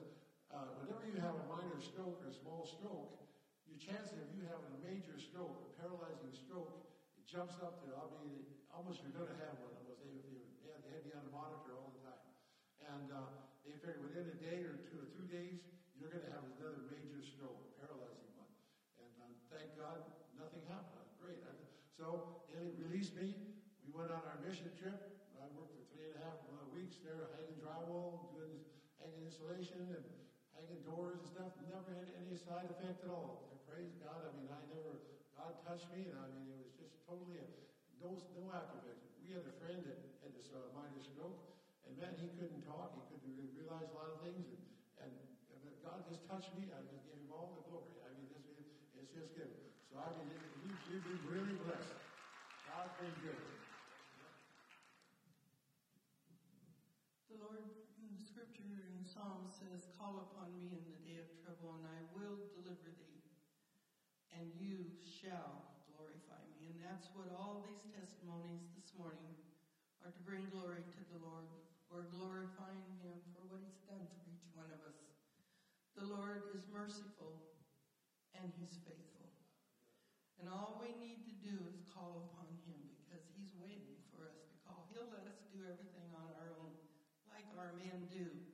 Uh, 0.51 0.81
whenever 0.83 1.07
you 1.07 1.21
have 1.23 1.39
a 1.39 1.47
minor 1.47 1.79
stroke 1.79 2.19
or 2.25 2.29
a 2.33 2.35
small 2.35 2.67
stroke, 2.67 3.21
your 3.69 3.79
chance 3.79 4.11
of 4.17 4.27
you 4.35 4.49
having 4.49 4.73
a 4.75 4.81
major 4.83 5.15
stroke, 5.21 5.55
a 5.61 5.71
paralyzing 5.79 6.33
stroke, 6.35 6.89
it 7.15 7.25
jumps 7.29 7.61
up 7.61 7.85
to, 7.85 7.95
I 7.95 8.05
mean, 8.25 8.49
almost 8.73 9.05
you're 9.05 9.15
going 9.15 9.29
to 9.29 9.39
have 9.45 9.55
one 9.61 9.77
of 9.77 9.85
those. 9.87 10.01
They, 10.03 10.19
they, 10.65 10.73
they 10.83 10.91
had, 10.91 11.05
me 11.05 11.13
on 11.15 11.25
a 11.29 11.33
monitor 11.33 11.77
all 11.79 11.93
the 11.95 12.03
time. 12.03 12.27
And 12.97 13.07
uh, 13.13 13.29
they 13.63 13.77
figured 13.77 14.03
within 14.03 14.33
a 14.33 14.39
day 14.41 14.65
or 14.65 14.81
two 14.89 14.99
or 14.99 15.09
three 15.15 15.29
days, 15.29 15.61
you're 15.95 16.11
going 16.11 16.25
to 16.25 16.33
have 16.33 16.43
another 16.59 16.89
major 16.89 17.21
stroke, 17.21 17.61
a 17.61 17.73
paralyzing 17.85 18.33
one. 18.41 18.51
And 19.05 19.13
um, 19.21 19.33
thank 19.53 19.77
God, 19.77 20.01
nothing 20.35 20.65
happened. 20.67 21.07
Great. 21.21 21.45
So 21.93 22.41
they 22.57 22.73
released 22.81 23.15
me. 23.21 23.37
We 23.85 23.93
went 23.93 24.11
on 24.11 24.25
our 24.25 24.41
mission 24.41 24.73
trip. 24.81 24.97
I 25.39 25.47
worked 25.55 25.77
for 25.77 25.85
three 25.93 26.09
and 26.09 26.17
a 26.19 26.25
half 26.25 26.39
there, 27.09 27.33
hanging 27.41 27.57
drywall, 27.65 28.29
doing 28.37 28.61
hanging 29.01 29.25
insulation, 29.25 29.97
and 29.97 30.05
hanging 30.53 30.85
doors 30.85 31.17
and 31.25 31.29
stuff. 31.33 31.57
Never 31.65 31.89
had 31.97 32.13
any 32.21 32.37
side 32.37 32.69
effect 32.69 33.01
at 33.01 33.11
all. 33.11 33.65
Praise 33.65 33.97
God. 34.05 34.29
I 34.29 34.33
mean, 34.37 34.53
I 34.53 34.61
never, 34.69 35.01
God 35.33 35.57
touched 35.65 35.89
me, 35.97 36.13
and 36.13 36.19
I 36.21 36.29
mean, 36.37 36.53
it 36.53 36.61
was 36.61 36.73
just 36.77 37.01
totally 37.09 37.41
a, 37.41 37.47
no, 38.05 38.17
no 38.37 38.53
after. 38.53 38.81
We 39.25 39.37
had 39.37 39.45
a 39.45 39.57
friend 39.61 39.85
that 39.85 40.01
had 40.25 40.33
this 40.33 40.49
uh, 40.53 40.73
minor 40.73 41.05
stroke, 41.05 41.37
and 41.85 41.93
man, 42.01 42.17
he 42.17 42.33
couldn't 42.37 42.65
talk. 42.65 42.97
He 42.97 43.05
couldn't 43.13 43.37
re- 43.37 43.53
realize 43.61 43.93
a 43.93 43.97
lot 43.97 44.09
of 44.09 44.25
things, 44.25 44.49
and, 44.49 44.65
and, 45.05 45.13
and 45.53 45.61
God 45.85 46.01
just 46.09 46.25
touched 46.25 46.57
me. 46.57 46.73
I 46.73 46.81
just 46.89 47.05
gave 47.05 47.21
him 47.21 47.29
all 47.29 47.53
the 47.61 47.65
glory. 47.69 47.93
I 48.05 48.09
mean, 48.17 48.33
this, 48.57 48.73
it's 48.97 49.13
just 49.13 49.37
good. 49.37 49.53
So 49.93 50.01
I 50.01 50.09
mean, 50.17 50.33
you, 50.65 50.73
you've 50.89 51.05
been 51.05 51.23
really 51.29 51.61
blessed. 51.61 51.93
God's 52.73 52.97
been 52.97 53.13
good. 53.21 53.45
The 57.29 57.37
Lord 57.45 57.69
in 58.01 58.09
the 58.17 58.25
scripture 58.25 58.81
in 58.97 59.05
Psalm 59.05 59.45
says, 59.53 59.93
Call 60.09 60.25
upon 60.33 60.57
me 60.57 60.73
in 60.73 60.81
the 60.89 61.05
day 61.05 61.21
of 61.21 61.29
trouble, 61.45 61.77
and 61.77 61.85
I 61.85 62.01
will 62.17 62.41
deliver 62.57 62.97
thee, 62.97 63.21
and 64.33 64.49
you 64.57 64.89
shall 65.05 65.85
glorify 65.85 66.41
me. 66.57 66.73
And 66.73 66.81
that's 66.81 67.13
what 67.13 67.29
all 67.37 67.61
these 67.69 67.85
testimonies 67.93 68.73
this 68.73 68.97
morning 68.97 69.37
are 70.01 70.09
to 70.09 70.23
bring 70.25 70.49
glory 70.49 70.81
to 70.81 71.03
the 71.13 71.21
Lord. 71.21 71.53
We're 71.93 72.09
glorifying 72.09 72.89
him 73.05 73.21
for 73.37 73.45
what 73.53 73.61
he's 73.61 73.85
done 73.85 74.09
for 74.17 74.25
each 74.33 74.49
one 74.57 74.73
of 74.73 74.81
us. 74.89 74.97
The 75.93 76.09
Lord 76.09 76.57
is 76.57 76.65
merciful 76.73 77.61
and 78.33 78.49
he's 78.57 78.81
faithful. 78.89 79.29
And 80.41 80.49
all 80.49 80.81
we 80.81 80.97
need 80.97 81.21
to 81.29 81.35
do 81.45 81.53
is 81.69 81.85
call 81.93 82.33
upon 82.33 82.49
him 82.65 82.81
because 83.05 83.29
he's 83.37 83.53
waiting 83.61 84.01
for 84.09 84.25
us 84.25 84.41
to 84.41 84.57
call. 84.65 84.89
He'll 84.89 85.13
let 85.13 85.29
us 85.29 85.45
do 85.53 85.69
everything 85.69 86.09
on 86.17 86.33
our 86.41 86.57
own, 86.65 86.73
like 87.29 87.45
our 87.61 87.77
men 87.77 88.09
do. 88.09 88.48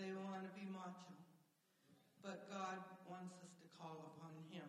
They 0.00 0.16
want 0.16 0.48
to 0.48 0.52
be 0.56 0.64
macho. 0.72 1.12
But 2.24 2.48
God 2.48 2.80
wants 3.04 3.36
us 3.44 3.52
to 3.60 3.68
call 3.76 4.16
upon 4.16 4.32
him. 4.48 4.64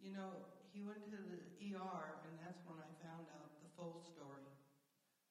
You 0.00 0.16
know, 0.16 0.48
he 0.72 0.80
went 0.80 1.04
to 1.12 1.18
the 1.20 1.76
ER, 1.76 2.24
and 2.24 2.40
that's 2.40 2.64
when 2.64 2.80
I 2.80 2.88
found 3.04 3.28
out 3.36 3.52
the 3.60 3.68
full 3.76 4.00
story. 4.00 4.48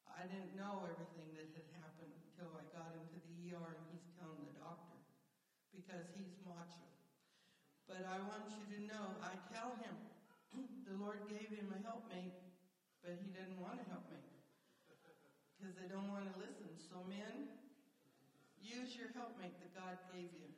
I 0.06 0.30
didn't 0.30 0.54
know 0.54 0.86
everything 0.86 1.34
that 1.34 1.50
had 1.58 1.66
happened 1.82 2.14
until 2.30 2.54
I 2.54 2.70
got 2.70 2.94
into 2.94 3.18
the 3.18 3.50
ER, 3.50 3.66
and 3.74 3.82
he's 3.90 4.06
telling 4.14 4.46
the 4.46 4.54
doctor 4.62 4.94
because 5.74 6.06
he's 6.14 6.38
macho. 6.46 6.86
But 7.90 8.06
I 8.06 8.22
want 8.30 8.54
you 8.54 8.70
to 8.78 8.78
know, 8.86 9.18
I 9.26 9.34
tell 9.50 9.74
him, 9.82 9.94
the 10.86 10.94
Lord 11.02 11.26
gave 11.26 11.50
him 11.50 11.74
a 11.74 11.82
helpmate, 11.82 12.38
but 13.02 13.18
he 13.18 13.34
didn't 13.34 13.58
want 13.58 13.82
a 13.82 13.86
helpmate 13.90 14.30
because 15.58 15.74
they 15.74 15.90
don't 15.90 16.06
want 16.14 16.30
to 16.30 16.34
listen. 16.38 16.78
So, 16.78 17.02
men, 17.10 17.50
use 18.66 18.98
your 18.98 19.14
helpmate 19.14 19.54
that 19.62 19.70
God 19.78 19.94
gave 20.10 20.26
you. 20.26 20.50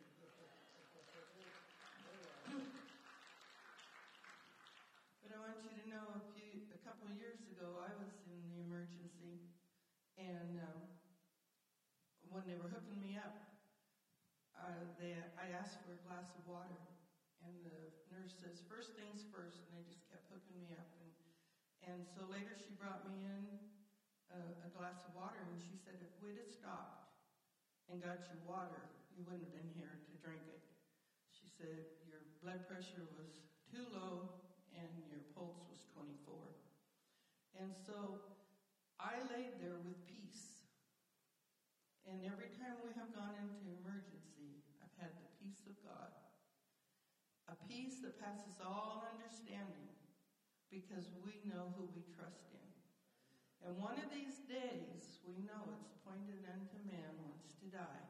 but 5.21 5.29
I 5.29 5.39
want 5.45 5.61
you 5.61 5.77
to 5.77 5.85
know, 5.93 6.17
a 6.17 6.25
few, 6.33 6.73
a 6.73 6.81
couple 6.89 7.05
of 7.05 7.21
years 7.21 7.37
ago, 7.53 7.69
I 7.85 7.93
was 8.01 8.09
in 8.25 8.41
the 8.49 8.65
emergency, 8.65 9.53
and 10.17 10.57
um, 10.57 10.89
when 12.33 12.49
they 12.49 12.57
were 12.57 12.73
hooking 12.73 12.97
me 12.97 13.21
up, 13.21 13.37
uh, 14.57 14.89
they, 14.97 15.13
I 15.37 15.53
asked 15.53 15.85
for 15.85 15.93
a 15.93 16.01
glass 16.09 16.33
of 16.33 16.49
water, 16.49 16.81
and 17.45 17.53
the 17.61 17.93
nurse 18.09 18.33
says, 18.41 18.65
first 18.73 18.97
things 18.97 19.21
first, 19.29 19.61
and 19.69 19.77
they 19.77 19.85
just 19.85 20.09
kept 20.09 20.25
hooking 20.33 20.57
me 20.57 20.73
up. 20.81 20.89
And, 20.97 21.13
and 21.93 22.01
so 22.09 22.25
later 22.33 22.57
she 22.57 22.73
brought 22.81 23.05
me 23.05 23.21
in 23.21 23.69
a, 24.33 24.65
a 24.65 24.73
glass 24.73 25.05
of 25.05 25.13
water, 25.13 25.45
and 25.45 25.61
she 25.61 25.77
said, 25.77 26.01
if 26.01 26.17
we'd 26.25 26.41
have 26.41 26.49
stopped 26.49 26.98
and 27.89 28.05
got 28.05 28.21
you 28.29 28.37
water, 28.45 28.85
you 29.17 29.25
wouldn't 29.25 29.49
have 29.49 29.57
been 29.57 29.73
here 29.75 29.97
to 29.97 30.15
drink 30.21 30.45
it. 30.49 30.61
She 31.33 31.49
said, 31.49 31.89
your 32.05 32.21
blood 32.45 32.69
pressure 32.69 33.09
was 33.17 33.49
too 33.65 33.89
low, 33.97 34.45
and 34.77 34.93
your 35.09 35.25
pulse 35.33 35.65
was 35.73 35.89
24. 35.97 36.37
And 37.57 37.73
so 37.73 38.21
I 39.01 39.19
laid 39.33 39.57
there 39.59 39.81
with 39.83 39.99
peace. 40.05 40.69
And 42.05 42.25
every 42.25 42.53
time 42.57 42.81
we 42.85 42.93
have 42.97 43.13
gone 43.13 43.37
into 43.41 43.69
emergency, 43.81 44.65
I've 44.81 44.97
had 44.97 45.13
the 45.17 45.29
peace 45.41 45.65
of 45.69 45.77
God. 45.85 46.13
A 47.49 47.57
peace 47.65 48.05
that 48.05 48.21
passes 48.21 48.61
all 48.61 49.09
understanding 49.09 49.89
because 50.69 51.09
we 51.25 51.41
know 51.49 51.73
who 51.77 51.89
we 51.97 52.05
trust. 52.13 52.48
And 53.67 53.75
one 53.83 53.99
of 53.99 54.09
these 54.15 54.47
days, 54.47 55.23
we 55.27 55.43
know 55.43 55.67
it's 55.75 55.91
appointed 55.99 56.47
unto 56.47 56.79
man 56.87 57.13
once 57.27 57.59
to 57.63 57.67
die. 57.69 58.07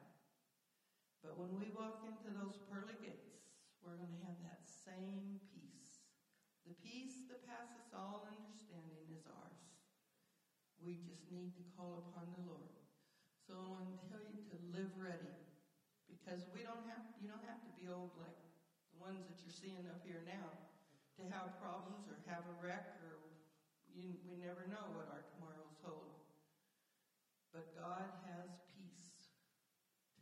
But 1.24 1.40
when 1.40 1.56
we 1.56 1.72
walk 1.74 2.04
into 2.04 2.30
those 2.36 2.60
pearly 2.68 2.96
gates, 3.00 3.42
we're 3.82 3.96
going 3.96 4.12
to 4.12 4.24
have 4.28 4.38
that 4.44 4.68
same 4.68 5.40
peace. 5.50 6.04
The 6.68 6.76
peace 6.84 7.24
that 7.32 7.42
passes 7.48 7.90
all 7.96 8.28
understanding 8.28 9.08
is 9.10 9.24
ours. 9.24 9.64
We 10.78 11.00
just 11.00 11.32
need 11.32 11.56
to 11.58 11.64
call 11.74 12.06
upon 12.12 12.28
the 12.36 12.44
Lord. 12.44 12.70
So 13.48 13.56
I 13.56 13.66
want 13.72 13.88
to 13.88 14.00
tell 14.12 14.22
you 14.28 14.44
to 14.52 14.56
live 14.76 14.92
ready. 15.00 15.32
Because 16.08 16.44
we 16.52 16.60
don't 16.60 16.84
have 16.92 17.00
you 17.24 17.28
don't 17.32 17.44
have 17.48 17.64
to 17.64 17.72
be 17.80 17.88
old 17.88 18.12
like 18.20 18.36
the 18.92 19.00
ones 19.00 19.24
that 19.28 19.40
you're 19.40 19.52
seeing 19.52 19.88
up 19.88 20.04
here 20.04 20.20
now 20.28 20.52
to 21.16 21.24
have 21.32 21.56
problems 21.56 22.04
or 22.04 22.20
have 22.28 22.44
a 22.44 22.56
wreck 22.60 22.97
you, 23.98 24.14
we 24.22 24.38
never 24.38 24.62
know 24.70 24.94
what 24.94 25.10
our 25.10 25.26
tomorrows 25.34 25.74
hold. 25.82 26.14
But 27.50 27.74
God 27.74 28.06
has 28.30 28.48
peace 28.70 29.10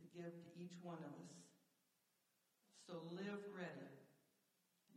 to 0.01 0.05
give 0.17 0.33
to 0.33 0.49
each 0.57 0.81
one 0.81 1.05
of 1.05 1.13
us. 1.13 1.37
So 2.89 3.03
live 3.13 3.43
ready. 3.53 3.91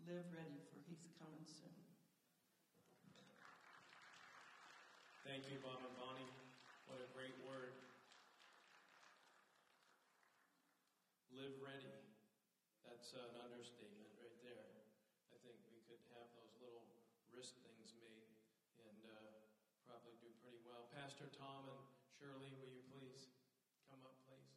Live 0.08 0.30
ready 0.32 0.62
for 0.72 0.80
he's 0.88 1.10
coming 1.20 1.44
soon. 1.44 1.76
Thank 5.28 5.52
you, 5.52 5.60
and 5.60 5.94
Bonnie. 6.00 6.30
What 6.88 7.02
a 7.02 7.10
great 7.14 7.36
word. 7.44 7.76
Live 11.30 11.54
ready. 11.62 11.94
That's 12.82 13.14
uh, 13.14 13.22
an 13.30 13.38
understatement 13.38 14.10
right 14.18 14.34
there. 14.42 14.74
I 15.30 15.38
think 15.46 15.62
we 15.70 15.78
could 15.86 16.02
have 16.18 16.26
those 16.34 16.50
little 16.58 16.82
wrist 17.30 17.54
things 17.62 17.94
made 18.02 18.26
and 18.82 19.02
uh, 19.06 19.30
probably 19.86 20.18
do 20.18 20.34
pretty 20.42 20.58
well. 20.66 20.90
Pastor 21.20 21.36
Tom 21.36 21.68
and 21.68 21.84
Shirley, 22.16 22.48
will 22.56 22.72
you 22.72 22.80
please 22.96 23.28
come 23.92 24.00
up, 24.08 24.16
please? 24.24 24.56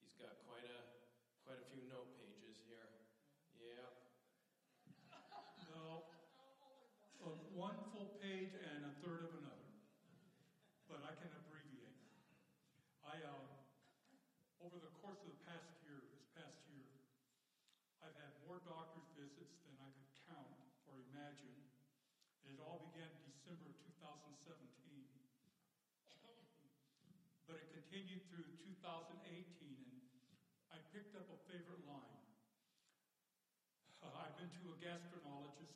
He's 0.00 0.16
got 0.16 0.40
quite 0.48 0.64
a 0.64 0.80
quite 1.44 1.60
a 1.60 1.68
few 1.68 1.84
note 1.92 2.16
pages 2.16 2.64
here. 2.64 2.88
Yep. 3.60 3.92
No, 5.68 6.08
uh, 7.20 7.44
one 7.52 7.76
full 7.92 8.16
page 8.24 8.56
and 8.56 8.88
a 8.88 8.92
third 9.04 9.28
of 9.28 9.36
another, 9.36 9.68
but 10.88 11.04
I 11.04 11.12
can 11.12 11.28
abbreviate. 11.36 12.08
I, 13.04 13.20
uh, 13.20 14.64
over 14.64 14.80
the 14.80 14.96
course 15.04 15.20
of 15.20 15.36
the 15.36 15.44
past 15.44 15.76
year, 15.84 16.00
this 16.08 16.24
past 16.32 16.56
year, 16.72 16.88
I've 18.00 18.16
had 18.16 18.32
more 18.48 18.56
doctor's 18.64 19.12
visits 19.12 19.60
than 19.60 19.76
I 19.76 19.92
could 19.92 20.08
count 20.24 20.56
or 20.88 20.96
imagine. 21.12 21.52
And 22.40 22.56
it 22.56 22.60
all 22.64 22.80
began 22.88 23.12
December 23.28 23.76
2017. 23.76 24.40
But 27.44 27.60
it 27.60 27.79
continued 27.90 28.22
through 28.30 28.46
2018, 28.62 29.18
and 29.18 29.98
I 30.70 30.78
picked 30.94 31.18
up 31.18 31.26
a 31.26 31.34
favorite 31.50 31.82
line. 31.90 32.22
Uh, 33.98 34.14
I've 34.14 34.38
been 34.38 34.46
to 34.62 34.70
a 34.70 34.78
gastroenterologist, 34.78 35.74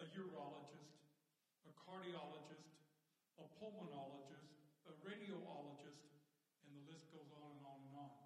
a 0.00 0.08
urologist, 0.16 0.96
a 1.68 1.72
cardiologist, 1.84 2.80
a 3.36 3.44
pulmonologist, 3.60 4.48
a 4.88 4.96
radiologist, 5.04 6.00
and 6.64 6.72
the 6.72 6.88
list 6.88 7.12
goes 7.12 7.28
on 7.28 7.52
and 7.52 7.64
on 7.68 7.76
and 7.84 7.92
on. 7.92 8.16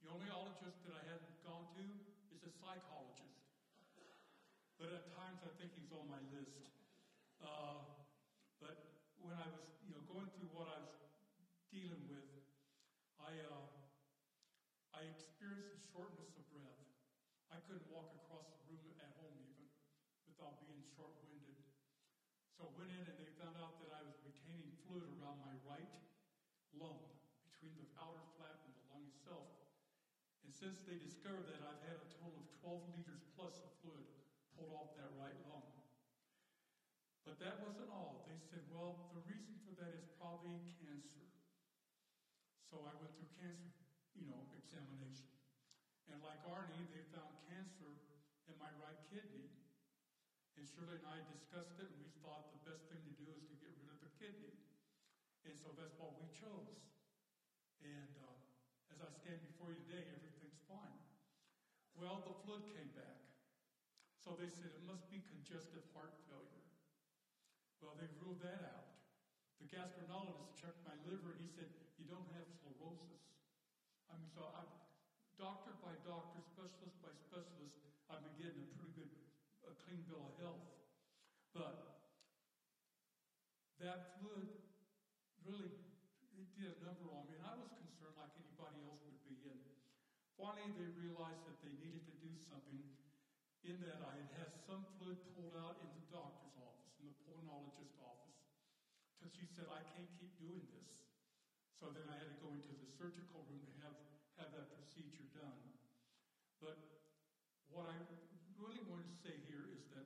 The 0.00 0.08
only 0.08 0.32
ologist 0.32 0.80
that 0.88 0.96
I 0.96 1.04
hadn't 1.04 1.36
gone 1.44 1.68
to 1.76 1.84
is 2.32 2.40
a 2.40 2.48
psychologist. 2.48 3.44
But 4.80 4.88
at 4.88 5.04
times 5.12 5.44
I 5.44 5.52
think 5.60 5.76
he's 5.76 5.92
on 5.92 6.08
my 6.08 6.24
list. 6.32 6.64
Uh, 7.44 7.84
but 8.56 8.80
when 9.20 9.36
I 9.36 9.52
was, 9.52 9.68
you 9.84 9.92
know, 9.92 10.00
going 10.08 10.32
through 10.32 10.48
what 10.56 10.72
I 10.72 10.80
was 10.80 10.96
dealing 11.68 12.08
with, 12.08 12.24
I, 13.20 13.34
uh, 13.42 13.66
I 14.94 15.02
experienced 15.10 15.74
a 15.74 15.82
shortness 15.90 16.30
of 16.38 16.46
breath. 16.46 16.80
I 17.50 17.58
couldn't 17.66 17.84
walk 17.90 18.14
across 18.14 18.46
the 18.54 18.62
room 18.70 18.86
at 19.02 19.10
home 19.18 19.34
even 19.42 19.66
without 20.30 20.56
being 20.62 20.85
short-winded. 20.96 21.60
So 22.56 22.72
went 22.72 22.88
in 22.88 23.04
and 23.04 23.16
they 23.20 23.28
found 23.36 23.60
out 23.60 23.76
that 23.84 23.92
I 23.92 24.00
was 24.00 24.16
retaining 24.24 24.72
fluid 24.88 25.12
around 25.20 25.44
my 25.44 25.52
right 25.68 25.92
lung, 26.72 27.04
between 27.44 27.76
the 27.76 27.92
outer 28.00 28.24
flap 28.40 28.64
and 28.64 28.72
the 28.72 28.84
lung 28.88 29.04
itself. 29.12 29.52
And 30.40 30.52
since 30.52 30.80
they 30.88 30.96
discovered 30.96 31.52
that, 31.52 31.60
I've 31.60 31.84
had 31.84 32.00
a 32.00 32.08
total 32.16 32.40
of 32.40 32.48
12 32.64 32.96
liters 32.96 33.28
plus 33.36 33.60
of 33.60 33.76
fluid 33.84 34.08
pulled 34.56 34.72
off 34.72 34.96
that 34.96 35.12
right 35.20 35.36
lung. 35.52 35.68
But 37.28 37.36
that 37.44 37.60
wasn't 37.60 37.92
all. 37.92 38.24
They 38.30 38.38
said, 38.38 38.64
well, 38.72 39.12
the 39.12 39.20
reason 39.28 39.58
for 39.66 39.74
that 39.82 39.92
is 39.92 40.06
probably 40.16 40.62
cancer. 40.78 41.26
So 42.62 42.86
I 42.86 42.94
went 43.02 43.12
through 43.18 43.34
cancer, 43.36 43.74
you 44.14 44.30
know, 44.30 44.46
examination. 44.54 45.34
And 46.06 46.22
like 46.22 46.38
Arnie, 46.46 46.86
they 46.94 47.02
found 47.10 47.34
cancer 47.50 47.98
in 48.46 48.54
my 48.62 48.70
right 48.78 49.02
kidney. 49.10 49.55
And 50.56 50.64
Shirley 50.64 50.96
and 50.96 51.08
I 51.12 51.20
discussed 51.28 51.76
it, 51.76 51.88
and 51.88 52.00
we 52.00 52.08
thought 52.24 52.48
the 52.56 52.64
best 52.64 52.88
thing 52.88 53.00
to 53.04 53.14
do 53.20 53.28
is 53.28 53.44
to 53.52 53.56
get 53.60 53.76
rid 53.76 53.92
of 53.92 54.00
the 54.00 54.12
kidney. 54.16 54.56
And 55.44 55.52
so 55.52 55.76
that's 55.76 55.94
what 56.00 56.16
we 56.16 56.26
chose. 56.32 56.80
And 57.84 58.12
uh, 58.24 58.92
as 58.92 59.04
I 59.04 59.10
stand 59.12 59.44
before 59.52 59.70
you 59.70 59.80
today, 59.84 60.08
everything's 60.16 60.64
fine. 60.64 61.00
Well, 61.92 62.24
the 62.24 62.34
fluid 62.44 62.64
came 62.72 62.88
back. 62.96 63.20
So 64.20 64.34
they 64.34 64.50
said 64.50 64.74
it 64.74 64.82
must 64.82 65.06
be 65.12 65.22
congestive 65.22 65.86
heart 65.94 66.18
failure. 66.26 66.66
Well, 67.78 67.94
they 67.94 68.08
ruled 68.18 68.42
that 68.42 68.64
out. 68.74 68.90
The 69.62 69.70
gastroenterologist 69.70 70.58
checked 70.58 70.82
my 70.84 70.96
liver 71.06 71.36
and 71.36 71.40
he 71.40 71.48
said, 71.48 71.70
You 71.96 72.10
don't 72.10 72.28
have 72.36 72.44
sclerosis. 72.50 73.22
I 74.10 74.18
mean, 74.18 74.28
so 74.28 74.44
I, 74.52 74.66
doctor 75.38 75.78
by 75.80 75.94
doctor, 76.04 76.42
specialist 76.42 77.00
by 77.00 77.12
specialist, 77.16 77.78
I've 78.10 78.20
been 78.26 78.36
getting 78.36 78.60
a 78.60 78.68
pretty 78.76 78.92
good, 78.98 79.12
a 79.66 79.74
clean 79.84 80.02
bill 80.06 80.30
of 80.30 80.34
health. 80.38 80.64
But 81.52 81.76
that 83.78 84.00
fluid 84.16 84.48
really 85.44 85.70
did 86.56 86.72
a 86.72 86.78
number 86.80 87.12
on 87.12 87.26
me, 87.28 87.36
and 87.36 87.44
I 87.44 87.54
was 87.56 87.70
concerned 87.76 88.16
like 88.16 88.32
anybody 88.36 88.80
else 88.80 89.00
would 89.04 89.20
be. 89.24 89.46
And 89.48 89.60
finally, 90.36 90.72
they 90.72 90.88
realized 90.88 91.44
that 91.44 91.60
they 91.60 91.72
needed 91.76 92.04
to 92.08 92.14
do 92.16 92.36
something. 92.48 92.84
In 93.64 93.80
that, 93.80 94.04
I 94.04 94.14
had 94.14 94.30
had 94.30 94.50
some 94.54 94.86
fluid 94.96 95.18
pulled 95.32 95.56
out 95.56 95.74
in 95.80 95.90
the 95.96 96.04
doctor's 96.12 96.54
office, 96.54 96.92
in 97.00 97.08
the 97.08 97.16
pulmonologist's 97.24 97.98
office, 97.98 98.36
because 99.16 99.32
she 99.32 99.48
said, 99.48 99.66
"I 99.66 99.80
can't 99.82 100.12
keep 100.12 100.30
doing 100.36 100.68
this." 100.70 100.86
So 101.80 101.90
then 101.90 102.08
I 102.08 102.16
had 102.16 102.28
to 102.28 102.36
go 102.38 102.52
into 102.52 102.72
the 102.72 102.86
surgical 102.96 103.42
room 103.42 103.64
to 103.66 103.74
have 103.82 103.96
have 104.36 104.52
that 104.52 104.68
procedure 104.76 105.24
done. 105.32 105.72
But 106.60 106.76
what 107.68 107.88
I 107.88 107.96
really 108.56 108.80
want 108.80 109.02
to 109.04 109.10
say 109.24 109.40
here 109.48 109.64
is 109.72 109.80
that 109.88 110.04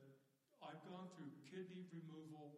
I've 0.62 0.82
gone 1.00 1.08
through 1.16 1.32
kidney 1.48 1.80
removal. 1.88 2.52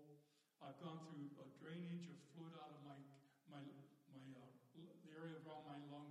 I've 0.58 0.74
gone 0.82 0.98
through 1.06 1.30
a 1.38 1.46
drainage 1.62 2.10
of 2.10 2.18
fluid 2.34 2.58
out 2.58 2.74
of 2.74 2.82
my 2.82 2.98
my 3.46 3.62
my 4.10 4.18
uh, 4.34 4.50
the 4.74 4.82
area 5.06 5.38
around 5.46 5.62
my 5.62 5.78
lung. 5.86 6.10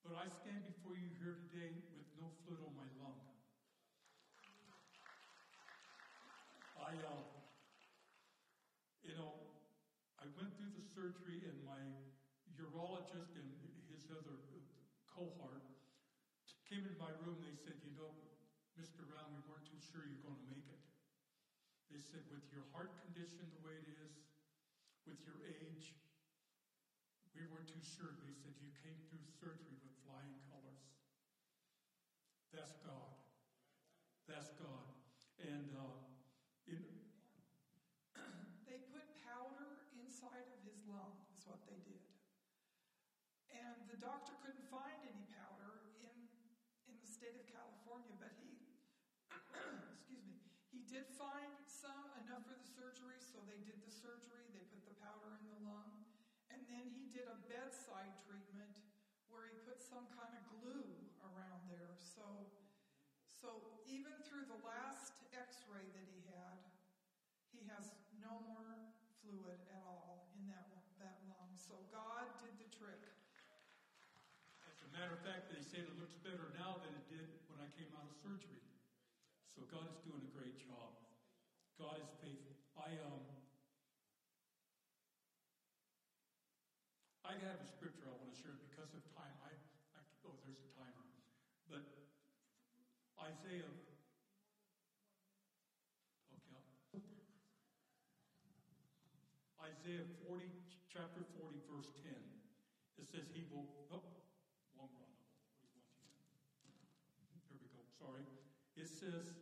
But 0.00 0.16
I 0.16 0.32
stand 0.32 0.64
before 0.64 0.96
you 0.96 1.12
here 1.20 1.36
today 1.36 1.76
with 1.92 2.08
no 2.16 2.32
fluid 2.40 2.64
on 2.64 2.72
my 2.72 2.88
lung. 2.96 3.20
I, 6.72 6.96
uh, 7.04 7.20
you 9.04 9.12
know, 9.12 9.36
I 10.16 10.24
went 10.32 10.56
through 10.56 10.72
the 10.72 10.80
surgery, 10.80 11.44
and 11.44 11.60
my 11.60 11.92
urologist 12.56 13.36
and 13.36 13.52
his 13.92 14.08
other 14.08 14.40
cohort 15.04 15.60
came 16.64 16.80
into 16.88 16.96
my 16.96 17.12
room. 17.20 17.36
And 17.44 17.52
They 17.52 17.56
said, 17.60 17.76
"You 17.84 17.92
know, 17.92 18.16
Mr. 18.78 19.04
Brown, 19.08 19.32
we 19.36 19.42
weren't 19.48 19.68
too 19.68 19.80
sure 19.80 20.04
you're 20.04 20.24
going 20.24 20.40
to 20.40 20.48
make 20.48 20.66
it." 20.68 20.82
They 21.92 22.00
said, 22.00 22.24
"With 22.32 22.46
your 22.52 22.64
heart 22.72 22.96
condition 23.04 23.44
the 23.52 23.62
way 23.64 23.76
it 23.76 23.88
is, 24.00 24.14
with 25.04 25.20
your 25.28 25.40
age, 25.44 25.96
we 27.36 27.44
weren't 27.48 27.68
too 27.68 27.84
sure." 27.84 28.16
They 28.24 28.32
said, 28.32 28.56
"You 28.60 28.72
came 28.80 28.96
through 29.08 29.24
surgery 29.40 29.76
with 29.80 29.94
flying 30.04 30.40
colors." 30.48 30.82
That's 32.52 32.76
God. 32.84 33.16
That's 34.28 34.52
God. 34.60 34.88
And 35.40 35.72
uh, 35.74 36.04
in, 36.68 36.80
They 38.68 38.78
put 38.92 39.04
powder 39.24 39.88
inside 39.96 40.48
of 40.52 40.60
his 40.64 40.80
lung, 40.88 41.16
is 41.36 41.44
what 41.48 41.60
they 41.68 41.80
did. 41.84 42.04
And 43.52 43.88
the 43.88 44.00
doctor 44.00 44.32
couldn't 44.40 44.68
find 44.72 44.96
any 45.04 45.28
powder 45.28 45.84
in, 46.00 46.16
in 46.88 46.96
the 47.00 47.08
state 47.08 47.36
of 47.36 47.44
California, 47.48 48.16
but 48.16 48.32
he, 48.40 48.48
excuse 49.92 50.24
me, 50.24 50.40
he 50.72 50.80
did 50.88 51.04
find 51.16 51.52
some, 51.82 52.14
enough 52.22 52.46
for 52.46 52.54
the 52.54 52.70
surgery, 52.78 53.18
so 53.18 53.42
they 53.50 53.58
did 53.66 53.74
the 53.82 53.90
surgery, 53.90 54.46
they 54.54 54.62
put 54.70 54.86
the 54.86 54.94
powder 55.02 55.34
in 55.42 55.50
the 55.50 55.60
lung, 55.66 56.06
and 56.54 56.62
then 56.70 56.86
he 56.94 57.10
did 57.10 57.26
a 57.26 57.34
bedside 57.50 58.14
treatment 58.22 58.70
where 59.26 59.50
he 59.50 59.58
put 59.66 59.82
some 59.82 60.06
kind 60.14 60.30
of 60.30 60.42
glue 60.62 60.94
around 61.26 61.66
there. 61.66 61.98
So, 61.98 62.22
so 63.26 63.82
even 63.90 64.14
through 64.22 64.46
the 64.46 64.62
last 64.62 65.18
x-ray 65.34 65.82
that 65.82 66.06
he 66.06 66.22
had, 66.30 66.62
he 67.50 67.66
has 67.74 67.90
no 68.22 68.38
more 68.46 68.94
fluid 69.18 69.58
at 69.74 69.82
all 69.82 70.30
in 70.38 70.46
that, 70.54 70.70
that 71.02 71.18
lung. 71.26 71.50
So 71.58 71.74
God 71.90 72.30
did 72.38 72.54
the 72.62 72.70
trick. 72.78 73.02
as 74.70 74.78
a 74.86 74.90
matter 74.94 75.18
of 75.18 75.22
fact, 75.26 75.50
they 75.50 75.58
say 75.66 75.82
it 75.82 75.90
looks 75.98 76.14
better 76.22 76.54
now 76.54 76.78
than 76.78 76.94
it 76.94 77.06
did 77.10 77.26
when 77.50 77.58
I 77.58 77.66
came 77.74 77.90
out 77.98 78.06
of 78.06 78.14
surgery. 78.22 78.62
So 79.50 79.66
God 79.66 79.90
is 79.90 79.98
doing 80.06 80.22
a 80.22 80.30
great 80.30 80.62
job. 80.62 81.01
God 81.82 81.98
is 81.98 82.14
faithful. 82.22 82.54
I 82.78 82.94
um, 83.10 83.26
I 87.26 87.34
have 87.42 87.58
a 87.58 87.68
scripture 87.74 88.06
I 88.06 88.14
want 88.22 88.30
to 88.30 88.38
share 88.38 88.54
because 88.70 88.94
of 88.94 89.02
time. 89.18 89.34
I, 89.42 89.50
I 89.98 90.00
oh, 90.22 90.38
there's 90.46 90.62
a 90.62 90.70
timer, 90.78 91.06
but 91.66 91.82
Isaiah. 93.18 93.66
Okay. 96.38 96.62
Isaiah 99.62 100.06
40, 100.26 100.46
chapter 100.86 101.26
40, 101.34 101.66
verse 101.66 101.90
10. 102.02 102.14
It 102.98 103.06
says 103.10 103.26
he 103.34 103.42
will, 103.50 103.66
oh, 103.90 104.06
long 104.78 104.90
run. 104.98 105.10
41, 105.66 105.82
Here 107.50 107.58
we 107.58 107.66
go. 107.74 107.82
Sorry. 107.98 108.26
It 108.78 108.86
says, 108.86 109.34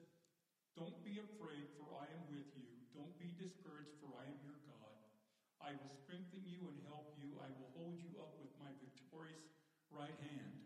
Don't 0.76 1.00
be 1.04 1.20
afraid, 1.20 1.68
for 1.76 1.96
I 1.96 2.08
am 2.12 2.24
with 2.32 2.48
you. 2.56 2.68
Don't 2.92 3.16
be 3.16 3.32
discouraged, 3.38 3.94
for 4.02 4.12
I 4.18 4.26
am 4.26 4.38
your 4.42 4.58
God. 4.66 4.92
I 5.62 5.72
will 5.78 5.94
strengthen 6.02 6.42
you 6.42 6.66
and 6.68 6.78
help 6.90 7.14
you. 7.20 7.38
I 7.38 7.48
will 7.54 7.70
hold 7.76 8.00
you 8.02 8.18
up 8.18 8.34
with 8.40 8.50
my 8.58 8.72
victorious 8.82 9.44
right 10.00 10.16
hand. 10.16 10.56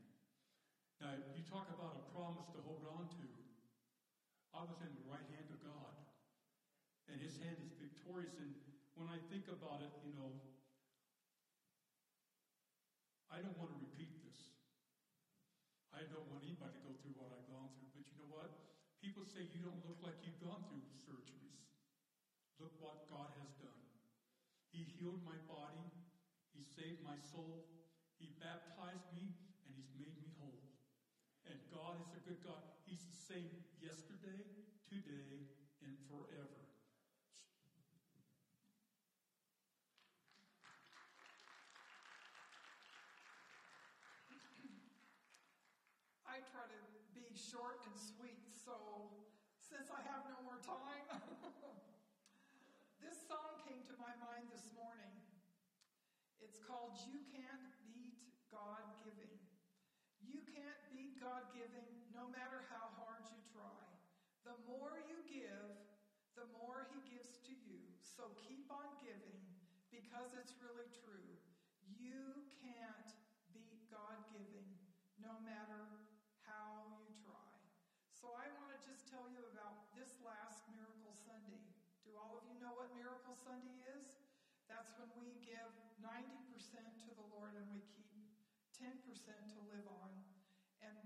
Now, 1.02 1.10
you 1.34 1.42
talk 1.50 1.66
about 1.74 1.98
a 1.98 2.04
promise 2.14 2.46
to 2.54 2.62
hold 2.62 2.86
on 2.94 3.10
to. 3.18 3.26
I 4.54 4.62
was 4.62 4.78
in 4.86 4.94
the 4.94 5.06
right 5.10 5.26
hand 5.34 5.50
of 5.50 5.58
God, 5.66 5.94
and 7.10 7.18
His 7.18 7.34
hand 7.42 7.58
is 7.58 7.74
victorious. 7.74 8.38
And 8.38 8.54
when 8.94 9.10
I 9.10 9.18
think 9.26 9.50
about 9.50 9.82
it, 9.82 9.90
you 10.06 10.14
know, 10.14 10.30
I 13.26 13.42
don't 13.42 13.58
want 13.58 13.74
to 13.74 13.78
repeat 13.82 14.14
this. 14.22 14.38
I 15.90 16.06
don't 16.06 16.30
want 16.30 16.46
anybody 16.46 16.78
to 16.78 16.82
go 16.86 16.94
through 17.02 17.18
what 17.18 17.34
I've 17.34 17.50
gone 17.50 17.74
through. 17.74 17.90
But 17.90 18.06
you 18.14 18.22
know 18.22 18.30
what? 18.30 18.54
People 19.02 19.26
say 19.26 19.50
you 19.50 19.66
don't 19.66 19.82
look 19.90 19.98
like 20.06 20.14
you've 20.22 20.38
gone 20.38 20.62
through 20.70 20.86
surgeries. 21.02 21.58
Look 22.62 22.78
what 22.78 23.02
God 23.10 23.34
has 23.42 23.50
done. 23.58 23.82
He 24.70 24.86
healed 24.94 25.26
my 25.26 25.34
body. 25.50 25.90
He 26.54 26.62
saved 26.62 27.02
my 27.02 27.18
soul. 27.18 27.73
He 28.24 28.32
baptized 28.40 29.12
me, 29.12 29.36
and 29.68 29.76
He's 29.76 29.92
made 29.92 30.16
me 30.16 30.32
whole. 30.40 30.64
And 31.44 31.60
God 31.68 32.00
is 32.00 32.08
a 32.16 32.20
good 32.24 32.40
God. 32.40 32.64
He's 32.88 33.04
the 33.04 33.12
same 33.12 33.52
yesterday, 33.76 34.48
today, 34.88 35.44
and 35.84 35.92
forever. 36.08 36.64
I 46.24 46.40
try 46.48 46.64
to 46.64 46.80
be 47.12 47.28
short 47.36 47.84
and 47.84 47.92
sweet, 47.92 48.40
so 48.48 49.12
since 49.60 49.92
I 49.92 50.00
have 50.08 50.24
no 50.32 50.40
more 50.40 50.64
time, 50.64 51.04
this 53.04 53.20
song 53.28 53.60
came 53.60 53.84
to 53.84 53.92
my 54.00 54.16
mind 54.16 54.48
this 54.48 54.72
morning. 54.72 55.12
It's 56.40 56.56
called 56.64 56.96
You 57.04 57.20
Can't 57.28 57.68
Beat 57.84 58.16
God 58.54 58.86
Giving. 59.02 59.34
You 60.22 60.38
can't 60.46 60.78
beat 60.86 61.13
God 61.24 61.48
giving 61.56 61.88
no 62.12 62.28
matter 62.36 62.68
how 62.68 62.92
hard 63.00 63.24
you 63.32 63.40
try. 63.48 63.80
The 64.44 64.60
more 64.68 65.00
you 65.08 65.24
give, 65.24 65.72
the 66.36 66.44
more 66.52 66.84
He 66.92 67.00
gives 67.08 67.40
to 67.48 67.54
you. 67.64 67.80
So 68.04 68.28
keep 68.44 68.68
on 68.68 68.92
giving 69.00 69.40
because 69.88 70.36
it's 70.36 70.52
really 70.60 70.84
true. 71.00 71.32
You 71.96 72.44
can't 72.60 73.08
beat 73.56 73.88
God 73.88 74.20
giving 74.36 74.68
no 75.16 75.32
matter 75.48 76.04
how 76.44 76.92
you 77.00 77.08
try. 77.24 77.56
So 78.12 78.28
I 78.36 78.44
want 78.60 78.76
to 78.76 78.80
just 78.84 79.08
tell 79.08 79.24
you 79.32 79.40
about 79.56 79.96
this 79.96 80.20
last 80.20 80.68
Miracle 80.76 81.16
Sunday. 81.16 81.64
Do 82.04 82.12
all 82.20 82.36
of 82.36 82.44
you 82.52 82.60
know 82.60 82.76
what 82.76 82.92
Miracle 83.00 83.32
Sunday 83.32 83.80
is? 83.96 84.20
That's 84.68 84.92
when 85.00 85.08
we 85.16 85.32
give 85.40 85.72
90% 86.04 86.20
to 87.08 87.10
the 87.16 87.26
Lord 87.32 87.56
and 87.56 87.64
we 87.72 87.80
keep 87.96 88.12
10% 88.76 88.92
to 88.92 89.60
live 89.72 89.88
on. 89.88 90.23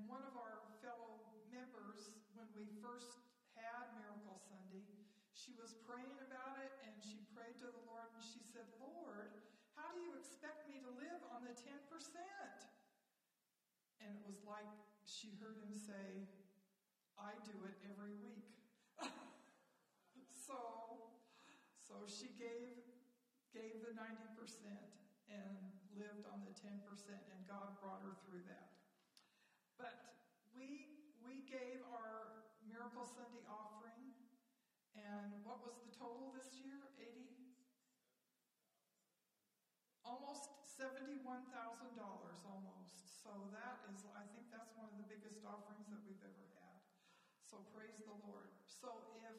One 0.06 0.22
of 0.22 0.38
our 0.38 0.62
fellow 0.78 1.18
members, 1.50 2.14
when 2.38 2.46
we 2.54 2.70
first 2.78 3.18
had 3.58 3.98
Miracle 3.98 4.38
Sunday, 4.46 4.86
she 5.34 5.56
was 5.58 5.74
praying 5.82 6.14
about 6.22 6.60
it 6.62 6.70
and 6.86 6.94
she 7.02 7.26
prayed 7.34 7.58
to 7.64 7.66
the 7.66 7.82
Lord 7.90 8.06
and 8.14 8.22
she 8.22 8.38
said, 8.46 8.68
Lord, 8.78 9.34
how 9.74 9.90
do 9.94 9.98
you 9.98 10.14
expect 10.14 10.70
me 10.70 10.78
to 10.86 10.90
live 10.94 11.22
on 11.34 11.42
the 11.42 11.54
10%? 11.54 11.66
And 13.98 14.10
it 14.14 14.22
was 14.22 14.46
like 14.46 14.70
she 15.02 15.34
heard 15.42 15.58
him 15.58 15.74
say, 15.74 16.30
I 17.18 17.34
do 17.42 17.56
it 17.66 17.74
every 17.90 18.14
week. 18.22 18.46
so, 20.46 20.54
so 21.82 22.06
she 22.06 22.30
gave, 22.38 22.78
gave 23.50 23.82
the 23.82 23.94
90% 23.98 24.38
and 25.26 25.58
lived 25.98 26.24
on 26.30 26.46
the 26.46 26.54
10%, 26.54 26.78
and 27.10 27.40
God 27.50 27.74
brought 27.82 28.00
her 28.06 28.14
through 28.22 28.46
that. 28.46 28.77
But 29.78 29.94
we, 30.50 30.90
we 31.22 31.46
gave 31.46 31.86
our 31.94 32.42
Miracle 32.66 33.06
Sunday 33.06 33.46
offering, 33.46 34.10
and 34.98 35.30
what 35.46 35.62
was 35.62 35.78
the 35.86 35.94
total 35.94 36.34
this 36.34 36.58
year? 36.58 36.82
80? 36.98 37.46
Almost 40.02 40.50
$71,000 40.66 41.22
almost. 41.94 43.22
So 43.22 43.30
that 43.54 43.86
is, 43.94 44.02
I 44.18 44.26
think 44.34 44.50
that's 44.50 44.74
one 44.74 44.90
of 44.90 44.98
the 44.98 45.06
biggest 45.06 45.46
offerings 45.46 45.86
that 45.94 46.02
we've 46.02 46.22
ever 46.26 46.46
had. 46.58 46.82
So 47.46 47.62
praise 47.70 48.02
the 48.02 48.18
Lord. 48.26 48.50
So 48.66 48.90
if 49.14 49.38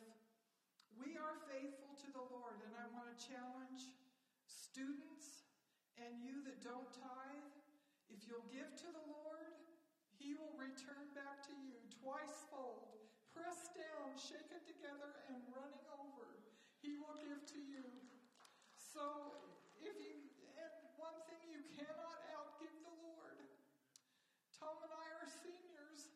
we 0.96 1.20
are 1.20 1.36
faithful 1.52 2.00
to 2.00 2.10
the 2.16 2.26
Lord, 2.32 2.64
and 2.64 2.74
I 2.80 2.88
want 2.96 3.12
to 3.12 3.18
challenge 3.20 3.92
students 4.48 5.52
and 6.00 6.24
you 6.24 6.40
that 6.48 6.64
don't 6.64 6.88
tithe, 6.96 7.52
if 8.08 8.24
you'll 8.24 8.48
give 8.50 8.72
to 8.72 8.90
the 8.90 9.06
Lord, 9.12 9.59
He 10.20 10.36
will 10.36 10.52
return 10.60 11.08
back 11.16 11.48
to 11.48 11.56
you 11.56 11.80
twice 12.04 12.44
fold, 12.52 13.00
pressed 13.32 13.72
down, 13.72 14.12
shaken 14.20 14.60
together, 14.68 15.24
and 15.32 15.40
running 15.56 15.88
over. 15.96 16.44
He 16.84 17.00
will 17.00 17.16
give 17.24 17.40
to 17.56 17.60
you. 17.64 17.88
So 18.76 19.02
if 19.80 19.96
you, 19.96 20.20
and 20.60 20.76
one 21.00 21.16
thing 21.32 21.40
you 21.48 21.64
cannot 21.72 22.20
outgive 22.36 22.76
the 22.84 22.96
Lord. 23.00 23.40
Tom 24.60 24.76
and 24.84 24.92
I 24.92 25.08
are 25.24 25.32
seniors, 25.32 26.12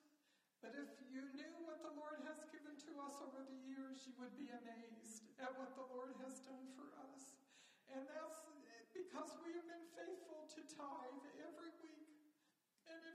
but 0.59 0.75
if 0.75 0.91
you 1.07 1.23
knew 1.39 1.55
what 1.63 1.79
the 1.79 1.95
Lord 1.95 2.19
has 2.27 2.43
given 2.51 2.75
to 2.75 2.91
us 3.07 3.15
over 3.23 3.47
the 3.47 3.59
years, 3.63 4.03
you 4.03 4.13
would 4.19 4.35
be 4.35 4.51
amazed 4.51 5.31
at 5.39 5.55
what 5.55 5.71
the 5.79 5.87
Lord 5.95 6.11
has 6.19 6.43
done 6.43 6.67
for 6.75 6.91
us. 7.07 7.39
And 7.87 8.03
that's 8.03 8.43
because 8.93 9.31
we 9.41 9.55
have 9.57 9.67
been 9.67 9.87
faithful 9.95 10.45
to 10.53 10.61
tithe 10.75 11.25
every 11.41 11.72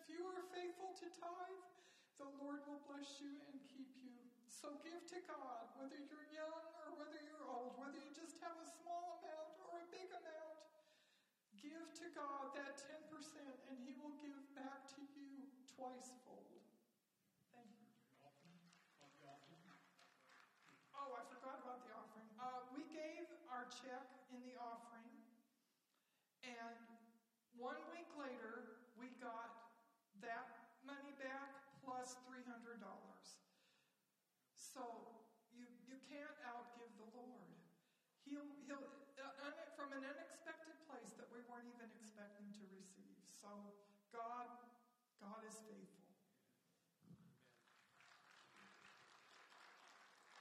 if 0.08 0.16
you 0.16 0.24
are 0.24 0.40
faithful 0.56 0.96
to 1.04 1.06
tithe, 1.20 1.68
the 2.16 2.32
Lord 2.40 2.64
will 2.64 2.80
bless 2.88 3.20
you 3.20 3.28
and 3.52 3.60
keep 3.68 3.92
you. 4.00 4.16
So 4.48 4.80
give 4.80 5.04
to 5.12 5.20
God, 5.28 5.68
whether 5.76 6.00
you're 6.00 6.32
young 6.32 6.64
or 6.80 6.96
whether 6.96 7.20
you're 7.28 7.44
old, 7.44 7.76
whether 7.76 8.00
you 8.00 8.16
just 8.16 8.40
have 8.40 8.56
a 8.56 8.64
small 8.80 9.20
amount 9.20 9.52
or 9.68 9.84
a 9.84 9.88
big 9.92 10.08
amount. 10.08 10.64
Give 11.60 11.92
to 12.00 12.08
God 12.16 12.56
that 12.56 12.80
10%, 12.88 13.04
and 13.68 13.76
He 13.84 14.00
will 14.00 14.16
give 14.16 14.40
back 14.56 14.88
to 14.96 15.04
you 15.12 15.44
twice 15.76 16.16
fold. 16.24 16.64
Thank 17.52 17.68
you. 17.76 17.92
Oh, 20.96 21.12
I 21.12 21.20
forgot 21.28 21.60
about 21.60 21.84
the 21.84 21.92
offering. 21.92 22.32
Uh, 22.40 22.64
we 22.72 22.88
gave 22.88 23.28
our 23.52 23.68
check 23.68 24.08
in 24.32 24.40
the 24.40 24.56
offering, 24.56 25.20
and 26.48 26.80
one 27.60 27.76
week 27.92 28.08
later, 28.16 28.72
we 28.96 29.12
got 29.20 29.52
that 30.22 30.50
money 30.82 31.14
back 31.18 31.54
plus 31.82 32.18
$300. 32.26 32.42
So 34.78 34.86
you, 35.50 35.66
you 35.90 35.98
can't 36.06 36.38
outgive 36.46 36.94
the 37.02 37.10
Lord. 37.10 37.50
He'll, 38.22 38.46
he'll, 38.70 38.86
from 39.74 39.90
an 39.90 40.06
unexpected 40.06 40.78
place 40.86 41.10
that 41.18 41.26
we 41.34 41.42
weren't 41.50 41.66
even 41.66 41.90
expecting 41.98 42.46
to 42.54 42.64
receive. 42.70 43.18
So 43.42 43.74
God, 44.14 44.46
God 45.18 45.42
is 45.42 45.58
faithful. 45.66 46.06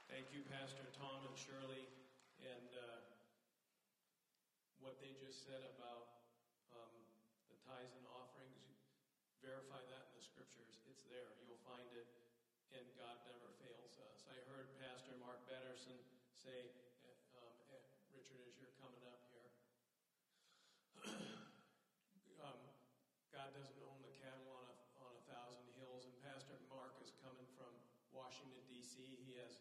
Thank 0.06 0.30
you, 0.30 0.46
Pastor 0.46 0.86
Tom 0.94 1.26
and 1.26 1.34
Shirley, 1.34 1.90
and 2.38 2.70
uh, 2.78 3.02
what 4.78 5.02
they 5.02 5.18
just 5.18 5.42
said 5.42 5.66
about 5.66 6.14
um, 6.70 6.94
the 7.50 7.58
tithes 7.66 7.98
and 7.98 8.06
offerings. 8.06 8.62
Verify 9.42 9.82
that 9.90 10.06
in 10.10 10.12
the 10.14 10.22
scriptures. 10.22 10.78
It's 10.86 11.02
there. 11.10 11.34
You'll 11.42 11.62
find 11.66 11.90
it, 11.94 12.06
and 12.74 12.82
God 12.98 13.18
never 13.26 13.50
fails 13.62 13.94
us. 14.02 14.26
I 14.26 14.38
heard 14.50 14.70
Pastor 14.78 15.14
Mark 15.28 15.44
Batterson 15.44 16.00
say, 16.32 16.72
um, 17.36 17.52
uh, 17.68 17.76
Richard, 18.16 18.40
as 18.48 18.56
you're 18.56 18.72
coming 18.80 19.04
up 19.04 19.20
here, 19.28 19.52
um, 22.48 22.56
God 23.28 23.52
doesn't 23.52 23.76
own 23.84 24.00
the 24.08 24.16
cattle 24.24 24.48
on 24.56 24.64
a, 24.72 24.76
on 25.04 25.12
a 25.12 25.22
thousand 25.28 25.68
hills, 25.76 26.08
and 26.08 26.16
Pastor 26.24 26.56
Mark 26.72 26.96
is 27.04 27.12
coming 27.20 27.44
from 27.60 27.68
Washington, 28.08 28.56
D.C. 28.72 29.04
He 29.28 29.36
has 29.44 29.60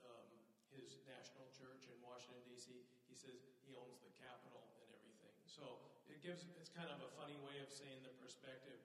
um, 0.00 0.32
his 0.72 0.96
national 1.04 1.44
church 1.52 1.92
in 1.92 1.96
Washington, 2.00 2.40
D.C. 2.48 2.72
He 3.04 3.12
says 3.12 3.36
he 3.68 3.76
owns 3.76 4.00
the 4.00 4.16
Capitol 4.16 4.64
and 4.80 4.88
everything. 4.96 5.36
So 5.44 5.92
it 6.08 6.24
gives, 6.24 6.48
it's 6.56 6.72
kind 6.72 6.88
of 6.88 7.04
a 7.04 7.12
funny 7.20 7.36
way 7.44 7.60
of 7.60 7.68
saying 7.68 8.00
the 8.00 8.16
perspective. 8.16 8.80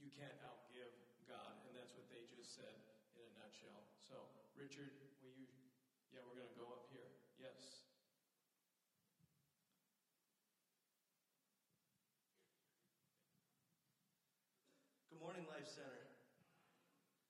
You 0.00 0.08
can't 0.08 0.40
outgive 0.40 0.96
God, 1.28 1.60
and 1.68 1.76
that's 1.76 1.92
what 1.92 2.08
they 2.08 2.24
just 2.32 2.56
said 2.56 2.72
in 3.12 3.20
a 3.28 3.32
nutshell. 3.44 3.84
So, 4.00 4.24
Richard, 4.56 5.05
yeah, 6.16 6.24
we're 6.32 6.40
going 6.40 6.48
to 6.48 6.56
go 6.56 6.72
up 6.72 6.88
here. 6.88 7.12
Yes. 7.36 7.84
Good 15.12 15.20
morning, 15.20 15.44
Life 15.44 15.68
Center. 15.68 16.08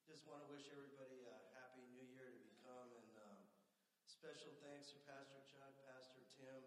Just 0.06 0.22
want 0.30 0.46
to 0.46 0.48
wish 0.54 0.70
everybody 0.70 1.18
a 1.26 1.34
happy 1.58 1.82
new 1.98 2.06
year 2.14 2.30
to 2.30 2.38
become, 2.46 2.86
and 2.94 3.10
um, 3.26 3.42
special 4.06 4.54
thanks 4.62 4.94
to 4.94 5.02
Pastor 5.02 5.42
Chuck, 5.50 5.74
Pastor 5.90 6.22
Tim, 6.38 6.62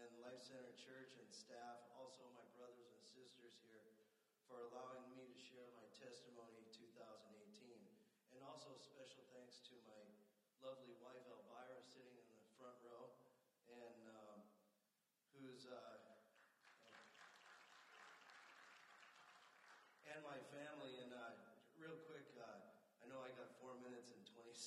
and 0.00 0.08
Life 0.24 0.40
Center 0.40 0.72
Church 0.80 1.12
and 1.20 1.28
staff, 1.28 1.84
also 1.92 2.24
my 2.32 2.48
brothers 2.56 2.88
and 2.88 3.04
sisters 3.04 3.60
here, 3.68 4.00
for 4.48 4.64
allowing 4.72 5.12
me 5.12 5.28
to 5.28 5.36
share 5.36 5.68
my 5.76 5.84
testimony 5.92 6.64
2018. 6.72 7.36
And 8.32 8.40
also 8.48 8.72
special 8.80 9.28
thanks 9.36 9.60
to 9.68 9.76
my 9.84 10.00
lovely 10.60 10.92
wife, 11.00 11.24
Elba. 11.24 11.49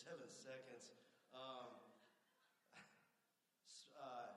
27 0.03 0.19
seconds. 0.35 0.91
Um, 1.31 1.79
uh, 3.95 4.35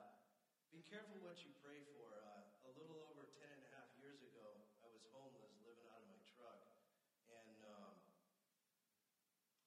be 0.70 0.78
careful 0.86 1.18
what 1.26 1.42
you 1.42 1.50
pray 1.58 1.82
for. 1.90 2.06
Uh, 2.22 2.70
a 2.70 2.72
little 2.78 3.02
over 3.10 3.26
10 3.34 3.50
and 3.50 3.62
a 3.66 3.70
half 3.74 3.90
years 3.98 4.22
ago, 4.22 4.62
I 4.78 4.86
was 4.86 5.02
homeless, 5.10 5.58
living 5.66 5.90
out 5.90 5.98
of 5.98 6.06
my 6.06 6.22
truck. 6.38 6.70
And 7.26 7.58
um, 7.66 7.98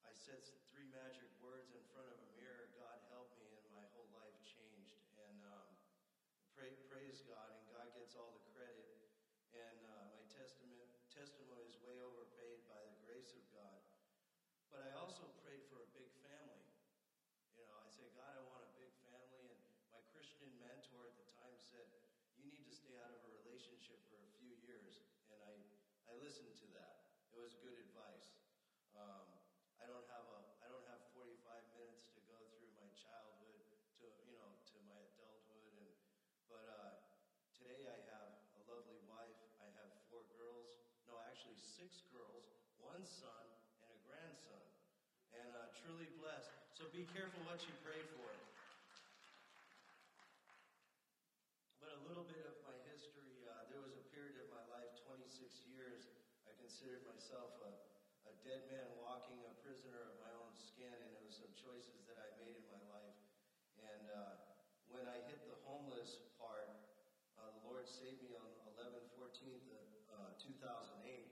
I 0.08 0.16
said 0.16 0.40
three 0.72 0.88
magic 0.88 1.28
words 1.44 1.68
in 1.76 1.84
front 1.92 2.08
of 2.08 2.16
a 2.16 2.28
mirror 2.40 2.72
God 2.80 2.96
help 3.12 3.36
me, 3.36 3.52
and 3.60 3.68
my 3.68 3.84
whole 3.92 4.08
life 4.16 4.40
changed. 4.48 4.96
And 5.20 5.36
um, 5.52 5.68
pray, 6.56 6.80
praise 6.88 7.20
God, 7.28 7.60
and 7.60 7.64
God 7.68 7.92
gets 7.92 8.16
all 8.16 8.32
the 8.32 8.44
credit. 8.56 8.88
And 9.52 9.84
uh, 9.84 10.08
my 10.16 10.24
testament, 10.32 10.88
testimony 11.12 11.68
is 11.68 11.76
way 11.84 12.00
overpaid 12.00 12.64
by 12.72 12.80
the 12.88 12.96
grace 13.04 13.36
of 13.36 13.44
God. 13.52 13.84
But 14.70 14.86
I 14.86 14.94
also 14.94 15.26
prayed 15.42 15.66
for 15.66 15.82
a 15.82 15.88
big 15.90 16.06
family. 16.22 16.62
You 17.58 17.66
know, 17.66 17.74
I 17.82 17.90
said, 17.90 18.06
God, 18.14 18.38
I 18.38 18.42
want 18.46 18.62
a 18.62 18.72
big 18.78 18.94
family. 19.02 19.50
And 19.50 19.58
my 19.90 19.98
Christian 20.14 20.46
mentor 20.62 21.10
at 21.10 21.18
the 21.18 21.26
time 21.34 21.58
said, 21.58 21.90
You 22.38 22.46
need 22.46 22.62
to 22.70 22.70
stay 22.70 22.94
out 23.02 23.10
of 23.10 23.18
a 23.26 23.30
relationship 23.42 23.98
for 24.06 24.22
a 24.22 24.30
few 24.38 24.54
years. 24.62 25.02
And 25.26 25.42
I, 25.42 25.58
I 26.06 26.14
listened 26.22 26.54
to 26.62 26.68
that. 26.78 27.02
It 27.34 27.42
was 27.42 27.58
good 27.58 27.74
advice. 27.82 28.30
Um, 28.94 29.26
I 29.82 29.90
don't 29.90 30.06
have 30.06 30.26
a 30.30 30.40
I 30.62 30.68
don't 30.68 30.84
have 30.92 31.00
45 31.16 31.40
minutes 31.72 32.10
to 32.12 32.20
go 32.28 32.36
through 32.52 32.68
my 32.76 32.84
childhood 33.00 33.64
to 33.96 34.06
you 34.28 34.36
know 34.36 34.50
to 34.60 34.76
my 34.84 34.98
adulthood 35.14 35.72
and 35.78 35.88
but 36.52 36.66
uh, 36.68 37.00
today 37.56 37.88
I 37.88 37.96
have 38.12 38.28
a 38.58 38.60
lovely 38.68 39.00
wife. 39.08 39.40
I 39.56 39.72
have 39.80 39.88
four 40.10 40.26
girls. 40.36 40.84
No, 41.08 41.16
actually 41.32 41.56
six 41.56 42.04
girls, 42.12 42.50
one 42.76 43.06
son, 43.06 43.46
and 43.82 43.90
a 43.90 43.98
grandson, 44.06 44.62
and 45.34 45.50
uh, 45.56 45.72
truly 45.74 46.06
blessed. 46.14 46.69
So 46.80 46.88
be 46.96 47.04
careful 47.12 47.44
what 47.44 47.60
you 47.68 47.76
pray 47.84 48.00
for. 48.16 48.24
But 51.76 51.92
a 51.92 52.00
little 52.08 52.24
bit 52.24 52.40
of 52.48 52.56
my 52.64 52.72
history. 52.88 53.36
Uh, 53.44 53.68
there 53.68 53.84
was 53.84 53.92
a 54.00 54.04
period 54.08 54.40
of 54.40 54.48
my 54.48 54.64
life, 54.72 54.88
26 55.04 55.28
years. 55.68 56.08
I 56.48 56.56
considered 56.56 57.04
myself 57.04 57.52
a, 57.60 57.76
a 58.24 58.34
dead 58.48 58.64
man 58.64 58.88
walking, 58.96 59.44
a 59.44 59.52
prisoner 59.60 60.08
of 60.08 60.16
my 60.24 60.32
own 60.32 60.56
skin, 60.56 60.88
and 60.88 61.12
it 61.12 61.20
was 61.20 61.36
some 61.36 61.52
choices 61.52 62.00
that 62.08 62.16
I 62.16 62.32
made 62.40 62.56
in 62.56 62.64
my 62.64 62.80
life. 62.88 63.12
And 63.76 64.08
uh, 64.08 64.40
when 64.88 65.04
I 65.04 65.20
hit 65.28 65.44
the 65.44 65.60
homeless 65.60 66.16
part, 66.40 66.72
uh, 67.36 67.52
the 67.60 67.60
Lord 67.60 67.92
saved 67.92 68.24
me 68.24 68.32
on 68.40 68.48
11 68.72 69.04
14th, 69.12 69.68
uh, 70.08 70.32
2008. 70.40 71.28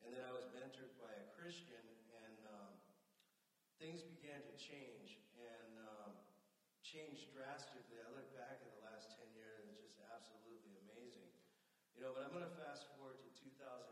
And 0.00 0.08
then 0.08 0.24
I 0.24 0.32
was 0.32 0.48
mentored 0.56 0.96
by 0.96 1.12
a 1.20 1.26
Christian, 1.36 1.84
and 2.08 2.40
um, 2.48 2.72
things 3.76 4.00
change 4.56 5.20
and 5.36 5.70
um, 5.80 6.12
changed 6.80 7.28
drastically. 7.30 8.00
I 8.00 8.08
look 8.12 8.28
back 8.32 8.62
at 8.64 8.70
the 8.72 8.82
last 8.82 9.12
10 9.18 9.28
years, 9.36 9.62
and 9.66 9.72
it's 9.76 9.84
just 9.84 10.00
absolutely 10.08 10.76
amazing. 10.88 11.28
You 11.96 12.04
know, 12.04 12.12
but 12.12 12.24
I'm 12.24 12.32
going 12.32 12.44
to 12.44 12.56
fast 12.60 12.88
forward 12.92 13.16
to 13.24 13.28
2018. 13.40 13.88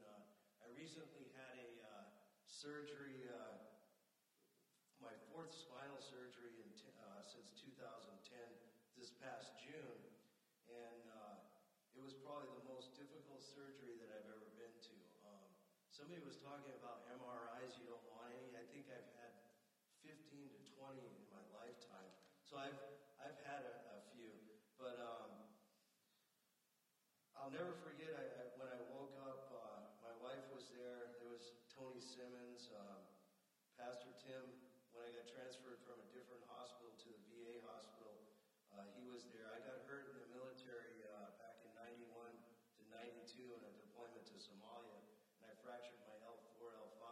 Uh, 0.00 0.20
I 0.64 0.68
recently 0.72 1.28
had 1.36 1.52
a 1.60 1.70
uh, 1.84 2.08
surgery, 2.48 3.28
uh, 3.28 3.60
my 4.96 5.12
fourth 5.28 5.52
spinal 5.52 6.00
surgery 6.00 6.56
in 6.64 6.68
t- 6.72 6.88
uh, 6.96 7.20
since 7.24 7.52
2010, 7.60 8.08
this 8.96 9.12
past 9.20 9.52
June. 9.60 10.00
And 10.64 11.04
uh, 11.12 11.36
it 11.92 12.00
was 12.00 12.16
probably 12.16 12.48
the 12.56 12.64
most 12.64 12.96
difficult 12.96 13.44
surgery 13.44 13.92
that 14.00 14.08
I've 14.08 14.24
ever 14.24 14.48
been 14.56 14.72
to. 14.88 14.96
Um, 15.28 15.44
somebody 15.92 16.24
was 16.24 16.40
talking 16.40 16.72
about 16.72 17.04
MRIs, 17.12 17.76
you 17.76 17.84
don't 17.84 18.02
want 18.08 18.32
any. 18.32 18.56
I 18.56 18.64
think 18.72 18.88
I've 18.88 19.12
had 19.20 19.36
15 20.00 20.16
to 20.52 20.60
20 20.80 21.00
in 21.00 21.24
my 21.28 21.44
lifetime. 21.52 22.08
So 22.54 22.62
I've, 22.62 22.86
I've 23.18 23.40
had 23.50 23.66
a, 23.66 23.98
a 23.98 24.00
few. 24.14 24.30
But 24.78 25.02
um, 25.02 25.42
I'll 27.34 27.50
never 27.50 27.74
forget 27.82 28.14
I, 28.14 28.22
I, 28.30 28.42
when 28.54 28.70
I 28.70 28.78
woke 28.94 29.18
up, 29.26 29.50
uh, 29.50 29.90
my 29.98 30.14
wife 30.22 30.46
was 30.54 30.62
there. 30.70 31.18
There 31.18 31.34
was 31.34 31.50
Tony 31.74 31.98
Simmons, 31.98 32.70
um, 32.78 33.02
Pastor 33.74 34.14
Tim. 34.22 34.54
When 34.94 35.02
I 35.02 35.10
got 35.10 35.26
transferred 35.34 35.82
from 35.82 35.98
a 35.98 36.06
different 36.14 36.46
hospital 36.46 36.94
to 36.94 37.10
the 37.10 37.22
VA 37.26 37.58
hospital, 37.66 38.22
uh, 38.70 38.86
he 38.94 39.02
was 39.10 39.26
there. 39.34 39.50
I 39.50 39.58
got 39.66 39.82
hurt 39.90 40.14
in 40.14 40.22
the 40.22 40.30
military 40.30 41.02
uh, 41.10 41.34
back 41.42 41.58
in 41.66 41.74
91 41.74 42.06
to 42.06 42.80
92 42.86 43.50
in 43.50 43.66
a 43.66 43.72
deployment 43.82 44.30
to 44.30 44.38
Somalia, 44.38 45.02
and 45.42 45.50
I 45.50 45.58
fractured 45.58 45.98
my 46.06 46.14
L4, 46.22 46.70
L5. 46.70 47.02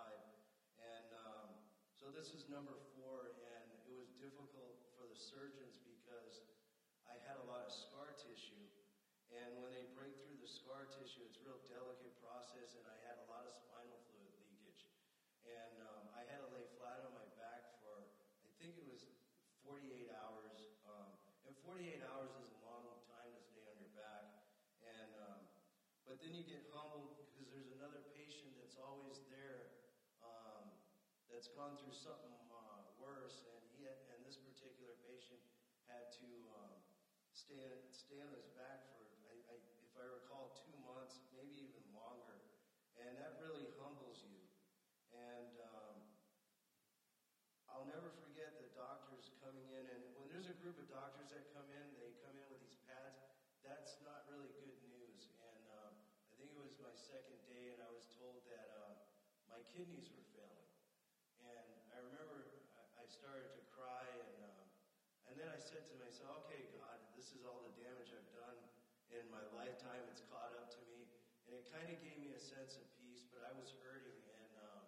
And 0.79 1.11
um, 1.19 1.51
so 1.99 2.15
this 2.15 2.31
is 2.31 2.47
number 2.47 2.79
four, 2.95 3.35
and 3.43 3.67
it 3.87 3.95
was 3.95 4.11
difficult 4.19 4.75
for 4.99 5.07
the 5.07 5.15
surgeons 5.43 5.75
because 5.83 6.39
I 7.11 7.19
had 7.27 7.35
a 7.43 7.47
lot 7.51 7.67
of 7.67 7.75
scar 7.75 8.15
tissue. 8.15 8.63
And 9.35 9.59
when 9.59 9.75
they 9.75 9.91
break 9.99 10.15
through 10.23 10.39
the 10.39 10.47
scar 10.47 10.87
tissue, 10.87 11.27
it's 11.27 11.35
a 11.35 11.43
real 11.43 11.59
delicate 11.67 12.15
process, 12.23 12.79
and 12.79 12.87
I 12.87 12.95
had 13.03 13.19
a 13.19 13.27
lot 13.27 13.43
of 13.43 13.51
spinal 13.51 13.99
fluid 14.07 14.31
leakage. 14.39 14.87
And 15.43 15.83
um, 15.83 16.15
I 16.15 16.23
had 16.31 16.47
to 16.47 16.51
lay 16.55 16.63
flat 16.79 17.03
on 17.03 17.11
my 17.19 17.27
back 17.35 17.75
for, 17.83 18.07
I 18.47 18.55
think 18.63 18.79
it 18.79 18.87
was 18.87 19.03
48 19.67 20.15
hours. 20.15 20.63
Um, 20.87 21.11
and 21.43 21.59
48 21.67 22.07
hours 22.07 22.31
is 22.39 22.55
a 22.55 22.63
long 22.63 23.03
time 23.11 23.35
to 23.35 23.43
stay 23.43 23.67
on 23.67 23.75
your 23.83 23.91
back. 23.99 24.47
And 24.79 25.11
um, 25.27 25.43
but 26.07 26.23
then 26.23 26.39
you 26.39 26.47
get 26.47 26.71
humbled 26.71 27.19
because 27.19 27.51
there's 27.51 27.75
another 27.75 28.07
patient 28.15 28.55
that's 28.63 28.79
always 28.79 29.19
there 29.27 29.75
um, 30.23 30.71
that's 31.27 31.51
gone 31.57 31.75
through 31.83 31.95
something 31.99 32.37
uh, 32.53 32.85
worse, 33.03 33.43
and 33.49 33.59
he 33.75 33.89
had, 33.89 33.99
and 34.15 34.23
this 34.23 34.39
particular 34.39 34.95
patient 35.03 35.41
had 35.91 36.13
to 36.15 36.31
um, 36.55 36.79
stay 37.93 38.21
on 38.25 38.33
his 38.33 38.49
back 38.57 38.89
for, 38.93 39.05
I, 39.29 39.35
I, 39.53 39.57
if 39.85 39.93
I 39.97 40.07
recall, 40.09 40.57
two 40.65 40.75
months, 40.85 41.21
maybe 41.33 41.53
even 41.69 41.85
longer, 41.93 42.41
and 42.97 43.17
that 43.21 43.37
really 43.41 43.69
humbles 43.81 44.21
you. 44.25 44.41
And 45.13 45.53
um, 45.61 45.97
I'll 47.69 47.89
never 47.89 48.13
forget 48.21 48.57
the 48.61 48.69
doctors 48.77 49.33
coming 49.41 49.65
in, 49.69 49.85
and 49.89 50.03
when 50.17 50.29
there's 50.29 50.49
a 50.49 50.57
group 50.61 50.77
of 50.81 50.89
doctors 50.89 51.33
that 51.33 51.53
come 51.53 51.69
in, 51.73 51.85
they 52.01 52.13
come 52.21 52.37
in 52.37 52.47
with 52.49 52.61
these 52.61 52.81
pads. 52.89 53.21
That's 53.65 53.97
not 54.05 54.25
really 54.29 54.53
good 54.61 54.77
news. 54.85 55.33
And 55.41 55.65
um, 55.73 55.93
I 56.29 56.33
think 56.37 56.53
it 56.53 56.61
was 56.61 56.77
my 56.81 56.93
second 56.97 57.41
day, 57.49 57.73
and 57.73 57.81
I 57.81 57.89
was 57.93 58.09
told 58.17 58.45
that 58.49 58.69
uh, 58.77 58.97
my 59.49 59.61
kidneys 59.73 60.09
were 60.13 60.25
failing. 60.33 60.69
And 61.43 61.69
I 61.91 61.99
remember 62.01 62.53
I, 62.77 63.03
I 63.03 63.07
started 63.09 63.51
to 63.57 63.63
cry, 63.73 64.05
and 64.09 64.37
um, 64.47 64.67
and 65.27 65.35
then 65.39 65.49
I 65.49 65.59
said 65.59 65.89
to 65.91 65.97
myself, 65.99 66.45
"Okay, 66.47 66.71
God, 66.77 66.99
this 67.17 67.33
is 67.33 67.43
all 67.47 67.65
the 67.65 67.75
damage 67.79 68.13
I've 68.13 68.33
done 68.37 68.59
in 69.11 69.25
my 69.33 69.43
lifetime. 69.57 70.05
It's 70.13 70.23
caught 70.29 70.55
up 70.55 70.71
to 70.77 70.83
me." 70.87 71.09
And 71.49 71.59
it 71.59 71.67
kind 71.83 71.99
of 71.99 72.07
gave 72.07 72.23
me 72.23 72.31
a 72.31 72.39
sense 72.39 72.79
of 72.79 72.87
peace, 72.95 73.27
but 73.35 73.43
I 73.43 73.51
was 73.59 73.75
hurting, 73.83 74.23
and 74.39 74.55
um, 74.55 74.87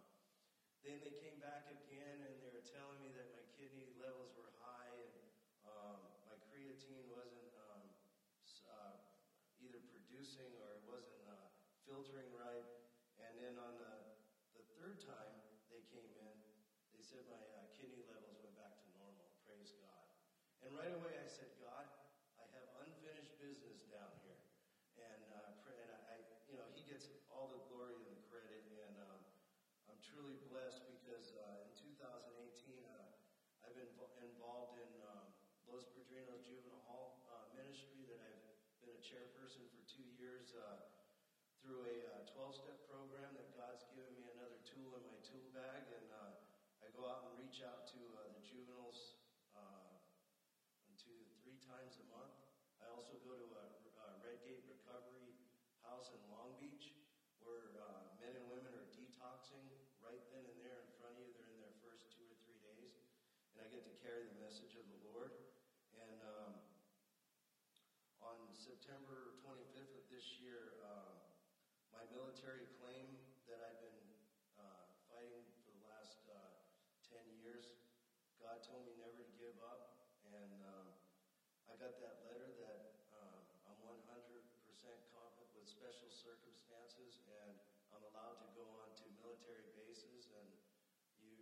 then 0.86 1.02
they 1.02 1.10
came 1.18 1.42
back 1.42 1.66
again 1.66 2.22
and 2.22 2.38
they 2.38 2.46
were 2.54 2.62
telling 2.70 3.02
me 3.02 3.10
that 3.18 3.34
my 3.34 3.42
kidney 3.58 3.90
levels 3.98 4.30
were 4.38 4.54
high 4.62 4.94
and 4.94 5.18
um, 5.66 5.98
my 6.22 6.38
creatine 6.46 7.02
wasn't 7.10 7.50
um, 7.58 7.82
uh, 8.70 8.94
either 9.58 9.82
producing 9.90 10.54
or 10.62 10.78
it 10.78 10.86
wasn't 10.86 11.18
uh, 11.26 11.50
filtering 11.82 12.30
right. 12.30 12.62
And 13.18 13.42
then 13.42 13.58
on 13.58 13.74
the, 13.74 13.94
the 14.54 14.62
third 14.78 15.02
time 15.02 15.34
they 15.66 15.82
came 15.90 16.14
in, 16.14 16.34
they 16.94 17.02
said 17.02 17.26
my 17.26 17.42
uh, 17.58 17.66
kidney 17.74 18.06
levels 18.06 18.38
went 18.38 18.54
back 18.54 18.78
to 18.78 18.86
normal. 18.94 19.34
Praise 19.42 19.74
God. 19.82 20.06
And 20.62 20.70
right 20.70 20.94
away 20.94 21.18
I 21.18 21.26
said, 21.26 21.50
God, 21.58 21.90
I 22.38 22.46
have 22.54 22.70
unfinished 22.86 23.34
business 23.42 23.82
down 23.90 24.14
here. 24.22 24.38
And, 24.94 25.26
uh, 25.26 25.50
pray, 25.58 25.74
and 25.82 25.90
I, 25.90 25.98
I, 26.06 26.16
you 26.46 26.54
know, 26.54 26.70
he 26.70 26.86
gets 26.86 27.10
all 27.26 27.50
the 27.50 27.58
glory 27.66 27.98
and 27.98 28.06
the 28.14 28.22
credit. 28.30 28.62
And 28.86 28.94
um, 29.02 29.20
I'm 29.90 29.98
truly 29.98 30.38
blessed 30.46 30.86
because 30.86 31.34
uh, 31.34 31.66
in 31.66 31.74
2018, 31.98 32.30
uh, 32.86 33.10
I've 33.66 33.74
been 33.74 33.90
vo- 33.98 34.14
involved 34.22 34.78
in 34.78 34.90
um, 35.02 35.26
Los 35.66 35.90
Padrinos 35.90 36.46
Juvenile 36.46 36.78
Hall 36.86 37.18
uh, 37.26 37.50
ministry 37.58 38.06
that 38.06 38.22
I've 38.22 38.44
been 38.78 38.94
a 38.94 39.02
chairperson 39.02 39.66
for 39.74 39.82
two 39.90 40.06
years 40.14 40.54
uh, 40.54 40.78
through 41.64 41.80
a 41.80 42.28
12 42.28 42.60
step 42.60 42.76
program 42.92 43.32
that 43.40 43.48
God's 43.56 43.88
given 43.96 44.12
me 44.20 44.28
another 44.36 44.60
tool 44.68 45.00
in 45.00 45.04
my 45.08 45.16
tool 45.24 45.48
bag. 45.56 45.88
And 45.96 46.06
uh, 46.12 46.36
I 46.84 46.92
go 46.92 47.08
out 47.08 47.24
and 47.24 47.40
reach 47.40 47.64
out 47.64 47.88
to 47.88 48.00
uh, 48.20 48.28
the 48.36 48.44
juveniles 48.44 49.16
uh, 49.56 49.96
to 50.92 51.12
three 51.40 51.56
times 51.64 51.96
a 52.04 52.06
month. 52.12 52.36
I 52.84 52.92
also 52.92 53.16
go 53.24 53.32
to 53.32 53.48
a, 53.48 53.66
a 53.80 54.06
Redgate 54.20 54.60
Recovery 54.68 55.32
House 55.88 56.12
in 56.12 56.20
Long 56.28 56.52
Beach 56.60 56.92
where 57.40 57.72
uh, 57.80 58.12
men 58.20 58.36
and 58.36 58.44
women 58.52 58.76
are 58.76 58.88
detoxing 58.92 59.64
right 60.04 60.20
then 60.36 60.44
and 60.44 60.58
there 60.60 60.84
in 60.84 60.92
front 61.00 61.16
of 61.16 61.24
you. 61.24 61.32
They're 61.32 61.48
in 61.48 61.64
their 61.64 61.80
first 61.80 62.12
two 62.12 62.28
or 62.28 62.36
three 62.44 62.60
days. 62.60 62.92
and 63.56 63.64
I 63.64 63.72
get 63.72 63.88
to 63.88 63.94
carry 64.04 64.28
the 64.28 64.36
message 64.36 64.76
of 64.76 64.84
the 64.84 65.00
Lord. 65.16 65.32
And 65.96 66.20
um, 66.28 66.52
on 68.20 68.36
September 68.52 69.40
25th 69.40 69.96
of 69.96 70.04
this 70.12 70.36
year, 70.44 70.76
uh, 70.84 71.24
my 71.94 72.02
military 72.10 72.66
claim 72.82 73.06
that 73.46 73.62
I've 73.62 73.78
been 73.78 74.02
uh, 74.58 74.82
fighting 75.06 75.46
for 75.62 75.70
the 75.70 75.86
last 75.86 76.18
uh, 76.26 76.52
10 77.06 77.22
years, 77.38 77.70
God 78.42 78.58
told 78.66 78.82
me 78.82 78.98
never 78.98 79.22
to 79.22 79.34
give 79.38 79.54
up. 79.62 80.10
And 80.26 80.58
um, 80.66 80.90
Got 81.84 82.00
that 82.00 82.24
letter 82.24 82.48
that 82.64 82.96
um, 83.12 83.44
I'm 83.68 83.76
100% 83.84 84.08
competent 84.08 85.52
with 85.52 85.68
special 85.68 86.08
circumstances 86.08 87.20
and 87.28 87.60
I'm 87.92 88.00
allowed 88.08 88.40
to 88.40 88.48
go 88.56 88.64
on 88.80 88.88
to 88.88 89.06
military 89.20 89.68
bases 89.76 90.32
and 90.32 90.48
you 91.20 91.36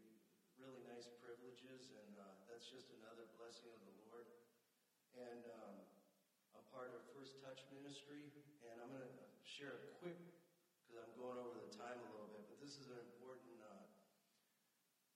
really 0.59 0.83
nice 0.91 1.07
privileges 1.23 1.95
and 1.95 2.19
uh, 2.19 2.27
that's 2.51 2.67
just 2.67 2.91
another 2.91 3.31
blessing 3.39 3.71
of 3.71 3.87
the 3.87 3.95
Lord. 4.11 4.27
And 5.15 5.47
um, 5.63 5.79
I'm 6.59 6.67
part 6.75 6.91
of 6.91 7.07
First 7.15 7.39
Touch 7.39 7.63
Ministry 7.71 8.35
and 8.67 8.83
I'm 8.83 8.91
going 8.91 9.07
to 9.07 9.15
share 9.47 9.79
a 9.79 9.83
quick 10.03 10.19
because 10.19 11.07
I'm 11.07 11.15
going 11.23 11.39
over 11.39 11.63
the 11.63 11.71
time 11.71 12.03
a 12.03 12.09
little 12.19 12.35
bit, 12.35 12.51
but 12.51 12.59
this 12.59 12.75
is 12.83 12.91
an 12.91 12.99
important. 13.15 13.63
Uh, 13.63 13.87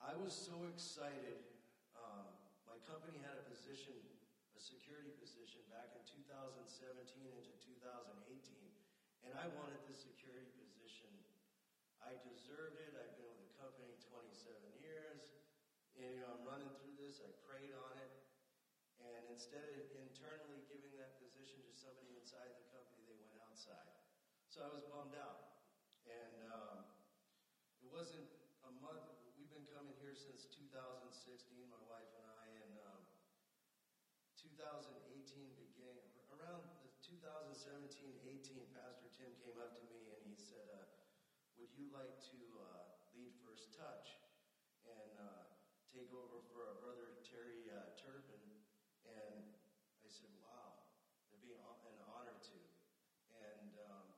I 0.06 0.14
was 0.14 0.30
so 0.30 0.70
excited. 0.70 1.42
Um, 1.98 2.30
my 2.62 2.78
company 2.86 3.18
had 3.26 3.34
a 3.42 3.46
position, 3.50 3.98
security 4.66 5.14
position, 5.22 5.62
back 5.70 5.94
in 5.94 6.02
2017 6.26 6.58
into 7.22 7.54
2018, 7.62 8.18
and 9.22 9.32
I 9.38 9.46
wanted 9.54 9.78
this 9.86 10.02
security 10.02 10.50
position. 10.58 11.14
I 12.02 12.18
deserved 12.26 12.82
it. 12.82 12.90
I've 12.98 13.14
been 13.14 13.30
with 13.30 13.46
the 13.46 13.54
company 13.54 13.94
27 14.10 14.26
years, 14.82 15.22
and 15.94 16.18
you 16.18 16.20
know 16.26 16.34
I'm 16.34 16.42
running 16.42 16.74
through 16.82 16.98
this. 16.98 17.22
I 17.22 17.30
prayed 17.46 17.70
on 17.78 17.94
it, 18.02 18.10
and 18.98 19.22
instead 19.30 19.70
of 19.70 19.86
internally 19.94 20.66
giving 20.66 20.98
that 20.98 21.14
position 21.22 21.62
to 21.62 21.72
somebody 21.78 22.18
inside 22.18 22.50
the 22.58 22.66
company, 22.74 23.06
they 23.06 23.18
went 23.22 23.38
outside. 23.46 23.94
So 24.50 24.66
I 24.66 24.70
was 24.74 24.82
bummed 24.90 25.14
out. 25.14 25.46
And 26.06 26.38
um, 26.54 26.78
it 27.82 27.90
wasn't 27.90 28.30
a 28.62 28.72
month. 28.78 29.10
We've 29.34 29.50
been 29.50 29.66
coming 29.74 29.94
here 29.98 30.14
since 30.14 30.46
2016, 30.54 31.66
my 31.66 31.82
wife 31.90 32.06
and 32.14 32.22
I, 32.22 32.46
and 32.62 32.72
um, 32.78 33.02
2018 34.56 35.52
began 35.52 36.00
around 36.32 36.64
the 36.80 36.88
2017-18. 37.04 38.24
Pastor 38.72 39.12
Tim 39.12 39.28
came 39.44 39.60
up 39.60 39.76
to 39.76 39.84
me 39.92 40.08
and 40.16 40.20
he 40.24 40.32
said, 40.32 40.64
uh, 40.72 40.88
"Would 41.60 41.68
you 41.76 41.92
like 41.92 42.16
to 42.32 42.40
uh, 42.56 42.88
lead 43.12 43.36
First 43.44 43.76
Touch 43.76 44.16
and 44.88 45.12
uh, 45.20 45.52
take 45.92 46.08
over 46.08 46.40
for 46.48 46.64
our 46.72 46.80
brother 46.80 47.20
Terry 47.20 47.68
uh, 47.68 48.00
Turpin?" 48.00 48.40
And 49.04 49.44
I 50.00 50.08
said, 50.08 50.32
"Wow, 50.40 50.88
it'd 51.28 51.44
be 51.44 51.52
an 51.52 51.60
honor 52.08 52.40
to." 52.40 52.58
And 53.36 53.76
um, 53.92 54.08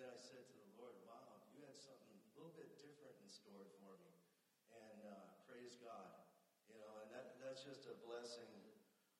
then 0.00 0.08
I 0.08 0.16
said 0.16 0.48
to 0.48 0.56
the 0.64 0.80
Lord, 0.80 0.96
wow, 1.04 1.44
you 1.52 1.60
had 1.60 1.76
something 1.76 2.08
a 2.08 2.40
little 2.40 2.56
bit 2.56 2.72
different 2.80 3.20
in 3.20 3.28
store 3.28 3.68
for 3.84 4.00
me. 4.00 4.16
And 4.72 5.12
uh, 5.12 5.28
praise 5.44 5.76
God. 5.76 6.24
You 6.72 6.80
know, 6.80 7.04
and 7.04 7.12
that, 7.12 7.36
that's 7.44 7.60
just 7.60 7.84
a 7.84 7.94
blessing. 8.00 8.48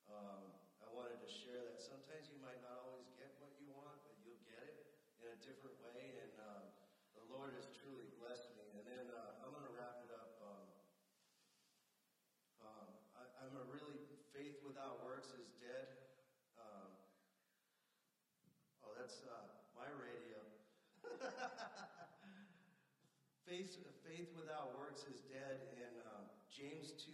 Um, 0.08 0.52
I 0.84 0.88
wanted 0.92 1.16
to 1.24 1.30
share 1.30 1.64
that. 1.64 1.80
Sometimes 1.80 2.28
you 2.28 2.36
might 2.44 2.60
not 2.60 2.76
always 2.84 3.08
get 3.16 3.32
what 3.40 3.56
you 3.56 3.72
want, 3.72 3.96
but 4.04 4.14
you'll 4.20 4.44
get 4.44 4.60
it 4.60 4.84
in 5.24 5.32
a 5.32 5.38
different 5.40 5.80
way. 5.80 6.20
And 6.20 6.34
uh, 6.36 6.62
the 7.16 7.24
Lord 7.32 7.56
has 7.56 7.72
truly 7.80 8.04
blessed 8.20 8.52
me. 8.54 8.68
And 8.76 8.84
then 8.84 9.04
uh, 9.08 9.40
I'm 9.40 9.50
going 9.56 9.64
to 9.64 9.72
wrap 9.72 10.04
it 10.04 10.12
up. 10.12 10.36
Um, 10.44 10.64
um, 12.62 12.88
I, 13.16 13.48
am 13.48 13.56
a 13.56 13.66
really, 13.72 13.96
faith 14.36 14.60
without 14.60 15.00
works 15.02 15.32
is 15.32 15.48
dead. 15.56 15.88
Um, 16.60 16.92
oh, 18.84 18.92
that's 19.00 19.24
uh, 19.24 19.50
my 19.72 19.88
radio. 19.88 20.44
faith, 23.48 23.72
faith 24.04 24.30
without 24.36 24.76
works 24.76 25.08
is 25.08 25.24
dead. 25.32 25.64
In 25.80 25.92
uh, 26.04 26.28
James 26.52 26.92
2, 27.00 27.10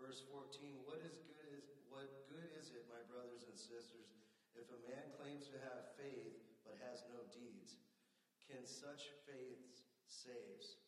verse 0.00 0.24
14, 0.32 0.80
what 0.88 0.98
is 1.04 1.20
good 1.28 1.46
is 1.52 1.68
what 1.92 2.08
good 2.32 2.48
is 2.56 2.72
it, 2.72 2.88
my 2.88 3.04
brothers 3.12 3.44
and 3.44 3.52
sisters, 3.52 4.16
if 4.56 4.64
a 4.72 4.80
man 4.88 5.12
claims 5.20 5.44
to 5.52 5.60
have 5.60 5.91
faith 6.02 6.42
but 6.66 6.74
has 6.82 7.06
no 7.14 7.22
deeds? 7.30 7.78
Can 8.50 8.66
such 8.66 9.14
faith 9.22 9.86
saves? 10.10 10.82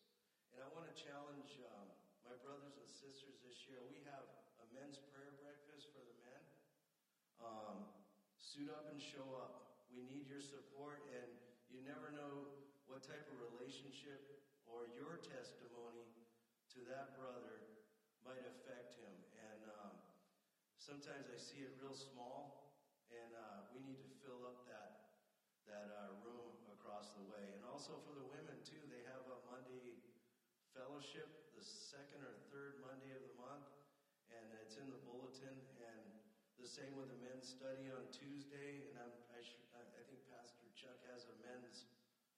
And 0.51 0.59
I 0.59 0.69
want 0.75 0.91
to 0.91 0.97
challenge 0.99 1.55
um, 1.71 1.87
my 2.27 2.35
brothers 2.43 2.75
and 2.75 2.91
sisters 2.91 3.39
this 3.47 3.62
year. 3.71 3.79
We 3.87 4.03
have 4.11 4.27
a 4.59 4.67
men's 4.75 4.99
prayer 5.15 5.39
breakfast 5.39 5.95
for 5.95 6.03
the 6.03 6.17
men. 6.19 6.43
Um, 7.39 7.77
suit 8.39 8.71
up 8.71 8.91
and 8.91 8.99
show 8.99 9.27
up. 9.39 9.87
We 9.91 10.03
need 10.03 10.27
your 10.27 10.43
support, 10.43 11.07
and 11.15 11.31
you 11.71 11.83
never 11.87 12.11
know 12.11 12.51
what 12.91 13.07
type 13.07 13.27
of 13.31 13.39
relationship 13.55 14.43
or 14.67 14.91
your 14.99 15.23
testimony 15.23 16.11
to 16.75 16.83
that 16.91 17.15
brother 17.15 17.71
might 18.27 18.43
affect 18.43 18.99
him. 18.99 19.15
And 19.39 19.62
um, 19.79 19.95
sometimes 20.79 21.31
I 21.31 21.39
see 21.39 21.62
it 21.62 21.79
real 21.79 21.95
small, 21.95 22.75
and 23.11 23.31
uh, 23.35 23.71
we 23.75 23.83
need 23.83 24.03
to 24.03 24.11
fill 24.23 24.43
up 24.47 24.67
that 24.67 25.05
that 25.65 25.89
uh, 25.97 26.21
room 26.21 26.53
across 26.77 27.17
the 27.17 27.25
way. 27.25 27.41
And 27.57 27.64
also 27.75 27.99
for 28.07 28.14
the 28.14 28.22
women 28.31 28.55
too, 28.62 28.79
they 28.87 29.03
have 29.11 29.27
a 29.27 29.39
Monday 29.51 29.99
fellowship, 30.79 31.27
the 31.59 31.66
second 31.66 32.22
or 32.22 32.39
third 32.55 32.79
Monday 32.87 33.11
of 33.11 33.18
the 33.18 33.35
month, 33.35 33.66
and 34.31 34.47
it's 34.62 34.79
in 34.79 34.87
the 34.95 35.03
bulletin. 35.03 35.59
And 35.83 36.07
the 36.55 36.70
same 36.70 36.95
with 36.95 37.11
the 37.11 37.18
men's 37.18 37.51
study 37.51 37.91
on 37.91 38.07
Tuesday, 38.14 38.87
and 38.87 38.95
I'm, 39.03 39.11
I, 39.35 39.43
sh- 39.43 39.66
I 39.75 40.07
think 40.07 40.22
Pastor 40.31 40.70
Chuck 40.79 41.03
has 41.11 41.27
a 41.27 41.35
men's 41.43 41.91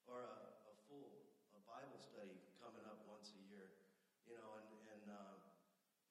or 0.09 0.25
a, 0.25 0.73
a 0.73 0.75
full 0.89 1.05
a 1.53 1.61
Bible 1.69 2.01
study 2.01 2.41
coming 2.57 2.89
up 2.89 3.05
once 3.05 3.37
a 3.37 3.43
year, 3.53 3.77
you 4.25 4.33
know, 4.41 4.57
and, 4.57 4.73
and 4.89 5.05
uh, 5.13 5.37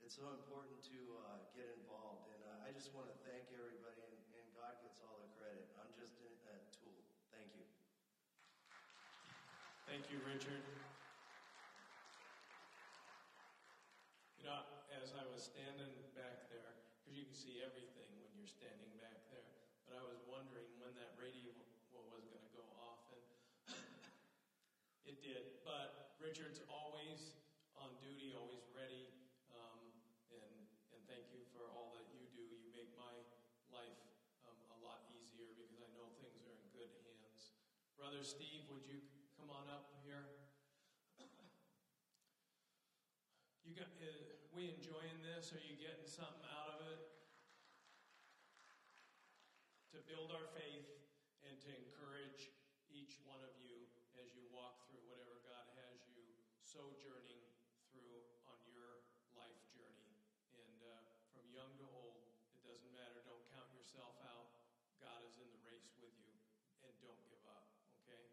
it's 0.05 0.13
so 0.13 0.29
important 0.37 0.85
to 0.85 1.17
uh, 1.33 1.41
get 1.57 1.65
involved. 1.81 2.29
And 2.29 2.45
uh, 2.45 2.61
I 2.61 2.69
just 2.77 2.93
want 2.93 3.09
to 3.09 3.17
thank 3.25 3.49
everybody, 3.49 4.05
and, 4.05 4.21
and, 4.37 4.45
God 4.53 4.77
gets 4.79 5.03
all 5.03 5.19
the 5.19 5.27
credit. 5.35 5.67
I'm 5.75 5.91
just 5.99 6.15
a, 6.23 6.29
a 6.47 6.55
tool. 6.71 6.95
Thank 7.27 7.51
you. 7.59 7.65
Thank 9.85 10.09
you, 10.09 10.17
Richard. 10.25 10.65
You 14.41 14.49
know, 14.49 14.65
as 14.89 15.13
I 15.13 15.21
was 15.29 15.34
standing 15.45 15.93
back 16.17 16.49
there, 16.49 16.73
because 17.05 17.13
you 17.13 17.29
can 17.29 17.37
see 17.37 17.61
everything 17.61 18.09
when 18.17 18.33
you're 18.33 18.49
standing 18.49 18.89
back 18.97 19.29
there, 19.29 19.45
but 19.85 19.93
I 19.93 20.01
was 20.01 20.17
wondering 20.25 20.65
when 20.81 20.97
that 20.97 21.13
radio 21.21 21.53
was 21.93 22.25
going 22.25 22.41
to 22.41 22.49
go 22.49 22.65
off, 22.81 23.05
and 23.13 23.21
it 25.09 25.21
did. 25.21 25.61
But 25.61 26.17
Richard's 26.17 26.65
always 26.65 27.37
on 27.77 27.93
duty, 28.01 28.33
always 28.33 28.65
ready, 28.73 29.05
um, 29.53 29.93
and 30.33 30.65
and 30.89 30.99
thank 31.05 31.29
you 31.29 31.45
for 31.53 31.69
all 31.69 31.93
that 31.93 32.09
you 32.09 32.25
do. 32.33 32.41
You 32.41 32.73
make 32.73 32.89
my 32.97 33.13
life 33.69 34.01
um, 34.49 34.57
a 34.73 34.77
lot 34.81 35.05
easier 35.13 35.45
because 35.53 35.77
I 35.77 35.89
know 35.93 36.09
things 36.17 36.41
are 36.41 36.57
in 36.57 36.65
good 36.73 36.89
hands. 37.05 37.53
Brother 37.93 38.25
Steve, 38.25 38.65
would 38.73 38.89
you 38.89 38.97
come 39.37 39.53
on 39.53 39.69
up 39.69 39.93
here? 40.01 40.25
You 43.61 43.73
got? 43.77 43.93
Uh, 44.01 44.44
we 44.55 44.71
enjoying 44.71 45.19
this? 45.19 45.51
Are 45.51 45.59
you 45.59 45.75
getting 45.75 46.07
something 46.07 46.47
out 46.47 46.71
of 46.71 46.87
it? 46.87 46.99
To 49.91 49.99
build 50.07 50.31
our 50.31 50.47
faith 50.55 50.87
and 51.43 51.59
to 51.59 51.69
encourage 51.75 52.55
each 52.87 53.19
one 53.27 53.43
of 53.43 53.51
you 53.59 53.83
as 54.15 54.31
you 54.31 54.47
walk 54.55 54.87
through 54.87 55.03
whatever 55.11 55.43
God 55.43 55.67
has 55.83 55.99
you 56.07 56.23
sojourning 56.63 57.43
through 57.91 58.23
on 58.47 58.55
your 58.71 59.03
life 59.35 59.59
journey. 59.75 60.15
And 60.55 60.79
uh, 60.87 61.03
from 61.35 61.51
young 61.51 61.75
to 61.83 61.87
old, 61.91 62.23
it 62.55 62.63
doesn't 62.63 62.95
matter. 62.95 63.27
Don't 63.27 63.43
count 63.51 63.67
yourself 63.75 64.15
out. 64.23 64.55
God 65.03 65.19
is 65.27 65.35
in 65.35 65.51
the 65.51 65.59
race 65.67 65.91
with 65.99 66.15
you. 66.15 66.31
And 66.79 66.95
don't 67.03 67.19
give 67.27 67.43
up, 67.43 67.75
okay? 68.07 68.23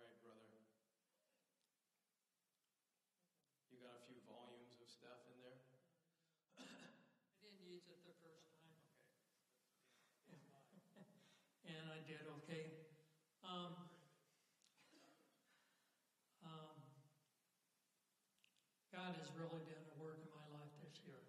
All 0.00 0.08
right, 0.08 0.16
brother. 0.24 0.48
You 3.80 3.88
got 3.88 3.96
a 3.96 4.04
few 4.04 4.20
volumes 4.28 4.76
of 4.76 4.88
stuff 4.92 5.24
in 5.24 5.40
there? 5.40 5.56
I 6.60 6.68
didn't 7.40 7.64
use 7.64 7.88
it 7.88 7.96
the 8.04 8.12
first 8.20 8.52
time. 8.60 8.76
Okay. 10.28 10.44
and 11.72 11.88
I 11.88 11.99
did 12.10 12.26
okay. 12.42 12.66
Um, 13.46 13.70
um, 16.42 16.74
God 18.90 19.14
has 19.14 19.30
really 19.38 19.62
done 19.70 19.86
a 19.94 19.96
work 20.02 20.18
in 20.18 20.30
my 20.34 20.42
life 20.50 20.74
this 20.82 20.98
year. 21.06 21.22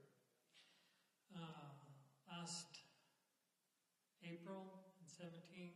Uh, 1.37 1.69
last 2.25 2.81
April 4.25 4.89
in 4.97 5.05
17, 5.05 5.69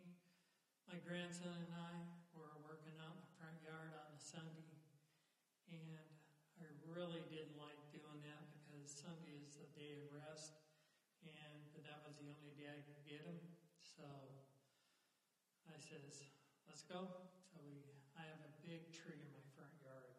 my 0.89 0.97
grandson 1.05 1.53
and 1.53 1.73
I 1.77 1.93
were 2.33 2.57
working 2.65 2.97
out 2.97 3.13
in 3.13 3.21
the 3.29 3.33
front 3.37 3.61
yard 3.61 3.93
on 3.93 4.09
a 4.09 4.17
Sunday, 4.17 4.73
and 5.69 6.01
I 6.57 6.65
really 6.89 7.21
didn't 7.29 7.61
like 7.61 7.77
doing 7.93 8.25
that 8.25 8.41
because 8.57 8.89
Sunday 8.89 9.37
is 9.45 9.53
the 9.53 9.69
day 9.77 10.01
of 10.01 10.09
rest, 10.09 10.65
and 11.21 11.61
but 11.77 11.85
that 11.85 12.01
was 12.01 12.17
the 12.17 12.25
only 12.25 12.57
day 12.57 12.73
I 12.73 12.81
could 12.81 13.05
get 13.05 13.21
him. 13.21 13.37
So 13.85 14.44
says, 15.95 16.27
"Let's 16.67 16.83
go." 16.83 17.07
So 17.47 17.63
we, 17.63 17.79
I 18.19 18.27
have 18.27 18.41
a 18.43 18.51
big 18.67 18.91
tree 18.91 19.15
in 19.15 19.31
my 19.31 19.45
front 19.55 19.71
yard, 19.79 20.11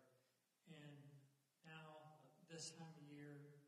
and 0.72 0.96
now 1.68 2.16
this 2.48 2.72
time 2.80 2.96
of 2.96 3.04
year, 3.12 3.60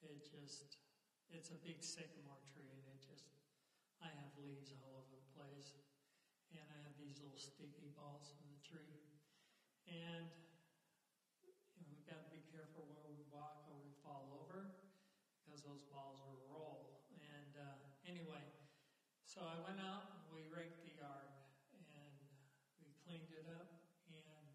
it 0.00 0.24
just 0.24 0.80
it's 1.28 1.52
a 1.52 1.60
big 1.60 1.84
sycamore 1.84 2.40
tree, 2.48 2.64
and 2.64 2.84
it 2.96 3.00
just 3.04 3.28
I 4.00 4.08
have 4.08 4.32
leaves 4.40 4.72
all 4.72 5.04
over 5.04 5.12
the 5.12 5.28
place, 5.36 5.76
and 6.56 6.64
I 6.64 6.78
have 6.80 6.96
these 6.96 7.20
little 7.20 7.36
sticky 7.36 7.92
balls 7.92 8.32
in 8.40 8.48
the 8.48 8.62
tree, 8.64 8.96
and 9.84 10.32
you 11.76 11.84
know, 11.84 11.92
we've 11.92 12.08
got 12.08 12.24
to 12.24 12.30
be 12.32 12.40
careful 12.48 12.88
where 12.88 13.04
we 13.04 13.20
walk 13.28 13.68
or 13.68 13.76
we 13.84 13.92
fall 14.00 14.48
over 14.48 14.80
because 15.44 15.60
those 15.60 15.84
balls 15.92 16.24
will 16.24 16.40
roll. 16.48 17.04
And 17.12 17.52
uh, 17.60 17.76
anyway, 18.08 18.44
so 19.30 19.46
I 19.46 19.54
went 19.62 19.78
out 19.78 20.10
and 20.18 20.26
we 20.34 20.42
raked 20.50 20.82
the 20.82 20.90
yard 20.98 21.30
and 21.86 22.18
we 22.82 22.90
cleaned 23.06 23.30
it 23.30 23.46
up. 23.46 23.70
And 24.10 24.50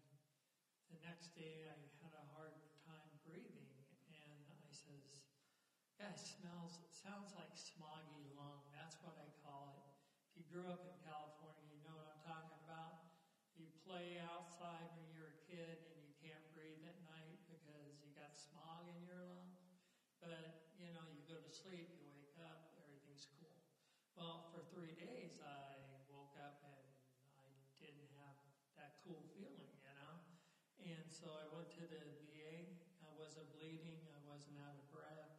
the 0.92 1.00
next 1.00 1.25
day 1.36 1.68
I 1.68 1.76
had 2.00 2.16
a 2.16 2.24
hard 2.32 2.56
time 2.80 3.12
breathing. 3.20 3.76
And 4.08 4.48
I 4.64 4.72
says, 4.72 5.28
Yeah, 6.00 6.08
it 6.16 6.24
smells, 6.24 6.80
sounds 6.88 7.36
like 7.36 7.52
smoggy 7.52 8.24
lung. 8.32 8.64
That's 8.72 8.96
what 9.04 9.20
I 9.20 9.28
call 9.44 9.68
it. 9.76 9.84
If 10.32 10.40
you 10.40 10.44
grew 10.48 10.72
up 10.72 10.88
in 10.88 10.96
California, 11.04 11.68
you 11.68 11.84
know 11.84 11.92
what 11.92 12.08
I'm 12.08 12.20
talking 12.24 12.56
about. 12.64 12.96
You 13.56 13.68
play 13.84 14.20
outside 14.20 14.88
when 14.96 15.08
you're 15.08 15.32
a 15.32 15.40
kid 15.48 15.80
and 15.80 15.96
you 16.00 16.12
can't 16.20 16.44
breathe 16.52 16.84
at 16.84 16.96
night 17.04 17.40
because 17.48 18.00
you 18.04 18.12
got 18.12 18.36
smog 18.36 18.84
in 18.88 19.00
your 19.00 19.20
lungs. 19.20 19.64
But, 20.20 20.52
you 20.76 20.92
know, 20.92 21.04
you 21.08 21.24
go 21.24 21.40
to 21.40 21.48
sleep, 21.52 21.88
you 21.96 22.08
wake 22.08 22.36
up, 22.40 22.60
everything's 22.76 23.28
cool. 23.36 23.60
Well, 24.16 24.40
for 24.48 24.64
three 24.72 24.96
days, 24.96 25.36
I 25.40 26.00
woke 26.08 26.32
up 26.36 26.56
and 26.64 26.84
I 27.36 27.68
didn't 27.80 28.08
have 28.16 28.36
that 28.76 28.96
cool 29.04 29.24
feeling, 29.32 29.72
you 29.80 29.92
know? 29.92 30.20
And 30.80 31.08
so 31.08 31.32
I 31.32 31.48
went 31.48 31.72
to 31.80 31.88
the 31.88 32.12
VA. 32.20 32.68
I 33.00 33.08
wasn't 33.12 33.48
bleeding, 33.52 34.04
I 34.12 34.20
wasn't 34.20 34.60
out 34.60 34.76
of 34.76 34.84
breath. 34.92 35.32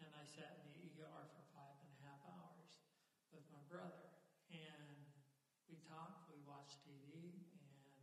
And 0.00 0.12
I 0.12 0.24
sat 0.28 0.52
in 0.60 0.64
the 0.68 0.76
ER 1.00 1.24
for 1.32 1.42
five 1.56 1.76
and 1.80 1.88
a 1.88 1.98
half 2.04 2.20
hours 2.28 2.76
with 3.32 3.44
my 3.48 3.57
brother. 3.68 4.08
And 4.48 5.04
we 5.68 5.76
talked, 5.84 6.24
we 6.32 6.40
watched 6.48 6.80
TV, 6.80 7.36
and 7.52 8.00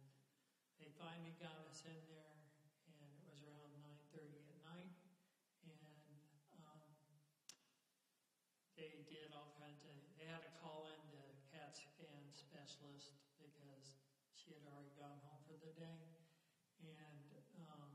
they 0.78 0.94
finally 0.94 1.34
got 1.42 1.58
us 1.66 1.82
in 1.90 1.98
there, 2.06 2.38
and 2.86 3.10
it 3.10 3.26
was 3.26 3.42
around 3.42 3.74
9.30 4.14 4.46
at 4.46 4.58
night. 4.62 4.94
And 5.66 6.22
um, 6.62 6.86
they 8.78 9.02
did 9.10 9.34
all 9.34 9.50
kinds 9.58 9.82
of, 9.82 9.98
they 10.22 10.30
had 10.30 10.46
to 10.46 10.52
call 10.62 10.86
in 10.86 11.02
the 11.10 11.34
CAT 11.50 11.74
scan 11.74 12.30
specialist 12.30 13.18
because 13.42 13.98
she 14.38 14.54
had 14.54 14.62
already 14.70 14.94
gone 14.94 15.18
home 15.26 15.42
for 15.50 15.58
the 15.58 15.74
day. 15.74 16.06
And 16.78 17.26
um, 17.58 17.90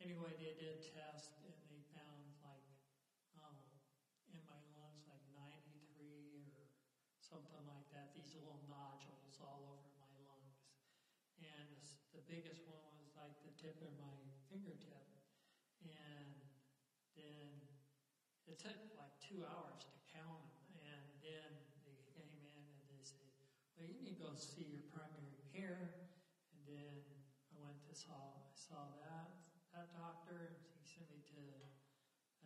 anyway, 0.00 0.32
they 0.38 0.54
did 0.56 0.80
test 0.80 1.36
and 1.44 1.58
they 1.68 1.82
found 1.92 2.32
like 2.40 2.64
um, 3.36 3.58
in 4.30 4.40
my 4.46 4.62
lungs 4.72 5.04
like 5.10 5.22
93 5.34 6.46
or 6.46 6.62
something 7.32 7.64
like 7.64 7.88
that, 7.96 8.12
these 8.12 8.36
little 8.36 8.60
nodules 8.68 9.40
all 9.40 9.64
over 9.72 9.88
my 9.96 10.12
lungs. 10.20 10.68
And 11.40 11.80
the 12.12 12.20
biggest 12.28 12.68
one 12.68 12.84
was 13.00 13.16
like 13.16 13.32
the 13.40 13.56
tip 13.56 13.80
of 13.80 13.88
my 13.96 14.12
fingertip. 14.52 15.00
And 15.80 16.28
then 17.16 17.48
it 18.44 18.60
took 18.60 18.76
like 19.00 19.16
two 19.24 19.48
hours 19.48 19.80
to 19.80 19.96
count 20.12 20.44
them. 20.44 20.76
And 20.76 21.08
then 21.24 21.50
they 21.88 22.04
came 22.12 22.36
in 22.36 22.68
and 22.68 22.84
they 22.92 23.00
said, 23.00 23.32
well, 23.80 23.88
you 23.88 23.96
need 23.96 24.12
to 24.12 24.20
go 24.20 24.36
see 24.36 24.68
your 24.68 24.84
primary 24.92 25.40
care. 25.48 26.04
And 26.52 26.60
then 26.68 27.00
I 27.48 27.56
went 27.64 27.80
to 27.88 27.96
saw, 27.96 28.44
I 28.44 28.52
saw 28.52 28.92
that, 29.08 29.40
that 29.72 29.88
doctor. 29.96 30.52
And 30.52 30.60
he 30.76 30.84
sent 30.84 31.08
me 31.08 31.24
to 31.32 31.42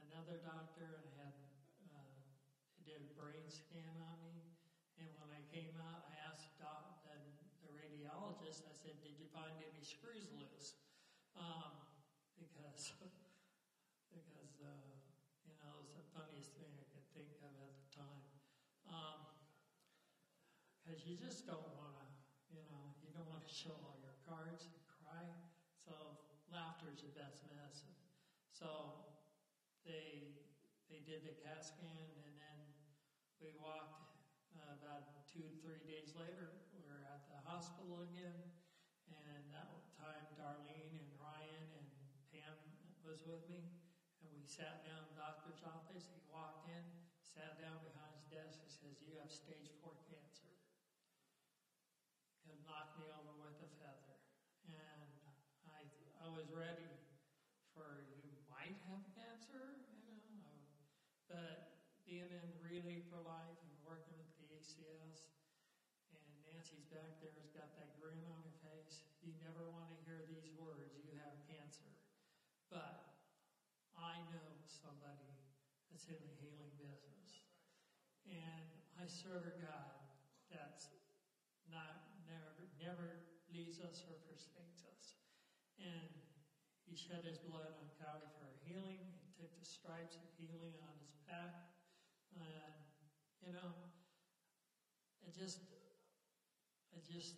another 0.07 0.39
doctor 0.47 1.03
and 1.03 1.11
I 1.11 1.27
had, 1.27 1.35
uh, 1.91 2.23
they 2.79 2.95
did 2.95 3.03
a 3.03 3.11
brain 3.19 3.51
scan 3.51 3.99
on 3.99 4.23
me. 4.23 4.46
And 4.97 5.13
when 5.21 5.29
I 5.29 5.45
came 5.53 5.77
out, 5.77 6.01
I 6.09 6.17
asked 6.25 6.49
the, 7.05 7.17
the 7.61 7.69
radiologist, 7.69 8.65
I 8.65 8.73
said, 8.73 8.97
did 9.05 9.13
you 9.21 9.29
find 9.29 9.61
any 9.61 9.85
screws 9.85 10.33
loose? 10.33 10.73
Um, 11.37 11.77
because, 12.33 12.93
because, 14.15 14.57
uh, 14.61 14.89
you 15.45 15.53
know, 15.61 15.69
it 15.77 15.85
was 15.85 15.93
the 15.93 16.07
funniest 16.17 16.57
thing 16.57 16.73
I 16.81 16.85
could 16.89 17.05
think 17.13 17.37
of 17.45 17.53
at 17.61 17.73
the 17.77 17.89
time. 17.93 18.25
Because 20.81 21.05
you 21.05 21.13
just 21.19 21.45
don't 21.45 21.69
want 21.75 21.93
to, 21.93 22.07
you 22.49 22.63
know, 22.65 22.95
you 23.03 23.11
don't 23.13 23.29
want 23.29 23.43
to 23.45 23.53
show 23.53 23.75
all 23.83 23.99
your 24.01 24.15
cards 24.25 24.65
and 24.71 24.79
cry. 24.89 25.35
So 25.85 26.17
laughter 26.49 26.89
is 26.89 27.03
the 27.03 27.13
best 27.13 27.43
medicine. 27.45 27.93
So 28.49 28.97
they 29.85 30.33
they 30.89 31.03
did 31.03 31.23
the 31.27 31.35
CAT 31.35 31.63
scan, 31.67 32.15
and 32.23 32.39
then 32.39 32.59
we 33.43 33.51
walked 33.51 34.06
two 35.37 35.53
three 35.61 35.85
days 35.85 36.17
later. 36.17 36.57
We 36.73 36.81
were 36.89 37.05
at 37.05 37.21
the 37.29 37.37
hospital 37.45 38.01
again, 38.01 38.41
and 39.05 39.53
that 39.53 39.69
time 39.93 40.25
Darlene 40.33 40.97
and 40.97 41.13
Ryan 41.21 41.69
and 41.77 41.89
Pam 42.33 42.57
was 43.05 43.21
with 43.21 43.45
me, 43.45 43.69
and 44.25 44.33
we 44.33 44.49
sat 44.49 44.81
down 44.81 45.05
in 45.05 45.13
the 45.13 45.21
doctor's 45.21 45.61
office. 45.61 46.09
He 46.09 46.25
walked 46.25 46.65
in, 46.65 46.89
sat 47.21 47.53
down 47.61 47.85
behind 47.85 48.17
his 48.17 48.25
desk, 48.33 48.65
and 48.65 48.73
says, 48.73 48.97
"You 49.05 49.13
have 49.21 49.29
stage 49.29 49.69
four 49.77 50.01
cancer." 50.09 50.57
And 52.49 52.65
knocked 52.65 52.97
me 52.97 53.13
over 53.13 53.37
with 53.37 53.61
a 53.61 53.69
feather, 53.77 54.17
and 54.65 55.21
I 55.69 55.85
I 56.17 56.29
was 56.33 56.49
ready 56.49 56.97
for 57.77 58.01
you 58.09 58.33
might 58.49 58.77
have 58.89 59.05
cancer, 59.13 59.77
you 60.01 60.33
know. 60.41 60.65
But 61.29 61.61
being 62.07 62.31
in 62.31 62.47
Relay 62.63 63.03
for 63.11 63.19
Life 63.19 63.59
and 63.67 63.75
working 63.83 64.15
with 64.15 64.31
the 64.39 64.47
ACS, 64.47 65.27
and 66.15 66.31
Nancy's 66.47 66.86
back 66.97 67.21
there 67.21 67.37
has 67.37 67.53
got 67.53 67.69
that 67.77 68.01
grin 68.01 68.25
on 68.25 68.41
her 68.41 68.57
face. 68.65 69.05
You 69.21 69.37
never 69.45 69.69
want 69.69 69.93
to 69.93 69.99
hear 70.09 70.25
these 70.25 70.49
words, 70.57 70.97
you 70.97 71.13
have 71.21 71.37
cancer. 71.45 71.93
But 72.73 73.21
I 74.01 74.17
know 74.33 74.65
somebody 74.65 75.37
that's 75.93 76.09
in 76.09 76.17
the 76.17 76.37
healing 76.41 76.73
business. 76.81 77.45
And 78.25 78.65
I 78.97 79.05
serve 79.05 79.45
a 79.45 79.55
God 79.61 80.01
that's 80.49 80.89
not 81.69 82.17
never 82.25 82.65
never 82.81 83.29
leaves 83.53 83.77
us 83.85 84.01
or 84.09 84.17
forsakes 84.25 84.89
us. 84.89 85.21
And 85.77 86.11
he 86.89 86.97
shed 86.97 87.29
his 87.29 87.37
blood 87.45 87.77
on 87.77 87.93
Calvary 88.01 88.33
for 88.41 88.49
healing. 88.65 89.05
He 89.21 89.29
took 89.37 89.53
the 89.61 89.69
stripes 89.69 90.17
of 90.17 90.29
healing 90.41 90.81
on 90.81 90.97
his 91.05 91.21
back. 91.29 91.77
And 92.33 92.73
you 93.45 93.53
know, 93.53 93.77
it 95.29 95.37
just 95.37 95.76
just 97.07 97.35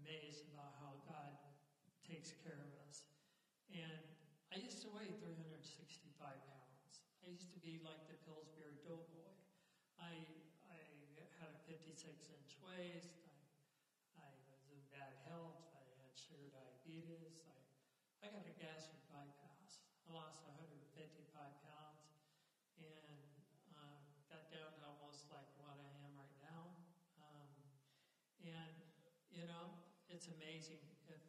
amazed 0.00 0.46
about 0.48 0.72
how 0.78 1.00
God 1.04 1.32
takes 2.04 2.32
care 2.44 2.60
of 2.60 2.72
us. 2.86 3.04
And 3.68 4.04
I 4.52 4.56
used 4.56 4.80
to 4.84 4.88
weigh 4.88 5.12
365 5.20 6.16
pounds. 6.20 6.92
I 7.24 7.28
used 7.28 7.50
to 7.52 7.58
be 7.60 7.80
like 7.82 8.00
the 8.08 8.16
Pillsbury 8.24 8.80
Doughboy. 8.84 9.32
I 9.98 10.32
I 10.68 10.80
had 11.40 11.48
a 11.52 11.58
56 11.64 12.28
inch 12.28 12.52
waist. 12.60 13.16
I, 13.24 13.32
I 14.20 14.28
was 14.52 14.68
in 14.68 14.80
bad 14.92 15.16
health. 15.24 15.60
I 15.72 15.84
had 15.96 16.12
sugar 16.16 16.48
diabetes. 16.52 17.40
I, 17.48 17.56
I 18.24 18.28
got 18.28 18.44
a 18.44 18.54
gastric 18.56 19.00
bypass. 19.08 19.80
I 20.04 20.12
lost 20.12 20.40
155 20.44 21.24
pounds 21.64 22.20
and 22.76 23.28
uh, 23.72 24.00
got 24.28 24.44
down 24.50 24.76
to 24.78 24.82
almost 24.84 25.24
like 25.28 25.48
what 25.56 25.76
I 25.76 25.90
am 26.04 26.10
right 26.16 26.36
now. 26.40 26.72
Um, 27.18 27.52
and, 28.42 28.78
you 29.30 29.44
know, 29.44 29.74
it's 30.18 30.34
amazing 30.34 30.82
if 31.06 31.22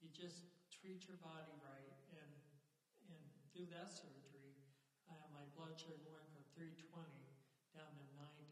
you 0.00 0.08
just 0.08 0.48
treat 0.72 1.04
your 1.04 1.20
body 1.20 1.52
right 1.60 1.92
and, 2.08 2.32
and 3.12 3.20
do 3.52 3.68
that 3.68 3.92
surgery. 3.92 4.56
Uh, 5.04 5.28
my 5.28 5.44
blood 5.52 5.76
sugar 5.76 6.08
went 6.08 6.24
from 6.32 6.40
320 6.56 7.04
down 7.76 7.92
to 7.92 8.04
90, 8.16 8.48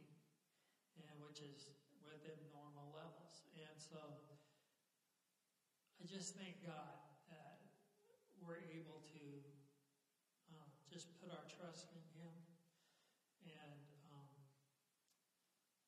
and 1.09 1.17
which 1.25 1.41
is 1.41 1.73
within 2.05 2.37
normal 2.53 2.85
levels. 2.93 3.49
And 3.57 3.81
so 3.81 4.21
I 5.97 6.05
just 6.05 6.37
thank 6.37 6.61
God 6.61 7.01
that 7.33 7.57
we're 8.37 8.61
able 8.61 9.01
to 9.17 9.25
um, 10.53 10.69
just 10.85 11.09
put 11.17 11.33
our 11.33 11.49
trust 11.49 11.89
in 11.97 12.05
Him. 12.13 12.37
And 13.49 13.89
um, 14.05 14.37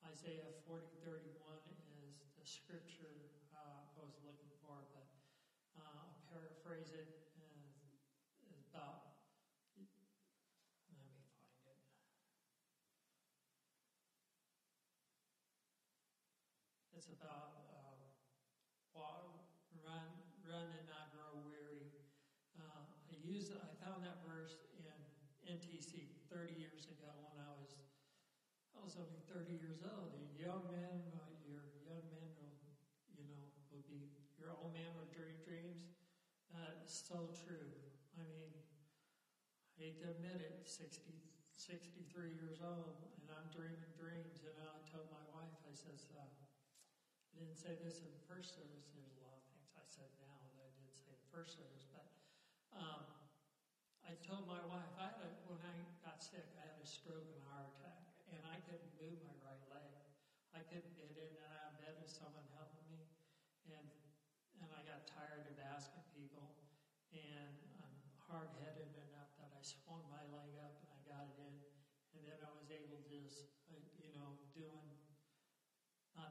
Isaiah 0.09 0.49
40 0.65 0.89
31 1.05 1.61
is 2.01 2.25
the 2.33 2.49
scripture 2.49 3.29
uh, 3.55 3.87
I 3.95 4.03
was 4.03 4.19
looking 4.21 4.51
for, 4.59 4.83
but 4.91 5.07
uh, 5.79 6.03
I'll 6.03 6.19
paraphrase 6.27 6.91
it. 6.91 7.07
Uh, 7.39 7.55
is 8.53 8.61
about 8.69 9.01
It's 16.95 17.11
about 17.11 17.59
um, 17.75 19.35
run, 19.83 20.07
run 20.47 20.67
and 20.71 20.87
not 20.87 21.11
grow 21.11 21.43
weary. 21.43 21.91
Uh, 22.55 22.87
I 23.11 23.15
used, 23.19 23.51
I 23.51 23.75
found 23.83 24.07
that 24.07 24.23
verse 24.23 24.55
in 24.79 24.87
NTC 25.45 26.07
30 26.31 26.55
years 26.55 26.87
ago 26.87 27.11
when 27.35 27.43
I 27.43 27.51
was, 27.59 27.75
I 28.73 28.81
was 28.81 28.95
only 28.95 29.19
30 29.27 29.59
years 29.59 29.83
old. 29.83 30.15
And 30.15 30.25
young 30.39 30.71
men, 30.71 31.03
uh, 31.19 31.35
your 31.43 31.67
young 31.83 32.07
men 32.15 32.31
will, 32.39 32.63
you 33.11 33.27
know, 33.27 33.43
will 33.75 33.85
be, 33.91 34.15
your 34.39 34.55
old 34.55 34.71
man 34.71 34.95
will 34.95 35.11
dream 35.11 35.35
dreams. 35.43 35.91
Uh, 36.55 36.79
so 36.87 37.35
true. 37.35 37.75
I 38.15 38.23
mean, 38.31 38.55
I 39.75 39.91
hate 39.91 39.99
to 39.99 40.15
admit 40.15 40.39
it, 40.39 40.71
60, 40.71 41.11
63 41.59 42.39
years 42.39 42.63
old, 42.63 43.03
and 43.19 43.27
I'm 43.35 43.51
dreaming 43.51 43.91
dreams. 43.99 44.47
And 44.47 44.55
I 44.63 44.79
told 44.87 45.11
my 45.11 45.27
wife, 45.35 45.59
I 45.67 45.75
says, 45.75 46.07
uh, 46.15 46.44
I 47.35 47.43
didn't 47.43 47.59
say 47.59 47.75
this 47.83 47.99
in 47.99 48.15
the 48.15 48.25
first 48.31 48.55
service. 48.55 48.87
There's 48.95 49.11
a 49.19 49.23
lot 49.27 49.35
of 49.35 49.43
things 49.51 49.67
I 49.75 49.83
said 49.91 50.07
now 50.23 50.39
that 50.55 50.55
I 50.55 50.71
didn't 50.79 50.95
say 50.95 51.11
in 51.11 51.19
the 51.19 51.31
first 51.35 51.59
service, 51.59 51.83
but 51.91 52.07
um, 52.71 53.03
I 54.07 54.15
told 54.23 54.47
my 54.47 54.63
wife 54.63 54.95
I 54.95 55.11
had 55.11 55.19
a, 55.19 55.35
when 55.43 55.59
I 55.67 55.75
got 55.99 56.23
sick, 56.23 56.47
I 56.55 56.63
had 56.63 56.79
a 56.79 56.87
stroke 56.87 57.27
and 57.35 57.43
a 57.43 57.47
heart 57.51 57.67
attack, 57.75 58.07
and 58.31 58.47
I 58.47 58.63
couldn't 58.63 58.87
move 58.95 59.19
my 59.19 59.35
right 59.43 59.59
leg. 59.67 59.99
I 60.55 60.63
couldn't 60.63 60.95
get 60.95 61.11
in 61.19 61.27
and 61.27 61.43
out 61.51 61.75
of 61.75 61.75
bed 61.75 61.99
with 61.99 62.15
someone 62.15 62.47
helping 62.55 62.87
me, 62.87 63.11
and 63.67 63.91
and 64.63 64.71
I 64.71 64.87
got 64.87 65.03
tired 65.11 65.51
of 65.51 65.59
asking 65.59 66.07
people, 66.15 66.55
and 67.11 67.59
I'm 67.83 67.99
hard 68.31 68.55
headed 68.63 68.95
enough 69.11 69.35
that 69.43 69.51
I 69.51 69.59
swung 69.67 70.07
my 70.07 70.23
leg 70.31 70.55
up 70.63 70.79
and 70.79 70.87
I 70.95 71.03
got 71.03 71.27
it 71.27 71.35
in, 71.43 71.59
and 72.15 72.23
then 72.23 72.39
I 72.39 72.55
was 72.55 72.71
able 72.71 73.03
to 73.03 73.11
just 73.11 73.51
uh, 73.75 73.83
you 73.99 74.15
know 74.15 74.39
doing 74.55 74.95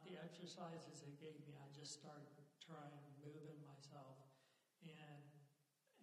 the 0.04 0.20
exercises 0.20 1.00
they 1.00 1.16
gave 1.16 1.40
me. 1.48 1.56
I 1.56 1.72
just 1.72 1.96
started 1.96 2.28
trying 2.60 3.08
moving 3.20 3.60
myself, 3.64 4.20
and 4.84 5.24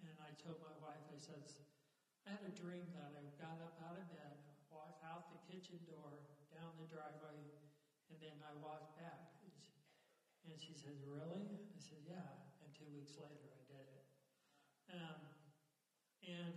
and 0.01 0.16
I 0.16 0.32
told 0.40 0.57
my 0.57 0.72
wife, 0.80 1.05
I 1.12 1.20
says, 1.20 1.61
I 2.24 2.32
had 2.32 2.40
a 2.40 2.48
dream 2.48 2.88
that 2.96 3.12
I 3.12 3.28
got 3.36 3.61
up 3.61 3.76
out 3.76 4.01
of 4.01 4.09
bed, 4.09 4.40
walked 4.72 5.05
out 5.05 5.28
the 5.28 5.36
kitchen 5.44 5.84
door, 5.84 6.24
down 6.48 6.72
the 6.80 6.88
driveway, 6.88 7.44
and 8.09 8.16
then 8.16 8.40
I 8.40 8.57
walked 8.57 8.88
back. 8.96 9.28
And 10.48 10.57
she 10.57 10.72
says, 10.72 11.05
Really? 11.05 11.53
I 11.76 11.78
said, 11.84 12.01
Yeah. 12.01 12.32
And 12.64 12.72
two 12.72 12.88
weeks 12.88 13.20
later, 13.20 13.44
I 13.53 13.61
did 13.68 13.84
it. 13.84 14.01
Um, 14.88 15.20
and 16.24 16.57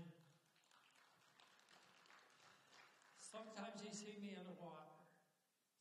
sometimes 3.19 3.83
you 3.83 3.91
see 3.91 4.15
me 4.15 4.31
in 4.31 4.47
a 4.47 4.55
walker. 4.55 5.03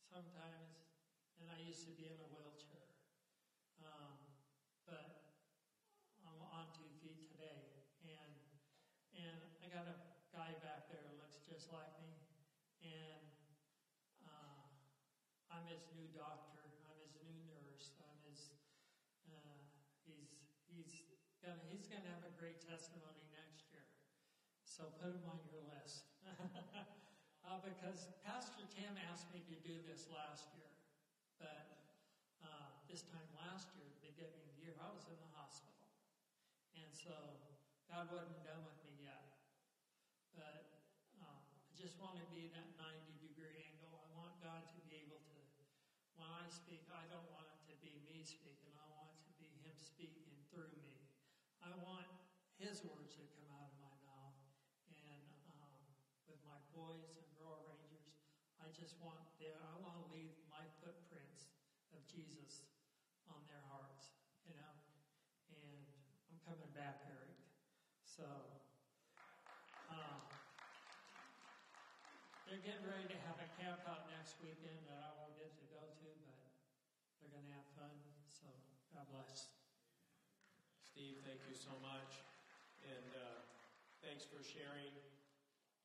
Sometimes 0.03 0.83
and 1.39 1.49
I 1.49 1.57
used 1.57 1.83
to 1.85 1.93
be 1.93 2.05
in 2.05 2.17
a 2.21 2.27
wheelchair. 2.29 2.85
Um, 3.81 4.15
but 4.85 5.09
I'm 6.23 6.39
on 6.53 6.69
two 6.71 6.91
feet 7.01 7.19
today, 7.25 7.73
and 8.05 8.31
and 9.13 9.37
I 9.61 9.67
got 9.69 9.85
a 9.85 9.97
guy 10.31 10.53
back 10.61 10.85
there 10.89 11.01
who 11.05 11.13
looks 11.17 11.41
just 11.41 11.69
like 11.69 11.91
me, 11.99 12.21
and 12.81 13.25
uh, 14.23 14.61
I'm 15.49 15.62
his 15.73 15.89
new 15.89 16.05
doctor. 16.13 16.61
I'm 16.85 16.97
his 17.01 17.17
new 17.25 17.41
nurse. 17.49 17.97
I'm 17.97 18.17
his. 18.29 18.53
Uh, 19.25 19.57
he's 20.05 20.29
he's 20.69 20.93
gonna 21.41 21.65
he's 21.65 21.89
gonna 21.89 22.05
have 22.13 22.21
a 22.21 22.33
great 22.37 22.61
testimony 22.61 23.25
next 23.33 23.65
year. 23.73 23.89
So 24.69 24.93
put 25.01 25.17
him 25.17 25.25
on 25.25 25.41
your 25.49 25.65
list. 25.65 26.05
uh, 27.45 27.57
because 27.65 28.13
Pastor 28.21 28.69
Tim 28.69 28.93
asked 29.09 29.33
me 29.33 29.41
to 29.49 29.57
do 29.65 29.81
this 29.89 30.05
last 30.13 30.53
year. 30.53 30.69
But 31.41 31.73
uh, 32.45 32.69
this 32.85 33.01
time 33.09 33.25
last 33.33 33.73
year, 33.73 33.89
the 33.89 34.03
beginning 34.13 34.37
of 34.45 34.53
the 34.53 34.61
year, 34.61 34.77
I 34.77 34.93
was 34.93 35.09
in 35.09 35.17
the 35.17 35.31
hospital. 35.33 35.89
And 36.77 36.89
so 36.93 37.13
God 37.89 38.09
wasn't 38.13 38.41
done 38.45 38.61
with 38.61 38.77
me 38.85 39.01
yet. 39.01 39.25
But 40.33 40.69
uh, 41.21 41.41
I 41.41 41.71
just 41.77 41.97
want 41.97 42.17
to 42.21 42.25
be 42.29 42.49
that 42.53 42.69
90 42.77 43.17
degree 43.21 43.57
angle. 43.69 43.97
I 43.97 44.09
want 44.13 44.37
God 44.41 44.65
to 44.73 44.79
be 44.85 44.92
when 46.15 46.29
I 46.29 46.45
speak, 46.49 46.85
I 46.93 47.05
don't 47.09 47.25
want 47.33 47.49
it 47.49 47.61
to 47.69 47.75
be 47.81 47.97
me 48.05 48.21
speaking. 48.25 48.73
I 48.77 48.85
want 48.93 49.09
it 49.13 49.21
to 49.25 49.33
be 49.41 49.49
Him 49.65 49.73
speaking 49.81 50.33
through 50.53 50.73
me. 50.77 51.01
I 51.61 51.73
want 51.73 52.05
His 52.57 52.85
words 52.85 53.17
to 53.17 53.25
come 53.33 53.49
out 53.49 53.65
of 53.65 53.75
my 53.81 53.95
mouth. 54.05 54.37
And 55.03 55.27
um, 55.49 55.81
with 56.29 56.39
my 56.45 56.59
boys 56.71 57.17
and 57.17 57.25
girl 57.33 57.65
rangers, 57.65 58.13
I 58.61 58.69
just 58.71 58.95
want 59.01 59.19
them, 59.41 59.57
I 59.59 59.75
want 59.81 59.97
to 59.97 60.05
leave 60.07 60.37
my 60.47 60.63
footprints 60.79 61.49
of 61.91 61.99
Jesus 62.05 62.63
on 63.27 63.41
their 63.49 63.63
hearts, 63.67 64.13
you 64.45 64.53
know. 64.53 64.73
And 65.49 65.83
I'm 66.29 66.39
coming 66.45 66.69
back, 66.71 67.01
Eric. 67.09 67.35
So 68.05 68.23
um, 69.89 70.23
they're 72.47 72.61
getting 72.61 72.85
ready 72.85 73.07
to 73.07 73.19
have 73.23 73.39
a 73.39 73.49
camp 73.57 73.81
out 73.87 74.03
next 74.07 74.37
weekend 74.39 74.83
I 74.87 75.11
won't 75.15 75.35
get 75.39 75.51
to 75.59 75.65
go 75.71 75.87
to, 75.87 76.09
but 76.23 76.39
they're 77.19 77.31
going 77.31 77.47
to 77.47 77.55
have 77.55 77.67
fun. 77.75 77.95
So 78.27 78.47
Bless. 79.13 79.45
Steve, 80.81 81.21
thank 81.21 81.37
you 81.45 81.53
so 81.53 81.69
much. 81.85 82.17
And 82.81 83.13
uh, 83.13 83.45
thanks 84.01 84.25
for 84.25 84.41
sharing. 84.41 84.89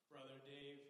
Brother 0.08 0.40
Dave, 0.48 0.80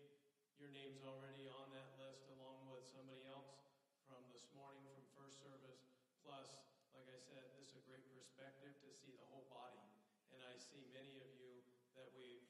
your 0.63 0.71
name's 0.71 1.03
already 1.03 1.51
on 1.51 1.67
that 1.75 1.99
list 1.99 2.31
along 2.39 2.71
with 2.71 2.87
somebody 2.95 3.27
else 3.27 3.59
from 4.07 4.23
this 4.31 4.47
morning 4.55 4.87
from 4.87 5.03
first 5.19 5.43
service. 5.43 5.83
Plus, 6.23 6.47
like 6.95 7.11
I 7.11 7.19
said, 7.19 7.43
this 7.59 7.75
is 7.75 7.83
a 7.83 7.85
great 7.91 8.07
perspective 8.15 8.71
to 8.87 8.91
see 8.95 9.11
the 9.19 9.27
whole 9.35 9.51
body. 9.51 9.83
And 10.31 10.39
I 10.39 10.55
see 10.63 10.87
many 10.95 11.19
of 11.19 11.35
you 11.43 11.59
that 11.99 12.07
we've 12.15 12.47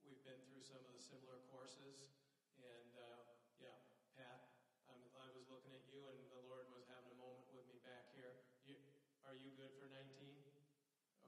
we've 0.00 0.24
been 0.24 0.40
through 0.48 0.64
some 0.64 0.80
of 0.80 0.96
the 0.96 1.02
similar 1.04 1.44
courses. 1.52 2.08
And 2.56 2.96
uh, 2.96 3.28
yeah, 3.60 3.76
Pat, 4.16 4.48
I'm, 4.88 5.04
i 5.12 5.28
was 5.36 5.44
looking 5.52 5.76
at 5.76 5.84
you, 5.92 6.08
and 6.08 6.16
the 6.32 6.40
Lord 6.48 6.72
was 6.72 6.88
having 6.88 7.12
a 7.12 7.20
moment 7.20 7.44
with 7.52 7.68
me 7.68 7.76
back 7.84 8.08
here. 8.16 8.32
You, 8.64 8.80
are 9.30 9.36
you 9.36 9.52
good 9.54 9.70
for 9.78 9.86
19? 9.86 10.00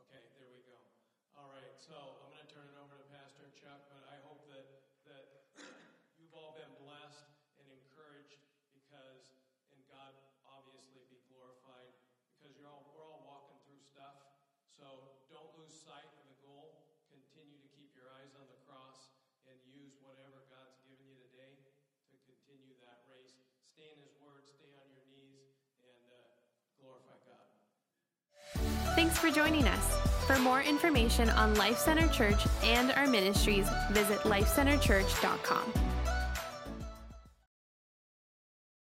Okay, 0.01 0.25
there 0.41 0.51
we 0.51 0.65
go. 0.65 0.75
All 1.37 1.49
right, 1.53 1.71
so 1.93 2.25
I'm 2.25 2.33
going 2.33 2.41
to 2.41 2.49
turn 2.49 2.65
it 2.73 2.79
over 2.81 2.97
to 2.97 3.05
Pastor 3.13 3.53
Chuck, 3.53 3.85
but 3.93 4.01
I 4.09 4.17
hope 4.25 4.49
that 4.49 4.65
that 5.05 5.45
you've 6.17 6.33
all 6.33 6.57
been 6.57 6.73
blessed 6.81 7.29
and 7.61 7.69
encouraged 7.69 8.41
because, 8.73 9.37
and 9.77 9.81
God 9.93 10.17
obviously 10.49 11.05
be 11.13 11.21
glorified 11.29 11.93
because 12.41 12.57
you're 12.57 12.73
all 12.73 12.89
we're 12.97 13.05
all 13.05 13.21
walking 13.29 13.61
through 13.69 13.85
stuff. 13.85 14.25
So 14.73 15.21
don't 15.29 15.53
lose 15.61 15.77
sight 15.77 16.09
of 16.17 16.25
the 16.33 16.39
goal. 16.41 16.81
Continue 17.13 17.61
to 17.61 17.71
keep 17.77 17.93
your 17.93 18.09
eyes 18.17 18.33
on 18.41 18.49
the 18.49 18.57
cross 18.65 19.13
and 19.45 19.61
use 19.69 19.93
whatever 20.01 20.49
God's 20.49 20.81
given 20.89 21.05
you 21.05 21.21
today 21.29 21.61
to 22.09 22.17
continue 22.25 22.73
that 22.89 23.05
race. 23.05 23.37
Stay 23.69 23.93
in 23.93 24.01
His 24.01 24.17
Word, 24.25 24.49
stay 24.49 24.73
on 24.81 24.89
your 24.97 25.05
knees, 25.13 25.45
and 25.85 26.09
uh, 26.09 26.41
glorify 26.81 27.21
God. 27.29 27.47
Thanks 28.97 29.21
for 29.21 29.29
joining 29.29 29.69
us. 29.69 30.12
For 30.27 30.39
more 30.39 30.63
information 30.63 31.29
on 31.31 31.55
Life 31.57 31.79
Center 31.79 32.07
Church 32.09 32.47
and 32.63 32.93
our 32.93 33.07
ministries, 33.09 33.69
visit 33.91 34.21
lifecenterchurch.com. 34.21 35.73